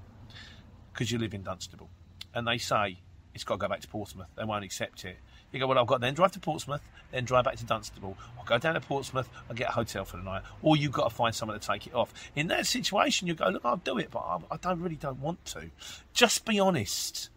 because 0.96 1.12
you 1.12 1.18
live 1.18 1.34
in 1.34 1.42
Dunstable, 1.42 1.90
and 2.34 2.48
they 2.48 2.56
say 2.56 2.98
it's 3.34 3.44
got 3.44 3.56
to 3.56 3.58
go 3.58 3.68
back 3.68 3.80
to 3.80 3.88
Portsmouth. 3.88 4.28
They 4.34 4.44
won't 4.44 4.64
accept 4.64 5.04
it. 5.04 5.18
You 5.52 5.60
go, 5.60 5.66
well, 5.66 5.78
I've 5.78 5.86
got 5.86 5.96
to 5.96 6.00
then 6.00 6.14
drive 6.14 6.32
to 6.32 6.40
Portsmouth, 6.40 6.80
then 7.12 7.24
drive 7.24 7.44
back 7.44 7.56
to 7.56 7.66
Dunstable, 7.66 8.16
or 8.38 8.44
go 8.46 8.56
down 8.56 8.74
to 8.74 8.80
Portsmouth 8.80 9.28
and 9.48 9.58
get 9.58 9.68
a 9.68 9.72
hotel 9.72 10.06
for 10.06 10.16
the 10.16 10.22
night, 10.22 10.42
or 10.62 10.74
you've 10.74 10.92
got 10.92 11.10
to 11.10 11.14
find 11.14 11.34
someone 11.34 11.58
to 11.60 11.66
take 11.66 11.86
it 11.86 11.94
off. 11.94 12.14
In 12.34 12.48
that 12.48 12.66
situation, 12.66 13.28
you 13.28 13.34
go, 13.34 13.48
look, 13.50 13.62
I'll 13.64 13.76
do 13.76 13.98
it, 13.98 14.10
but 14.10 14.20
I, 14.20 14.38
I 14.52 14.56
don't 14.56 14.80
really 14.80 14.96
don't 14.96 15.20
want 15.20 15.44
to. 15.46 15.70
Just 16.14 16.46
be 16.46 16.58
honest. 16.58 17.28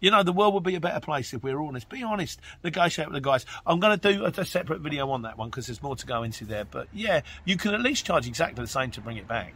You 0.00 0.10
know, 0.10 0.22
the 0.22 0.32
world 0.32 0.54
would 0.54 0.64
be 0.64 0.74
a 0.74 0.80
better 0.80 1.00
place 1.00 1.34
if 1.34 1.44
we 1.44 1.54
were 1.54 1.62
honest. 1.62 1.88
Be 1.88 2.02
honest. 2.02 2.40
Negotiate 2.64 3.08
with 3.08 3.14
the 3.14 3.20
guys. 3.20 3.46
I'm 3.66 3.78
going 3.78 3.98
to 3.98 4.12
do 4.12 4.24
a, 4.24 4.28
a 4.28 4.44
separate 4.44 4.80
video 4.80 5.10
on 5.10 5.22
that 5.22 5.38
one 5.38 5.50
because 5.50 5.66
there's 5.66 5.82
more 5.82 5.94
to 5.96 6.06
go 6.06 6.24
into 6.24 6.44
there. 6.44 6.64
But 6.64 6.88
yeah, 6.92 7.20
you 7.44 7.56
can 7.56 7.72
at 7.74 7.80
least 7.82 8.04
charge 8.04 8.26
exactly 8.26 8.64
the 8.64 8.68
same 8.68 8.90
to 8.92 9.00
bring 9.00 9.18
it 9.18 9.28
back. 9.28 9.54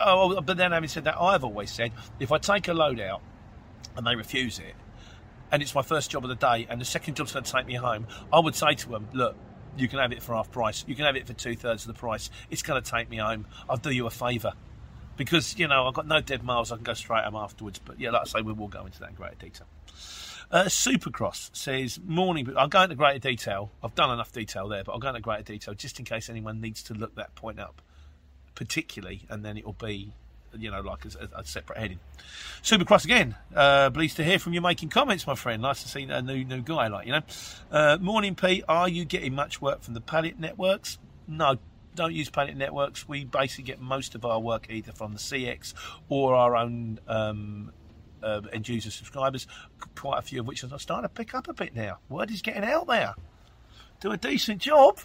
Oh, 0.00 0.40
but 0.40 0.56
then 0.56 0.72
having 0.72 0.88
said 0.88 1.04
that, 1.04 1.20
I've 1.20 1.44
always 1.44 1.70
said 1.70 1.92
if 2.20 2.32
I 2.32 2.38
take 2.38 2.68
a 2.68 2.74
load 2.74 3.00
out 3.00 3.22
and 3.96 4.06
they 4.06 4.14
refuse 4.14 4.58
it, 4.58 4.74
and 5.50 5.62
it's 5.62 5.74
my 5.74 5.82
first 5.82 6.10
job 6.10 6.24
of 6.24 6.28
the 6.28 6.34
day, 6.34 6.66
and 6.68 6.80
the 6.80 6.84
second 6.84 7.14
job's 7.14 7.32
going 7.32 7.44
to 7.44 7.52
take 7.52 7.66
me 7.66 7.74
home, 7.74 8.06
I 8.32 8.40
would 8.40 8.54
say 8.54 8.74
to 8.74 8.88
them, 8.88 9.08
look, 9.12 9.36
you 9.76 9.88
can 9.88 9.98
have 9.98 10.12
it 10.12 10.22
for 10.22 10.34
half 10.34 10.50
price. 10.50 10.84
You 10.86 10.94
can 10.94 11.04
have 11.04 11.16
it 11.16 11.26
for 11.26 11.34
two 11.34 11.54
thirds 11.54 11.86
of 11.86 11.94
the 11.94 11.98
price. 11.98 12.30
It's 12.50 12.62
going 12.62 12.82
to 12.82 12.90
take 12.90 13.08
me 13.08 13.18
home. 13.18 13.46
I'll 13.68 13.76
do 13.76 13.90
you 13.90 14.06
a 14.06 14.10
favour. 14.10 14.52
Because, 15.16 15.58
you 15.58 15.68
know, 15.68 15.86
I've 15.86 15.94
got 15.94 16.06
no 16.06 16.20
dead 16.20 16.42
miles. 16.42 16.72
I 16.72 16.76
can 16.76 16.84
go 16.84 16.94
straight 16.94 17.24
home 17.24 17.36
afterwards. 17.36 17.78
But 17.78 18.00
yeah, 18.00 18.10
like 18.10 18.22
I 18.22 18.24
say, 18.24 18.42
we 18.42 18.52
will 18.52 18.68
go 18.68 18.84
into 18.84 19.00
that 19.00 19.10
in 19.10 19.14
greater 19.14 19.36
detail. 19.36 19.66
Uh, 20.50 20.64
Supercross 20.64 21.50
says, 21.54 21.98
Morning, 22.04 22.52
I'll 22.56 22.68
go 22.68 22.82
into 22.82 22.94
greater 22.94 23.18
detail. 23.18 23.70
I've 23.82 23.94
done 23.94 24.10
enough 24.10 24.32
detail 24.32 24.68
there, 24.68 24.84
but 24.84 24.92
I'll 24.92 24.98
go 24.98 25.08
into 25.08 25.20
greater 25.20 25.42
detail 25.42 25.74
just 25.74 25.98
in 25.98 26.04
case 26.04 26.28
anyone 26.28 26.60
needs 26.60 26.82
to 26.84 26.94
look 26.94 27.14
that 27.16 27.34
point 27.34 27.58
up 27.58 27.82
particularly, 28.56 29.22
and 29.28 29.44
then 29.44 29.56
it'll 29.56 29.72
be 29.72 30.12
you 30.58 30.70
know, 30.70 30.80
like 30.80 31.04
a, 31.04 31.38
a 31.38 31.44
separate 31.44 31.78
heading. 31.78 32.00
Supercross 32.62 33.04
again. 33.04 33.34
Uh, 33.54 33.90
pleased 33.90 34.16
to 34.16 34.24
hear 34.24 34.38
from 34.38 34.52
you 34.52 34.60
making 34.60 34.88
comments, 34.88 35.26
my 35.26 35.34
friend. 35.34 35.62
Nice 35.62 35.82
to 35.82 35.88
see 35.88 36.04
a 36.04 36.22
new 36.22 36.44
new 36.44 36.62
guy, 36.62 36.88
like 36.88 37.06
you 37.06 37.12
know. 37.12 37.22
Uh, 37.70 37.98
morning, 38.00 38.34
Pete. 38.34 38.64
Are 38.68 38.88
you 38.88 39.04
getting 39.04 39.34
much 39.34 39.60
work 39.60 39.82
from 39.82 39.94
the 39.94 40.00
Paddock 40.00 40.38
networks? 40.38 40.98
No, 41.28 41.58
don't 41.94 42.14
use 42.14 42.30
Paddock 42.30 42.56
networks. 42.56 43.08
We 43.08 43.24
basically 43.24 43.64
get 43.64 43.80
most 43.80 44.14
of 44.14 44.24
our 44.24 44.40
work 44.40 44.66
either 44.70 44.92
from 44.92 45.12
the 45.12 45.18
CX 45.18 45.74
or 46.08 46.34
our 46.34 46.56
own 46.56 47.00
um, 47.06 47.72
uh, 48.22 48.42
end 48.52 48.68
user 48.68 48.90
subscribers. 48.90 49.46
Quite 49.94 50.18
a 50.18 50.22
few 50.22 50.40
of 50.40 50.46
which 50.46 50.64
are 50.64 50.78
starting 50.78 51.08
to 51.08 51.14
pick 51.14 51.34
up 51.34 51.48
a 51.48 51.54
bit 51.54 51.74
now. 51.74 51.98
Word 52.08 52.30
is 52.30 52.42
getting 52.42 52.64
out 52.64 52.86
there. 52.86 53.14
Do 54.00 54.12
a 54.12 54.16
decent 54.16 54.60
job. 54.60 55.00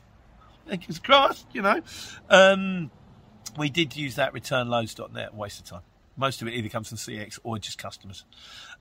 Fingers 0.67 0.99
crossed, 0.99 1.47
you 1.53 1.61
know. 1.61 1.81
Um, 2.29 2.91
we 3.57 3.69
did 3.69 3.95
use 3.95 4.15
that 4.15 4.33
returnloads.net, 4.33 5.33
waste 5.35 5.59
of 5.59 5.65
time. 5.65 5.81
Most 6.17 6.41
of 6.41 6.47
it 6.47 6.53
either 6.53 6.69
comes 6.69 6.89
from 6.89 6.97
CX 6.97 7.39
or 7.43 7.57
just 7.57 7.77
customers. 7.77 8.25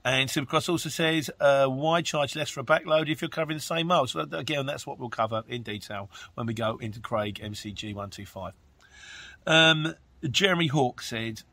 And 0.03 0.29
Supercross 0.29 0.67
also 0.67 0.89
says, 0.89 1.29
uh, 1.39 1.67
why 1.67 2.01
charge 2.01 2.35
less 2.35 2.49
for 2.49 2.59
a 2.59 2.63
backload 2.63 3.09
if 3.09 3.21
you're 3.21 3.29
covering 3.29 3.57
the 3.57 3.63
same 3.63 3.87
miles? 3.87 4.15
Again, 4.15 4.65
that's 4.65 4.85
what 4.85 4.99
we'll 4.99 5.09
cover 5.09 5.43
in 5.47 5.63
detail 5.63 6.09
when 6.35 6.45
we 6.45 6.53
go 6.53 6.77
into 6.77 6.99
Craig 6.99 7.39
MCG 7.41 7.95
125. 7.95 8.53
Um, 9.47 9.95
Jeremy 10.29 10.67
Hawk 10.67 11.01
said, 11.01 11.43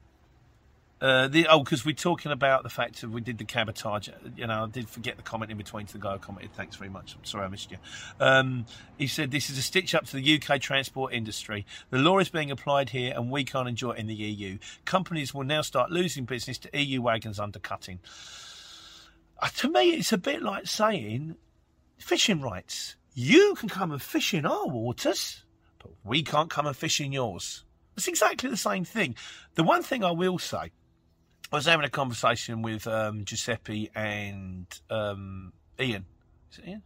uh, 1.01 1.29
the, 1.29 1.47
oh, 1.49 1.61
because 1.61 1.85
we're 1.85 1.95
talking 1.95 2.33
about 2.33 2.65
the 2.65 2.69
fact 2.69 3.01
that 3.01 3.11
we 3.11 3.21
did 3.21 3.39
the 3.39 3.45
cabotage. 3.45 4.09
You 4.37 4.49
know, 4.49 4.65
I 4.65 4.67
did 4.67 4.89
forget 4.89 5.17
the 5.17 5.23
comment 5.23 5.51
in 5.51 5.57
between 5.57 5.87
to 5.87 5.93
the 5.93 5.99
guy 6.01 6.15
who 6.15 6.19
commented. 6.19 6.53
Thanks 6.55 6.75
very 6.75 6.91
much. 6.91 7.15
I'm 7.17 7.25
sorry 7.25 7.45
I 7.45 7.49
missed 7.49 7.71
you. 7.71 7.77
Um, 8.19 8.67
he 8.97 9.07
said 9.07 9.31
this 9.31 9.49
is 9.49 9.59
a 9.59 9.63
stitch 9.63 9.95
up 9.95 10.07
to 10.07 10.17
the 10.17 10.41
UK 10.43 10.61
transport 10.61 11.13
industry. 11.13 11.67
The 11.91 11.99
law 11.99 12.19
is 12.19 12.29
being 12.29 12.51
applied 12.51 12.91
here, 12.91 13.13
and 13.15 13.31
we 13.31 13.45
can't 13.45 13.69
enjoy 13.69 13.93
it 13.93 13.99
in 13.99 14.09
the 14.09 14.15
EU. 14.15 14.59
Companies 14.85 15.33
will 15.33 15.45
now 15.45 15.63
start 15.63 15.93
losing 15.93 16.25
business 16.25 16.59
to 16.59 16.79
EU 16.79 17.01
wagons 17.01 17.39
undercutting. 17.39 18.01
Uh, 19.41 19.49
to 19.57 19.71
me, 19.71 19.91
it's 19.91 20.13
a 20.13 20.19
bit 20.19 20.43
like 20.43 20.67
saying 20.67 21.37
fishing 21.97 22.41
rights. 22.41 22.97
You 23.15 23.55
can 23.55 23.69
come 23.69 23.93
and 23.93 24.03
fish 24.03 24.35
in 24.35 24.45
our 24.45 24.67
waters, 24.67 25.45
but 25.79 25.93
we 26.03 26.25
can't 26.25 26.51
come 26.51 26.67
and 26.67 26.77
fish 26.77 27.01
in 27.01 27.13
yours. 27.13 27.65
It's 27.97 28.09
exactly 28.09 28.51
the 28.51 28.57
same 28.57 28.85
thing. 28.85 29.17
The 29.55 29.65
one 29.65 29.83
thing 29.83 30.05
I 30.05 30.13
will 30.13 30.39
say 30.39 30.71
I 31.51 31.57
was 31.57 31.65
having 31.65 31.87
a 31.87 31.91
conversation 31.91 32.61
with 32.61 32.87
um, 32.87 33.25
Giuseppe 33.25 33.91
and 33.95 34.67
um, 34.91 35.55
Ian. 35.81 36.05
Is 36.53 36.59
it 36.59 36.69
Ian? 36.69 36.83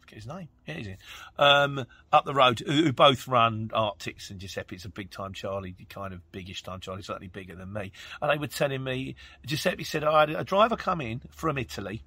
Forget 0.00 0.14
his 0.14 0.26
name. 0.28 0.48
Yeah, 0.64 0.74
he's 0.74 0.86
Ian. 0.86 0.98
Um, 1.36 1.86
up 2.12 2.24
the 2.24 2.32
road, 2.32 2.60
who, 2.60 2.84
who, 2.84 2.92
both 2.92 3.26
run 3.26 3.70
artics, 3.74 4.30
and 4.30 4.38
Giuseppe's 4.38 4.84
a 4.84 4.90
big 4.90 5.10
time 5.10 5.32
Charlie, 5.32 5.74
kind 5.88 6.14
of 6.14 6.20
biggish 6.30 6.62
time 6.62 6.78
Charlie, 6.78 7.02
certainly 7.02 7.26
bigger 7.26 7.56
than 7.56 7.72
me. 7.72 7.90
And 8.22 8.30
they 8.30 8.38
were 8.38 8.46
telling 8.46 8.84
me, 8.84 9.16
Giuseppe 9.44 9.82
said, 9.82 10.04
I 10.04 10.20
had 10.20 10.30
a 10.30 10.44
driver 10.44 10.76
come 10.76 11.00
in 11.00 11.22
from 11.30 11.58
Italy, 11.58 12.04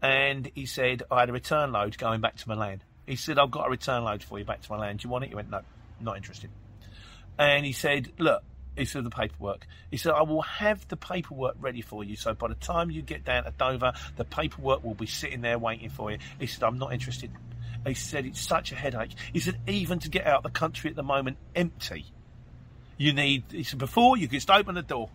and 0.00 0.50
he 0.54 0.64
said, 0.64 1.02
I 1.10 1.20
had 1.20 1.28
a 1.28 1.34
return 1.34 1.72
load 1.72 1.98
going 1.98 2.22
back 2.22 2.36
to 2.36 2.48
Milan. 2.48 2.82
He 3.06 3.16
said, 3.16 3.38
I've 3.38 3.50
got 3.50 3.66
a 3.66 3.70
return 3.70 4.04
load 4.04 4.22
for 4.22 4.38
you 4.38 4.46
back 4.46 4.62
to 4.62 4.72
Milan. 4.72 4.96
Do 4.96 5.06
you 5.06 5.10
want 5.10 5.24
it? 5.24 5.28
He 5.28 5.34
went, 5.34 5.50
No, 5.50 5.60
not 6.00 6.16
interested. 6.16 6.48
And 7.38 7.66
he 7.66 7.72
said, 7.72 8.10
Look, 8.18 8.42
he 8.76 8.84
said 8.84 9.04
the 9.04 9.10
paperwork. 9.10 9.66
He 9.90 9.96
said, 9.96 10.12
I 10.12 10.22
will 10.22 10.42
have 10.42 10.86
the 10.88 10.96
paperwork 10.96 11.56
ready 11.60 11.80
for 11.80 12.02
you. 12.02 12.16
So 12.16 12.34
by 12.34 12.48
the 12.48 12.54
time 12.54 12.90
you 12.90 13.02
get 13.02 13.24
down 13.24 13.44
to 13.44 13.52
Dover, 13.56 13.92
the 14.16 14.24
paperwork 14.24 14.84
will 14.84 14.94
be 14.94 15.06
sitting 15.06 15.40
there 15.40 15.58
waiting 15.58 15.90
for 15.90 16.10
you. 16.10 16.18
He 16.38 16.46
said, 16.46 16.64
I'm 16.64 16.78
not 16.78 16.92
interested. 16.92 17.30
He 17.86 17.94
said, 17.94 18.26
it's 18.26 18.40
such 18.40 18.72
a 18.72 18.74
headache. 18.74 19.12
He 19.32 19.40
said, 19.40 19.58
even 19.68 19.98
to 20.00 20.08
get 20.08 20.26
out 20.26 20.42
the 20.42 20.50
country 20.50 20.90
at 20.90 20.96
the 20.96 21.02
moment 21.02 21.36
empty, 21.54 22.06
you 22.96 23.12
need, 23.12 23.44
he 23.50 23.62
said, 23.62 23.78
before 23.78 24.16
you 24.16 24.26
just 24.26 24.50
open 24.50 24.74
the 24.74 24.82
door. 24.82 25.10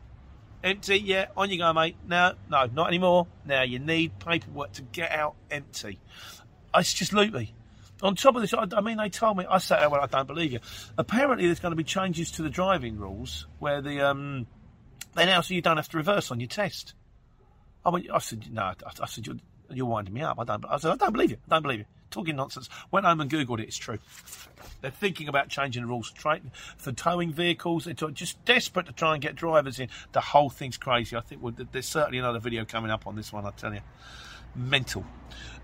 Empty, 0.63 0.99
yeah, 0.99 1.27
on 1.37 1.49
you 1.49 1.57
go, 1.57 1.71
mate. 1.71 1.95
No, 2.07 2.33
no, 2.49 2.65
not 2.65 2.89
anymore. 2.89 3.27
Now 3.45 3.63
you 3.63 3.79
need 3.79 4.19
paperwork 4.19 4.73
to 4.73 4.81
get 4.81 5.11
out 5.11 5.35
empty. 5.49 5.99
It's 6.75 6.93
just 6.93 7.13
loopy. 7.13 7.53
On 8.01 8.15
top 8.15 8.35
of 8.35 8.41
this, 8.41 8.53
I, 8.53 8.65
I 8.71 8.81
mean, 8.81 8.97
they 8.97 9.09
told 9.09 9.37
me, 9.37 9.45
I 9.49 9.57
sat 9.57 9.79
there, 9.79 9.89
well, 9.89 10.01
I 10.01 10.07
don't 10.07 10.27
believe 10.27 10.53
you. 10.53 10.59
Apparently, 10.97 11.45
there's 11.45 11.59
going 11.59 11.73
to 11.73 11.75
be 11.75 11.83
changes 11.83 12.31
to 12.31 12.41
the 12.41 12.49
driving 12.49 12.97
rules 12.97 13.45
where 13.59 13.81
the 13.81 14.01
um, 14.01 14.47
they 15.15 15.25
now 15.25 15.41
say 15.41 15.55
you 15.55 15.61
don't 15.61 15.77
have 15.77 15.89
to 15.89 15.97
reverse 15.97 16.31
on 16.31 16.39
your 16.39 16.47
test. 16.47 16.93
I 17.85 17.89
went, 17.89 18.09
I 18.11 18.19
said, 18.19 18.51
no, 18.51 18.61
I, 18.61 18.73
I 19.01 19.05
said, 19.05 19.27
you're, 19.27 19.37
you're 19.69 19.85
winding 19.85 20.13
me 20.13 20.21
up. 20.21 20.39
I 20.39 20.43
don't, 20.43 20.65
I 20.69 20.77
said, 20.77 20.91
I 20.91 20.95
don't 20.95 21.13
believe 21.13 21.31
you. 21.31 21.37
I 21.49 21.55
don't 21.55 21.63
believe 21.63 21.79
you. 21.79 21.85
Talking 22.11 22.35
nonsense. 22.35 22.69
Went 22.91 23.05
home 23.05 23.21
and 23.21 23.29
Googled 23.29 23.59
it. 23.59 23.67
It's 23.67 23.77
true. 23.77 23.99
They're 24.81 24.91
thinking 24.91 25.27
about 25.27 25.49
changing 25.49 25.83
the 25.83 25.87
rules 25.87 26.11
for 26.77 26.91
towing 26.91 27.33
vehicles. 27.33 27.85
They're 27.85 27.93
just 27.93 28.43
desperate 28.45 28.87
to 28.87 28.93
try 28.93 29.13
and 29.13 29.21
get 29.21 29.35
drivers 29.35 29.79
in. 29.79 29.89
The 30.13 30.21
whole 30.21 30.49
thing's 30.49 30.77
crazy. 30.77 31.15
I 31.15 31.21
think 31.21 31.41
there's 31.71 31.87
certainly 31.87 32.17
another 32.17 32.39
video 32.39 32.65
coming 32.65 32.89
up 32.89 33.05
on 33.05 33.15
this 33.15 33.31
one, 33.31 33.45
I 33.45 33.51
tell 33.51 33.73
you. 33.73 33.81
Mental. 34.55 35.05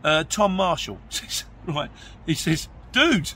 Uh, 0.03 0.23
Tom 0.23 0.55
Marshall 0.55 0.99
says, 1.09 1.45
right, 1.73 1.91
he 2.25 2.33
says, 2.33 2.67
dude, 2.91 3.33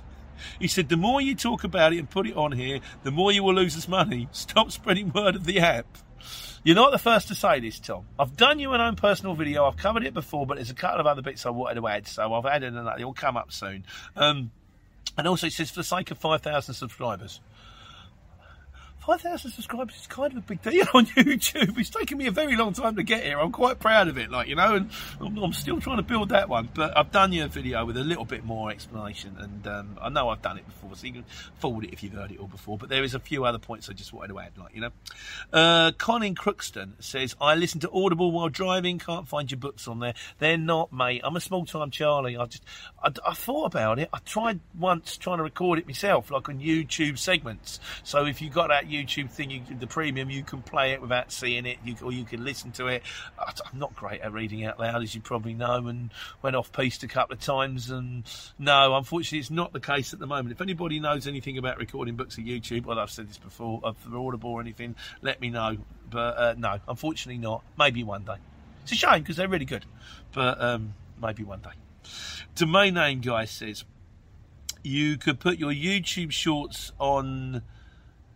he 0.60 0.68
said, 0.68 0.90
the 0.90 0.98
more 0.98 1.22
you 1.22 1.36
talk 1.36 1.64
about 1.64 1.94
it 1.94 2.00
and 2.00 2.10
put 2.10 2.28
it 2.28 2.36
on 2.36 2.52
here, 2.52 2.80
the 3.04 3.12
more 3.12 3.32
you 3.32 3.44
will 3.44 3.54
lose 3.54 3.76
us 3.76 3.88
money. 3.88 4.28
Stop 4.32 4.72
spreading 4.72 5.12
word 5.12 5.36
of 5.36 5.46
the 5.46 5.60
app. 5.60 5.86
You're 6.64 6.76
not 6.76 6.92
the 6.92 7.00
first 7.00 7.30
to 7.30 7.36
say 7.36 7.60
this, 7.62 7.80
Tom. 7.80 8.06
I've 8.18 8.36
done 8.36 8.60
you 8.60 8.74
an 8.74 8.82
own 8.82 8.96
personal 8.96 9.34
video. 9.34 9.66
I've 9.66 9.78
covered 9.78 10.06
it 10.06 10.14
before, 10.14 10.46
but 10.46 10.56
there's 10.56 10.70
a 10.70 10.76
couple 10.76 11.00
of 11.00 11.08
other 11.08 11.22
bits 11.22 11.46
I 11.46 11.52
wanted 11.52 11.76
to 11.76 11.88
add, 11.88 12.08
so 12.08 12.34
I've 12.34 12.46
added 12.46 12.74
another. 12.74 13.00
It'll 13.00 13.14
come 13.14 13.38
up 13.38 13.52
soon. 13.52 13.86
Um, 14.16 14.52
and 15.18 15.28
also, 15.28 15.48
it 15.48 15.54
says 15.54 15.70
for 15.70 15.78
the 15.78 15.84
sake 15.84 16.12
of 16.12 16.18
5,000 16.18 16.74
subscribers. 16.74 17.40
5,000 19.10 19.50
subscribers 19.50 19.96
is 19.96 20.06
kind 20.06 20.32
of 20.34 20.38
a 20.38 20.42
big 20.42 20.62
deal 20.62 20.86
on 20.94 21.08
YouTube. 21.08 21.80
It's 21.80 21.90
taken 21.90 22.20
me 22.20 22.28
a 22.28 22.32
very 22.32 22.56
long 22.56 22.74
time 22.74 22.96
to 22.96 23.02
get 23.02 23.24
here. 23.24 23.40
I'm 23.40 23.52
quite 23.52 23.80
proud 23.80 24.08
of 24.08 24.20
it, 24.20 24.30
like, 24.30 24.48
you 24.48 24.54
know, 24.54 24.76
and 24.76 24.92
I'm, 25.20 25.36
I'm 25.40 25.54
still 25.54 25.82
trying 25.82 25.98
to 25.98 26.04
build 26.04 26.30
that 26.30 26.48
one. 26.48 26.70
But 26.76 26.96
I've 26.96 27.12
done 27.12 27.34
your 27.34 27.48
video 27.48 27.84
with 27.86 27.98
a 27.98 28.04
little 28.04 28.24
bit 28.24 28.46
more 28.46 28.70
explanation, 28.70 29.36
and 29.40 29.66
um, 29.66 29.98
I 30.00 30.10
know 30.10 30.30
I've 30.30 30.44
done 30.44 30.60
it 30.60 30.66
before, 30.68 30.96
so 30.96 31.08
you 31.08 31.14
can 31.14 31.26
forward 31.58 31.86
it 31.86 31.90
if 31.92 32.04
you've 32.04 32.14
heard 32.14 32.32
it 32.32 32.40
all 32.40 32.46
before. 32.46 32.78
But 32.78 32.90
there 32.90 33.04
is 33.04 33.16
a 33.16 33.20
few 33.20 33.46
other 33.46 33.58
points 33.58 33.90
I 33.90 33.94
just 33.94 34.14
wanted 34.14 34.28
to 34.28 34.40
add, 34.42 34.52
like, 34.60 34.76
you 34.76 34.82
know. 34.82 34.92
Uh, 35.52 35.92
Colin 35.94 36.36
Crookston 36.36 36.92
says, 37.00 37.36
I 37.42 37.56
listen 37.56 37.80
to 37.80 37.90
Audible 37.92 38.32
while 38.32 38.50
driving, 38.50 39.00
can't 39.00 39.28
find 39.28 39.50
your 39.50 39.60
books 39.60 39.88
on 39.88 40.02
there. 40.02 40.14
They're 40.38 40.56
not, 40.56 40.94
mate. 40.94 41.22
I'm 41.24 41.36
a 41.36 41.42
small 41.42 41.66
time 41.66 41.90
Charlie. 41.90 42.38
I 42.38 42.46
just, 42.46 42.64
I, 43.02 43.12
I 43.26 43.34
thought 43.34 43.66
about 43.66 43.98
it. 43.98 44.10
I 44.14 44.20
tried 44.20 44.60
once 44.78 45.18
trying 45.18 45.38
to 45.38 45.44
record 45.44 45.80
it 45.80 45.88
myself, 45.88 46.30
like 46.30 46.48
on 46.48 46.60
YouTube 46.60 47.18
segments. 47.18 47.80
So 48.04 48.28
if 48.28 48.40
you 48.40 48.52
got 48.52 48.68
that 48.68 48.88
YouTube 48.88 48.99
thing, 49.06 49.52
you, 49.52 49.62
the 49.80 49.88
premium, 49.88 50.30
you 50.30 50.44
can 50.44 50.62
play 50.62 50.94
it 50.94 51.02
without 51.02 51.32
seeing 51.32 51.66
it, 51.66 51.78
you, 51.84 51.96
or 52.04 52.12
you 52.12 52.26
can 52.26 52.44
listen 52.44 52.72
to 52.74 52.88
it. 52.88 53.04
I'm 53.38 53.80
not 53.80 53.96
great 53.96 54.22
at 54.22 54.32
reading 54.32 54.66
out 54.66 54.80
loud, 54.80 55.02
as 55.04 55.14
you 55.16 55.22
probably 55.22 55.54
know, 55.54 55.88
and 55.88 56.12
went 56.42 56.56
off 56.56 56.72
piste 56.72 57.04
a 57.04 57.08
couple 57.08 57.34
of 57.34 57.40
times. 57.40 57.90
And 57.90 58.24
no, 58.58 58.96
unfortunately, 58.96 59.40
it's 59.40 59.52
not 59.52 59.74
the 59.74 59.80
case 59.80 60.14
at 60.14 60.20
the 60.20 60.28
moment. 60.28 60.52
If 60.52 60.62
anybody 60.62 61.00
knows 61.00 61.28
anything 61.28 61.58
about 61.58 61.78
recording 61.78 62.16
books 62.16 62.38
at 62.38 62.46
YouTube, 62.46 62.86
well, 62.86 63.00
I've 63.00 63.12
said 63.12 63.30
this 63.30 63.38
before, 63.38 63.80
of 63.84 63.98
Audible 64.14 64.52
or 64.52 64.62
anything, 64.62 64.96
let 65.22 65.42
me 65.42 65.50
know. 65.50 65.78
But 66.10 66.38
uh, 66.38 66.56
no, 66.58 66.80
unfortunately, 66.88 67.40
not. 67.40 67.64
Maybe 67.78 68.04
one 68.04 68.24
day. 68.24 68.36
It's 68.84 68.92
a 68.94 68.96
shame 68.96 69.22
because 69.22 69.36
they're 69.36 69.48
really 69.48 69.66
good, 69.66 69.86
but 70.34 70.62
um, 70.62 70.94
maybe 71.22 71.44
one 71.44 71.60
day. 71.60 71.70
Domain 72.56 72.96
name 72.96 73.22
guy 73.22 73.46
says 73.46 73.86
you 74.84 75.18
could 75.18 75.40
put 75.40 75.58
your 75.58 75.72
YouTube 75.72 76.32
shorts 76.32 76.92
on 77.00 77.62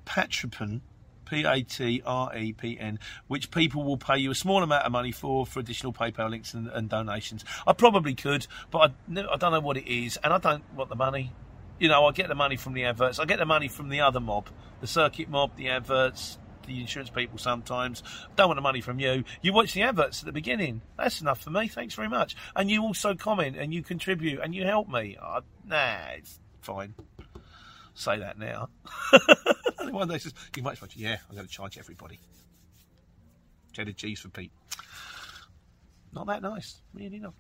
Patreon, 0.06 0.82
P 1.26 1.44
A 1.44 1.62
T 1.64 2.02
R 2.06 2.36
E 2.36 2.54
P 2.54 2.78
N, 2.80 3.00
which 3.28 3.52
people 3.52 3.84
will 3.84 3.98
pay 3.98 4.18
you 4.18 4.32
a 4.32 4.36
small 4.36 4.62
amount 4.64 4.86
of 4.86 4.92
money 4.92 5.12
for 5.12 5.46
for 5.46 5.60
additional 5.60 5.94
PayPal 5.94 6.30
links 6.30 6.54
and, 6.54 6.68
and 6.68 6.90
donations. 6.90 7.44
I 7.66 7.74
probably 7.74 8.16
could, 8.16 8.48
but 8.72 8.80
I, 8.80 9.20
I 9.20 9.38
don't 9.38 9.52
know 9.52 9.60
what 9.60 9.78
it 9.78 9.88
is, 9.88 10.18
and 10.24 10.34
I 10.34 10.38
don't 10.38 10.64
want 10.74 10.90
the 10.90 10.96
money. 10.96 11.32
You 11.80 11.88
know, 11.88 12.06
I 12.06 12.12
get 12.12 12.28
the 12.28 12.36
money 12.36 12.56
from 12.56 12.74
the 12.74 12.86
adverts. 12.86 13.20
I 13.20 13.26
get 13.26 13.40
the 13.40 13.46
money 13.46 13.68
from 13.68 13.90
the 13.90 14.02
other 14.02 14.20
mob, 14.20 14.48
the 14.80 14.88
circuit 14.88 15.28
mob, 15.28 15.56
the 15.58 15.70
adverts, 15.70 16.38
the 16.66 16.80
insurance 16.80 17.10
people 17.10 17.38
sometimes. 17.38 18.04
Don't 18.36 18.48
want 18.48 18.58
the 18.58 18.62
money 18.62 18.82
from 18.82 19.00
you. 19.00 19.24
You 19.42 19.54
watch 19.54 19.74
the 19.74 19.82
adverts 19.82 20.22
at 20.22 20.26
the 20.26 20.32
beginning. 20.32 20.82
That's 20.98 21.22
enough 21.22 21.42
for 21.42 21.50
me. 21.50 21.68
Thanks 21.68 21.96
very 21.96 22.10
much. 22.10 22.36
And 22.56 22.70
you 22.70 22.84
also 22.84 23.16
comment 23.16 23.58
and 23.58 23.74
you 23.74 23.82
contribute 23.82 24.40
and 24.40 24.54
you 24.54 24.66
help 24.66 24.88
me. 24.88 25.18
Oh, 25.22 25.40
nah, 25.66 25.98
it's 26.16 26.40
fine. 26.62 26.94
Say 27.96 28.20
that 28.20 28.40
now. 28.40 28.70
One 29.92 30.08
day 30.08 30.18
says, 30.18 30.34
"You 30.56 30.64
much 30.64 30.82
much." 30.82 30.96
Yeah, 30.96 31.18
I'm 31.30 31.36
going 31.36 31.48
to 31.48 31.54
charge 31.54 31.78
everybody. 31.78 32.20
Cheddar 33.74 33.94
cheese 33.94 34.20
for 34.20 34.30
Pete. 34.30 34.52
Not 36.14 36.28
that 36.28 36.42
nice, 36.42 36.82
really 36.94 37.20
not. 37.20 37.34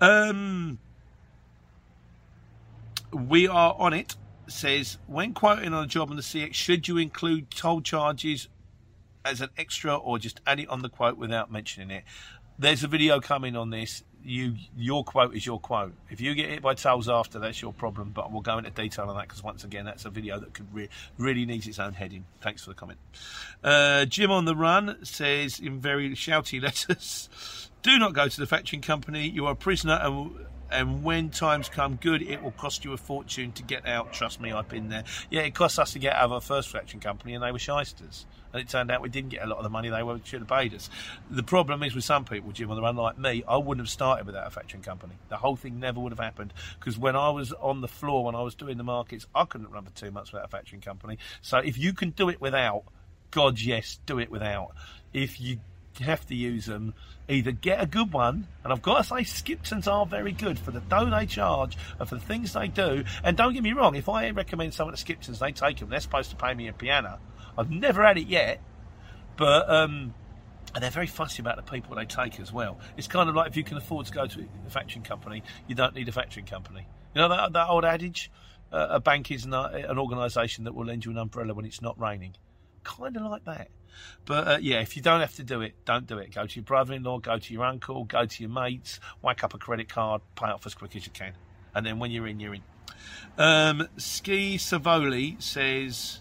Um, 0.00 0.78
we 3.12 3.48
are 3.48 3.74
on 3.78 3.92
it. 3.92 4.16
Says 4.46 4.98
when 5.06 5.32
quoting 5.32 5.72
on 5.72 5.84
a 5.84 5.86
job 5.86 6.10
on 6.10 6.16
the 6.16 6.22
CX, 6.22 6.54
should 6.54 6.86
you 6.86 6.98
include 6.98 7.50
toll 7.50 7.80
charges 7.80 8.48
as 9.24 9.40
an 9.40 9.48
extra 9.56 9.96
or 9.96 10.18
just 10.18 10.40
add 10.46 10.60
it 10.60 10.68
on 10.68 10.82
the 10.82 10.90
quote 10.90 11.16
without 11.16 11.50
mentioning 11.50 11.90
it? 11.90 12.04
There's 12.58 12.84
a 12.84 12.88
video 12.88 13.20
coming 13.20 13.56
on 13.56 13.70
this 13.70 14.04
you 14.24 14.54
your 14.76 15.04
quote 15.04 15.34
is 15.34 15.44
your 15.44 15.60
quote. 15.60 15.92
If 16.10 16.20
you 16.20 16.34
get 16.34 16.48
hit 16.48 16.62
by 16.62 16.74
tails 16.74 17.08
after, 17.08 17.38
that's 17.38 17.60
your 17.60 17.72
problem. 17.72 18.10
But 18.10 18.32
we'll 18.32 18.42
go 18.42 18.58
into 18.58 18.70
detail 18.70 19.08
on 19.08 19.16
that 19.16 19.28
because 19.28 19.42
once 19.42 19.64
again, 19.64 19.84
that's 19.84 20.04
a 20.04 20.10
video 20.10 20.38
that 20.40 20.54
could 20.54 20.72
re- 20.72 20.88
really 21.18 21.44
needs 21.46 21.66
its 21.66 21.78
own 21.78 21.92
heading. 21.92 22.24
Thanks 22.40 22.64
for 22.64 22.70
the 22.70 22.74
comment. 22.74 22.98
Uh, 23.62 24.04
Jim 24.06 24.30
on 24.30 24.44
the 24.44 24.56
run 24.56 25.04
says 25.04 25.60
in 25.60 25.80
very 25.80 26.10
shouty 26.10 26.62
letters, 26.62 27.70
"Do 27.82 27.98
not 27.98 28.14
go 28.14 28.28
to 28.28 28.40
the 28.40 28.46
factoring 28.46 28.82
company. 28.82 29.28
You 29.28 29.46
are 29.46 29.52
a 29.52 29.56
prisoner 29.56 29.98
and." 30.02 30.46
and 30.70 31.04
when 31.04 31.30
times 31.30 31.68
come 31.68 31.96
good, 31.96 32.20
it 32.22 32.42
will 32.42 32.50
cost 32.50 32.84
you 32.84 32.92
a 32.94 32.96
fortune 32.96 33.52
to 33.52 33.62
get 33.62 33.86
out. 33.86 34.12
Trust 34.12 34.40
me, 34.40 34.50
I've 34.50 34.68
been 34.68 34.88
there. 34.88 35.04
Yeah, 35.30 35.42
it 35.42 35.54
cost 35.54 35.78
us 35.78 35.92
to 35.92 35.98
get 36.00 36.14
out 36.14 36.24
of 36.24 36.32
our 36.32 36.40
first 36.40 36.72
factoring 36.72 37.00
company, 37.00 37.34
and 37.34 37.44
they 37.44 37.52
were 37.52 37.60
shysters. 37.60 38.26
And 38.54 38.62
it 38.62 38.68
turned 38.68 38.88
out 38.92 39.02
we 39.02 39.08
didn't 39.08 39.30
get 39.30 39.42
a 39.42 39.46
lot 39.46 39.58
of 39.58 39.64
the 39.64 39.70
money 39.70 39.88
they 39.88 40.02
should 40.22 40.40
have 40.40 40.48
paid 40.48 40.72
us. 40.74 40.88
The 41.28 41.42
problem 41.42 41.82
is 41.82 41.92
with 41.92 42.04
some 42.04 42.24
people, 42.24 42.52
Jim, 42.52 42.70
on 42.70 42.76
the 42.76 42.82
run 42.82 42.94
like 42.94 43.18
me, 43.18 43.42
I 43.48 43.56
wouldn't 43.56 43.84
have 43.84 43.90
started 43.90 44.26
without 44.26 44.46
a 44.46 44.50
factoring 44.56 44.84
company. 44.84 45.14
The 45.28 45.36
whole 45.36 45.56
thing 45.56 45.80
never 45.80 45.98
would 45.98 46.12
have 46.12 46.20
happened 46.20 46.54
because 46.78 46.96
when 46.96 47.16
I 47.16 47.30
was 47.30 47.52
on 47.52 47.80
the 47.80 47.88
floor, 47.88 48.24
when 48.24 48.36
I 48.36 48.42
was 48.42 48.54
doing 48.54 48.78
the 48.78 48.84
markets, 48.84 49.26
I 49.34 49.44
couldn't 49.44 49.72
run 49.72 49.84
for 49.84 49.90
two 49.90 50.12
months 50.12 50.32
without 50.32 50.52
a 50.52 50.56
factoring 50.56 50.82
company. 50.82 51.18
So 51.42 51.58
if 51.58 51.76
you 51.76 51.92
can 51.92 52.10
do 52.10 52.28
it 52.28 52.40
without, 52.40 52.84
God, 53.32 53.60
yes, 53.60 53.98
do 54.06 54.20
it 54.20 54.30
without. 54.30 54.76
If 55.12 55.40
you 55.40 55.58
have 56.00 56.26
to 56.26 56.34
use 56.34 56.66
them. 56.66 56.94
Either 57.28 57.52
get 57.52 57.82
a 57.82 57.86
good 57.86 58.12
one, 58.12 58.46
and 58.62 58.72
I've 58.72 58.82
got 58.82 58.98
to 58.98 59.04
say, 59.04 59.16
Skiptons 59.16 59.90
are 59.90 60.04
very 60.04 60.32
good 60.32 60.58
for 60.58 60.70
the 60.70 60.80
dough 60.80 61.08
they 61.08 61.26
charge 61.26 61.76
and 61.98 62.08
for 62.08 62.16
the 62.16 62.20
things 62.20 62.52
they 62.52 62.68
do. 62.68 63.04
And 63.22 63.36
don't 63.36 63.54
get 63.54 63.62
me 63.62 63.72
wrong, 63.72 63.94
if 63.94 64.08
I 64.08 64.28
recommend 64.30 64.74
someone 64.74 64.94
to 64.94 65.02
Skiptons, 65.02 65.38
they 65.38 65.52
take 65.52 65.78
them. 65.78 65.88
They're 65.88 66.00
supposed 66.00 66.30
to 66.30 66.36
pay 66.36 66.52
me 66.52 66.68
a 66.68 66.72
piano. 66.72 67.18
I've 67.56 67.70
never 67.70 68.04
had 68.04 68.18
it 68.18 68.26
yet, 68.26 68.60
but 69.36 69.68
um, 69.68 70.14
and 70.74 70.82
they're 70.82 70.90
very 70.90 71.06
fussy 71.06 71.40
about 71.40 71.56
the 71.56 71.62
people 71.62 71.96
they 71.96 72.04
take 72.04 72.40
as 72.40 72.52
well. 72.52 72.78
It's 72.96 73.06
kind 73.06 73.28
of 73.28 73.34
like 73.34 73.48
if 73.48 73.56
you 73.56 73.64
can 73.64 73.76
afford 73.76 74.06
to 74.06 74.12
go 74.12 74.26
to 74.26 74.40
a 74.40 74.70
factoring 74.70 75.04
company, 75.04 75.42
you 75.68 75.74
don't 75.74 75.94
need 75.94 76.08
a 76.08 76.12
factoring 76.12 76.46
company. 76.46 76.86
You 77.14 77.20
know 77.20 77.28
that, 77.28 77.52
that 77.52 77.68
old 77.68 77.84
adage, 77.84 78.30
uh, 78.72 78.88
a 78.90 79.00
bank 79.00 79.30
is 79.30 79.44
an, 79.44 79.54
an 79.54 79.98
organisation 79.98 80.64
that 80.64 80.74
will 80.74 80.86
lend 80.86 81.04
you 81.04 81.12
an 81.12 81.18
umbrella 81.18 81.54
when 81.54 81.64
it's 81.64 81.80
not 81.80 81.98
raining. 82.00 82.34
Kind 82.82 83.16
of 83.16 83.22
like 83.22 83.44
that. 83.44 83.68
But 84.24 84.48
uh, 84.48 84.58
yeah, 84.60 84.80
if 84.80 84.96
you 84.96 85.02
don't 85.02 85.20
have 85.20 85.34
to 85.36 85.44
do 85.44 85.60
it, 85.60 85.74
don't 85.84 86.06
do 86.06 86.18
it. 86.18 86.34
Go 86.34 86.46
to 86.46 86.54
your 86.56 86.64
brother-in-law, 86.64 87.20
go 87.20 87.38
to 87.38 87.52
your 87.52 87.64
uncle, 87.64 88.04
go 88.04 88.26
to 88.26 88.42
your 88.42 88.50
mates, 88.50 88.98
whack 89.22 89.44
up 89.44 89.54
a 89.54 89.58
credit 89.58 89.88
card, 89.88 90.22
pay 90.34 90.46
off 90.46 90.66
as 90.66 90.74
quick 90.74 90.96
as 90.96 91.06
you 91.06 91.12
can, 91.12 91.34
and 91.74 91.86
then 91.86 92.00
when 92.00 92.10
you're 92.10 92.26
in, 92.26 92.40
you're 92.40 92.54
in. 92.54 92.62
Um, 93.38 93.88
Ski 93.96 94.56
Savoli 94.56 95.40
says, 95.40 96.20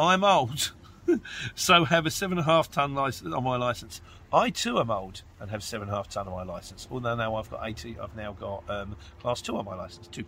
"I'm 0.00 0.24
old, 0.24 0.72
so 1.54 1.84
have 1.84 2.06
a 2.06 2.10
seven 2.10 2.38
and 2.38 2.46
a 2.46 2.50
half 2.50 2.70
ton 2.70 2.94
license 2.94 3.34
on 3.34 3.44
my 3.44 3.56
license. 3.56 4.00
I 4.32 4.50
too 4.50 4.78
am 4.78 4.90
old 4.90 5.22
and 5.40 5.50
have 5.50 5.62
seven 5.62 5.88
and 5.88 5.94
a 5.94 5.96
half 5.96 6.08
ton 6.08 6.26
on 6.26 6.32
my 6.32 6.44
license. 6.44 6.88
Although 6.90 7.16
now 7.16 7.34
I've 7.34 7.50
got 7.50 7.66
80, 7.66 7.98
I've 8.00 8.16
now 8.16 8.32
got 8.32 8.64
um, 8.70 8.96
class 9.20 9.42
two 9.42 9.56
on 9.56 9.64
my 9.64 9.74
license 9.74 10.06
too." 10.06 10.24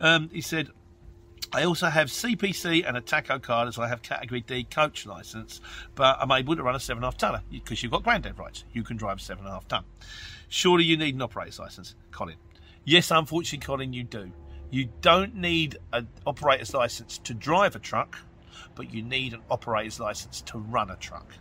Um, 0.00 0.30
he 0.32 0.40
said, 0.40 0.70
I 1.52 1.64
also 1.64 1.86
have 1.86 2.08
CPC 2.08 2.86
and 2.86 2.96
a 2.96 3.00
tacho 3.00 3.40
card 3.40 3.68
as 3.68 3.78
I 3.78 3.88
have 3.88 4.02
category 4.02 4.42
D 4.42 4.64
coach 4.64 5.06
license, 5.06 5.62
but 5.94 6.18
I'm 6.20 6.30
able 6.30 6.54
to 6.56 6.62
run 6.62 6.74
a 6.74 6.78
7.5 6.78 7.16
tonner 7.16 7.42
because 7.50 7.82
you've 7.82 7.92
got 7.92 8.02
granddad 8.02 8.38
rights. 8.38 8.64
You 8.72 8.82
can 8.82 8.98
drive 8.98 9.18
a 9.18 9.20
7.5 9.20 9.66
ton. 9.66 9.84
Surely 10.48 10.84
you 10.84 10.96
need 10.96 11.14
an 11.14 11.22
operator's 11.22 11.58
license, 11.58 11.94
Colin. 12.10 12.36
Yes, 12.84 13.10
unfortunately, 13.10 13.64
Colin, 13.64 13.92
you 13.92 14.04
do. 14.04 14.30
You 14.70 14.88
don't 15.00 15.36
need 15.36 15.78
an 15.92 16.08
operator's 16.26 16.74
license 16.74 17.16
to 17.18 17.32
drive 17.32 17.76
a 17.76 17.78
truck, 17.78 18.18
but 18.74 18.92
you 18.92 19.02
need 19.02 19.34
an 19.34 19.40
operator's 19.50 20.00
license 20.00 20.40
to 20.42 20.58
run 20.58 20.90
a 20.90 20.96
truck. 20.96 21.32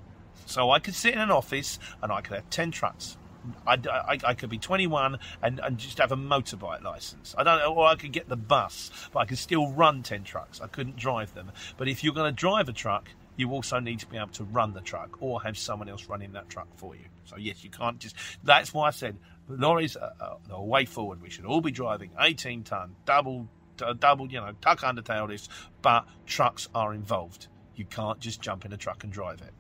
So 0.46 0.72
I 0.72 0.80
could 0.80 0.96
sit 0.96 1.14
in 1.14 1.20
an 1.20 1.32
office 1.32 1.80
and 2.02 2.12
I 2.12 2.22
could 2.22 2.36
have 2.36 2.50
10 2.50 2.72
trucks 2.72 3.18
I, 3.66 3.74
I, 3.90 4.18
I, 4.24 4.34
could 4.34 4.50
be 4.50 4.58
21 4.58 5.20
and, 5.42 5.60
and 5.60 5.78
just 5.78 6.00
have 6.00 6.12
a 6.12 6.18
motorbike 6.18 6.84
license. 6.84 7.36
I 7.38 7.44
don't 7.44 7.60
know, 7.60 7.74
or 7.74 7.88
I 7.88 7.96
could 7.96 8.12
get 8.12 8.30
the 8.30 8.36
bus, 8.36 8.92
but 9.14 9.20
I 9.20 9.26
could 9.26 9.38
still 9.38 9.72
run 9.72 10.04
10 10.04 10.24
trucks. 10.24 10.62
I 10.62 10.68
couldn't 10.68 10.98
drive 10.98 11.34
them. 11.34 11.52
But 11.78 11.88
if 11.88 12.04
you're 12.04 12.14
going 12.14 12.34
to 12.34 12.36
drive 12.36 12.70
a 12.70 12.74
truck, 12.74 13.10
you 13.36 13.52
also 13.52 13.80
need 13.80 14.00
to 14.00 14.08
be 14.08 14.18
able 14.18 14.28
to 14.30 14.44
run 14.44 14.74
the 14.74 14.82
truck 14.82 15.22
or 15.22 15.42
have 15.44 15.58
someone 15.58 15.90
else 15.90 16.08
running 16.08 16.34
that 16.34 16.50
truck 16.50 16.68
for 16.76 16.96
you. 16.96 17.06
So, 17.26 17.38
yes, 17.38 17.64
you 17.64 17.70
can't 17.70 18.00
just. 18.00 18.16
That's 18.44 18.74
why 18.74 18.88
I 18.88 18.92
said 18.92 19.18
lorries 19.48 19.96
are, 19.96 20.14
are 20.20 20.38
the 20.48 20.60
way 20.60 20.86
forward. 20.86 21.22
We 21.22 21.30
should 21.30 21.46
all 21.46 21.62
be 21.62 21.72
driving 21.72 22.12
18 22.20 22.64
ton, 22.64 22.96
double, 23.06 23.48
Uh, 23.82 23.94
double, 23.94 24.32
you 24.32 24.40
know, 24.40 24.52
tuck 24.62 24.84
under 24.84 25.02
tail 25.02 25.26
lifts, 25.26 25.50
but 25.82 26.08
trucks 26.26 26.68
are 26.74 26.94
involved. 26.94 27.48
You 27.76 27.86
can't 27.86 28.20
just 28.20 28.42
jump 28.42 28.66
in 28.66 28.74
a 28.74 28.78
truck 28.78 29.04
and 29.04 29.14
drive 29.14 29.42
it. 29.42 29.54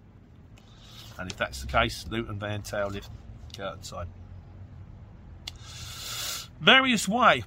And 1.20 1.32
if 1.32 1.38
that's 1.38 1.62
the 1.62 1.68
case, 1.68 2.06
Luton 2.10 2.40
van 2.40 2.62
tail 2.62 2.88
lift 2.88 3.10
get 3.54 3.66
outside. 3.66 4.08
Marius 6.60 7.08
Way. 7.08 7.44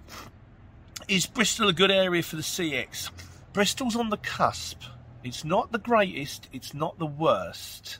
Is 1.08 1.26
Bristol 1.26 1.68
a 1.68 1.72
good 1.72 1.90
area 1.90 2.22
for 2.22 2.36
the 2.36 2.42
CX? 2.42 3.10
Bristol's 3.52 3.96
on 3.96 4.10
the 4.10 4.16
cusp. 4.16 4.82
It's 5.24 5.44
not 5.44 5.72
the 5.72 5.78
greatest, 5.78 6.48
it's 6.52 6.72
not 6.72 6.98
the 6.98 7.06
worst. 7.06 7.98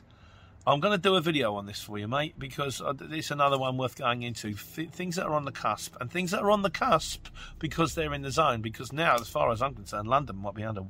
I'm 0.65 0.79
going 0.79 0.91
to 0.91 1.01
do 1.01 1.15
a 1.15 1.21
video 1.21 1.55
on 1.55 1.65
this 1.65 1.81
for 1.81 1.97
you, 1.97 2.07
mate, 2.07 2.37
because 2.37 2.83
it's 3.09 3.31
another 3.31 3.57
one 3.57 3.77
worth 3.77 3.95
going 3.95 4.21
into. 4.21 4.53
things 4.53 5.15
that 5.15 5.25
are 5.25 5.33
on 5.33 5.45
the 5.45 5.51
cusp, 5.51 5.95
and 5.99 6.11
things 6.11 6.31
that 6.31 6.41
are 6.41 6.51
on 6.51 6.61
the 6.61 6.69
cusp 6.69 7.27
because 7.57 7.95
they're 7.95 8.13
in 8.13 8.21
the 8.21 8.29
zone. 8.29 8.61
Because 8.61 8.93
now, 8.93 9.15
as 9.15 9.27
far 9.27 9.51
as 9.51 9.61
I'm 9.61 9.73
concerned, 9.73 10.07
London 10.07 10.37
might 10.37 10.53
be 10.53 10.63
under, 10.63 10.81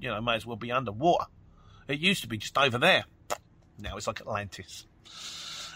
you 0.00 0.08
know, 0.08 0.20
may 0.20 0.34
as 0.34 0.46
well 0.46 0.56
be 0.56 0.72
underwater. 0.72 1.26
It 1.86 2.00
used 2.00 2.22
to 2.22 2.28
be 2.28 2.38
just 2.38 2.58
over 2.58 2.78
there. 2.78 3.04
Now 3.78 3.96
it's 3.96 4.08
like 4.08 4.20
Atlantis. 4.20 4.86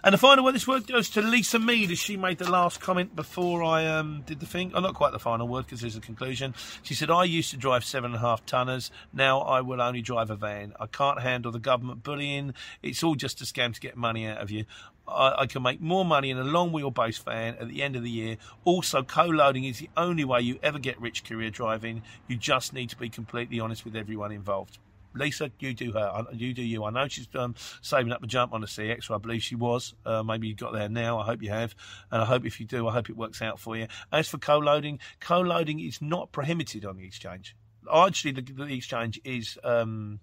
And 0.04 0.12
the 0.12 0.18
final 0.18 0.44
word 0.44 0.54
this 0.54 0.68
word 0.68 0.86
goes 0.86 1.08
to 1.10 1.22
Lisa 1.22 1.58
Mead 1.58 1.90
as 1.90 1.98
she 1.98 2.18
made 2.18 2.36
the 2.36 2.50
last 2.50 2.78
comment 2.78 3.16
before 3.16 3.64
I 3.64 3.86
um, 3.86 4.22
did 4.26 4.38
the 4.38 4.44
thing. 4.44 4.72
Oh, 4.74 4.80
not 4.80 4.92
quite 4.92 5.12
the 5.12 5.18
final 5.18 5.48
word 5.48 5.64
because 5.64 5.80
there's 5.80 5.96
a 5.96 6.00
conclusion. 6.00 6.54
She 6.82 6.92
said, 6.92 7.10
I 7.10 7.24
used 7.24 7.52
to 7.52 7.56
drive 7.56 7.86
seven 7.86 8.10
and 8.10 8.16
a 8.16 8.18
half 8.18 8.44
tonners. 8.44 8.90
Now 9.14 9.40
I 9.40 9.62
will 9.62 9.80
only 9.80 10.02
drive 10.02 10.28
a 10.28 10.36
van. 10.36 10.74
I 10.78 10.88
can't 10.88 11.22
handle 11.22 11.50
the 11.52 11.58
government 11.58 12.02
bullying. 12.02 12.52
It's 12.82 13.02
all 13.02 13.14
just 13.14 13.40
a 13.40 13.46
scam 13.46 13.72
to 13.72 13.80
get 13.80 13.96
money 13.96 14.26
out 14.26 14.42
of 14.42 14.50
you. 14.50 14.66
I, 15.08 15.36
I 15.38 15.46
can 15.46 15.62
make 15.62 15.80
more 15.80 16.04
money 16.04 16.28
in 16.28 16.36
a 16.36 16.44
long 16.44 16.70
wheelbase 16.70 17.24
van 17.24 17.54
at 17.58 17.68
the 17.68 17.82
end 17.82 17.96
of 17.96 18.02
the 18.02 18.10
year. 18.10 18.36
Also, 18.66 19.02
co 19.02 19.24
loading 19.24 19.64
is 19.64 19.78
the 19.78 19.88
only 19.96 20.26
way 20.26 20.42
you 20.42 20.58
ever 20.62 20.78
get 20.78 21.00
rich 21.00 21.24
career 21.24 21.48
driving. 21.48 22.02
You 22.28 22.36
just 22.36 22.74
need 22.74 22.90
to 22.90 22.98
be 22.98 23.08
completely 23.08 23.58
honest 23.58 23.86
with 23.86 23.96
everyone 23.96 24.32
involved. 24.32 24.76
Lisa, 25.14 25.50
you 25.58 25.74
do 25.74 25.92
her. 25.92 26.26
You 26.32 26.54
do 26.54 26.62
you. 26.62 26.84
I 26.84 26.90
know 26.90 27.08
she's 27.08 27.28
um, 27.34 27.54
saving 27.80 28.12
up 28.12 28.20
to 28.20 28.26
jump 28.26 28.52
on 28.52 28.60
the 28.60 28.66
CX, 28.66 29.10
I 29.10 29.18
believe 29.18 29.42
she 29.42 29.54
was. 29.54 29.94
Uh, 30.04 30.22
maybe 30.22 30.48
you 30.48 30.54
got 30.54 30.72
there 30.72 30.88
now. 30.88 31.18
I 31.18 31.24
hope 31.24 31.42
you 31.42 31.50
have. 31.50 31.74
And 32.10 32.22
I 32.22 32.24
hope 32.24 32.44
if 32.44 32.60
you 32.60 32.66
do, 32.66 32.88
I 32.88 32.92
hope 32.92 33.08
it 33.08 33.16
works 33.16 33.40
out 33.40 33.60
for 33.60 33.76
you. 33.76 33.86
As 34.12 34.28
for 34.28 34.38
co 34.38 34.58
loading, 34.58 34.98
co 35.20 35.40
loading 35.40 35.80
is 35.80 36.02
not 36.02 36.32
prohibited 36.32 36.84
on 36.84 36.96
the 36.96 37.06
exchange. 37.06 37.56
Actually, 37.92 38.32
the, 38.32 38.42
the 38.42 38.74
exchange 38.74 39.20
is. 39.24 39.58
Um, 39.62 40.20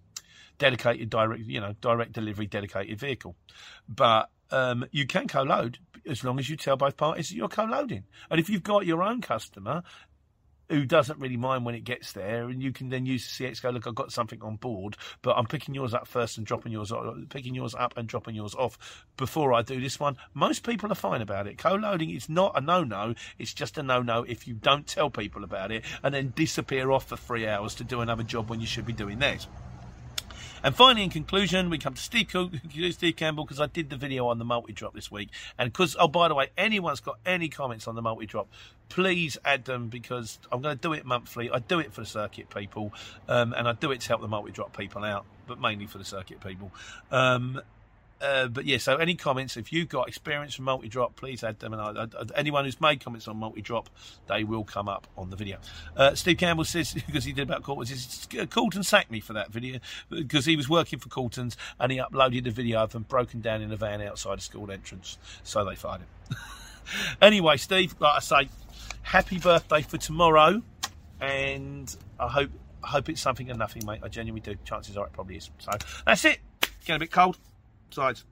dedicated 0.57 1.09
direct 1.09 1.41
you 1.41 1.59
know 1.59 1.73
direct 1.81 2.11
delivery 2.11 2.45
dedicated 2.45 2.99
vehicle 2.99 3.35
but 3.89 4.29
um, 4.51 4.85
you 4.91 5.07
can 5.07 5.27
co-load 5.27 5.79
as 6.07 6.23
long 6.23 6.37
as 6.37 6.49
you 6.49 6.55
tell 6.55 6.77
both 6.77 6.97
parties 6.97 7.29
that 7.29 7.35
you're 7.35 7.47
co-loading 7.47 8.03
and 8.29 8.39
if 8.39 8.47
you've 8.47 8.61
got 8.61 8.85
your 8.85 9.01
own 9.01 9.21
customer 9.21 9.81
who 10.71 10.85
doesn't 10.85 11.19
really 11.19 11.37
mind 11.37 11.65
when 11.65 11.75
it 11.75 11.83
gets 11.83 12.13
there, 12.13 12.49
and 12.49 12.63
you 12.63 12.71
can 12.71 12.89
then 12.89 13.05
use 13.05 13.37
the 13.37 13.45
CX 13.45 13.61
go, 13.61 13.69
look, 13.69 13.87
I've 13.87 13.95
got 13.95 14.11
something 14.11 14.41
on 14.41 14.55
board, 14.55 14.97
but 15.21 15.37
I'm 15.37 15.45
picking 15.45 15.75
yours 15.75 15.93
up 15.93 16.07
first 16.07 16.37
and 16.37 16.47
dropping 16.47 16.71
yours 16.71 16.91
off, 16.91 17.15
picking 17.29 17.53
yours 17.53 17.75
up 17.75 17.97
and 17.97 18.07
dropping 18.07 18.35
yours 18.35 18.55
off 18.55 19.05
before 19.17 19.53
I 19.53 19.61
do 19.61 19.79
this 19.81 19.99
one. 19.99 20.17
Most 20.33 20.63
people 20.63 20.91
are 20.91 20.95
fine 20.95 21.21
about 21.21 21.47
it. 21.47 21.57
Co-loading 21.57 22.09
is 22.09 22.29
not 22.29 22.57
a 22.57 22.61
no-no; 22.61 23.15
it's 23.37 23.53
just 23.53 23.77
a 23.77 23.83
no-no 23.83 24.23
if 24.23 24.47
you 24.47 24.53
don't 24.53 24.87
tell 24.87 25.09
people 25.09 25.43
about 25.43 25.71
it 25.71 25.83
and 26.03 26.13
then 26.13 26.33
disappear 26.35 26.91
off 26.91 27.07
for 27.07 27.17
three 27.17 27.47
hours 27.47 27.75
to 27.75 27.83
do 27.83 28.01
another 28.01 28.23
job 28.23 28.49
when 28.49 28.61
you 28.61 28.67
should 28.67 28.85
be 28.85 28.93
doing 28.93 29.19
theirs. 29.19 29.47
And 30.63 30.75
finally, 30.75 31.03
in 31.03 31.09
conclusion, 31.09 31.71
we 31.71 31.79
come 31.79 31.95
to 31.95 32.01
Steve, 32.01 32.31
Steve 32.91 33.15
Campbell 33.15 33.45
because 33.45 33.59
I 33.59 33.65
did 33.65 33.89
the 33.89 33.95
video 33.95 34.27
on 34.27 34.37
the 34.37 34.45
multi 34.45 34.73
drop 34.73 34.93
this 34.93 35.11
week. 35.11 35.29
And 35.57 35.71
because, 35.71 35.95
oh, 35.99 36.07
by 36.07 36.27
the 36.27 36.35
way, 36.35 36.49
anyone's 36.55 36.99
got 36.99 37.17
any 37.25 37.49
comments 37.49 37.87
on 37.87 37.95
the 37.95 38.01
multi 38.01 38.27
drop, 38.27 38.47
please 38.89 39.39
add 39.43 39.65
them 39.65 39.87
because 39.87 40.37
I'm 40.51 40.61
going 40.61 40.77
to 40.77 40.81
do 40.81 40.93
it 40.93 41.03
monthly. 41.03 41.49
I 41.49 41.59
do 41.59 41.79
it 41.79 41.93
for 41.93 42.01
the 42.01 42.07
circuit 42.07 42.49
people 42.49 42.93
um, 43.27 43.53
and 43.53 43.67
I 43.67 43.73
do 43.73 43.91
it 43.91 44.01
to 44.01 44.07
help 44.09 44.21
the 44.21 44.27
multi 44.27 44.51
drop 44.51 44.77
people 44.77 45.03
out, 45.03 45.25
but 45.47 45.59
mainly 45.59 45.87
for 45.87 45.97
the 45.97 46.05
circuit 46.05 46.41
people. 46.41 46.71
Um, 47.11 47.59
uh, 48.21 48.47
but 48.47 48.65
yeah, 48.65 48.77
so 48.77 48.97
any 48.97 49.15
comments, 49.15 49.57
if 49.57 49.73
you've 49.73 49.89
got 49.89 50.07
experience 50.07 50.55
from 50.55 50.65
multi 50.65 50.87
drop, 50.87 51.15
please 51.15 51.43
add 51.43 51.59
them. 51.59 51.73
And 51.73 51.81
I, 51.81 52.03
I, 52.03 52.25
anyone 52.35 52.65
who's 52.65 52.79
made 52.79 53.03
comments 53.03 53.27
on 53.27 53.37
multi 53.37 53.61
drop, 53.61 53.89
they 54.27 54.43
will 54.43 54.63
come 54.63 54.87
up 54.87 55.07
on 55.17 55.29
the 55.29 55.35
video. 55.35 55.57
Uh, 55.95 56.13
Steve 56.15 56.37
Campbell 56.37 56.65
says, 56.65 56.93
because 57.05 57.23
he 57.23 57.33
did 57.33 57.43
about 57.43 57.63
Coulton, 57.63 57.85
says, 57.85 58.27
Coulton 58.49 58.83
sacked 58.83 59.11
me 59.11 59.19
for 59.19 59.33
that 59.33 59.51
video 59.51 59.79
because 60.09 60.45
he 60.45 60.55
was 60.55 60.69
working 60.69 60.99
for 60.99 61.09
Coulton's 61.09 61.57
and 61.79 61.91
he 61.91 61.97
uploaded 61.97 62.47
a 62.47 62.51
video 62.51 62.79
of 62.79 62.91
them 62.91 63.03
broken 63.03 63.41
down 63.41 63.61
in 63.61 63.71
a 63.71 63.75
van 63.75 64.01
outside 64.01 64.37
a 64.37 64.41
school 64.41 64.71
entrance. 64.71 65.17
So 65.43 65.65
they 65.65 65.75
fired 65.75 66.01
him. 66.01 66.37
anyway, 67.21 67.57
Steve, 67.57 67.95
like 67.99 68.17
I 68.17 68.19
say, 68.19 68.49
happy 69.01 69.39
birthday 69.39 69.81
for 69.81 69.97
tomorrow. 69.97 70.61
And 71.19 71.95
I 72.19 72.27
hope 72.27 72.49
I 72.83 72.87
hope 72.87 73.09
it's 73.09 73.21
something 73.21 73.49
and 73.49 73.59
nothing, 73.59 73.85
mate. 73.85 74.01
I 74.03 74.07
genuinely 74.07 74.41
do. 74.41 74.59
Chances 74.65 74.97
are 74.97 75.05
it 75.05 75.13
probably 75.13 75.37
is. 75.37 75.51
So 75.59 75.71
that's 76.05 76.25
it. 76.25 76.39
Getting 76.81 76.95
a 76.95 76.99
bit 76.99 77.11
cold. 77.11 77.37
Besides, 77.91 78.23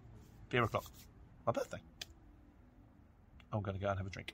beer 0.50 0.64
o'clock, 0.64 0.86
my 1.46 1.52
birthday. 1.52 1.80
I'm 3.52 3.62
going 3.62 3.78
to 3.78 3.84
go 3.84 3.90
and 3.90 3.98
have 3.98 4.08
a 4.08 4.10
drink. 4.10 4.34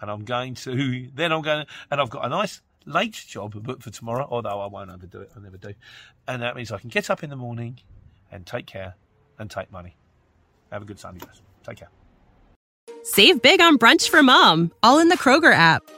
And 0.00 0.08
I'm 0.08 0.24
going 0.24 0.54
to, 0.54 1.08
then 1.12 1.32
I'm 1.32 1.42
going 1.42 1.66
to, 1.66 1.72
and 1.90 2.00
I've 2.00 2.08
got 2.08 2.24
a 2.24 2.28
nice 2.28 2.62
late 2.86 3.12
job 3.12 3.60
booked 3.60 3.82
for 3.82 3.90
tomorrow, 3.90 4.28
although 4.30 4.60
I 4.60 4.66
won't 4.66 4.90
overdo 4.90 5.22
it, 5.22 5.32
I 5.36 5.40
never 5.40 5.56
do. 5.56 5.74
And 6.28 6.42
that 6.42 6.54
means 6.54 6.70
I 6.70 6.78
can 6.78 6.88
get 6.88 7.10
up 7.10 7.24
in 7.24 7.30
the 7.30 7.36
morning 7.36 7.80
and 8.30 8.46
take 8.46 8.66
care 8.66 8.94
and 9.40 9.50
take 9.50 9.72
money. 9.72 9.96
Have 10.70 10.82
a 10.82 10.84
good 10.84 11.00
Sunday, 11.00 11.26
guys. 11.26 11.42
Take 11.66 11.78
care. 11.78 11.90
Save 13.02 13.42
big 13.42 13.60
on 13.60 13.76
brunch 13.76 14.08
for 14.08 14.22
mom, 14.22 14.70
all 14.84 15.00
in 15.00 15.08
the 15.08 15.16
Kroger 15.16 15.52
app. 15.52 15.82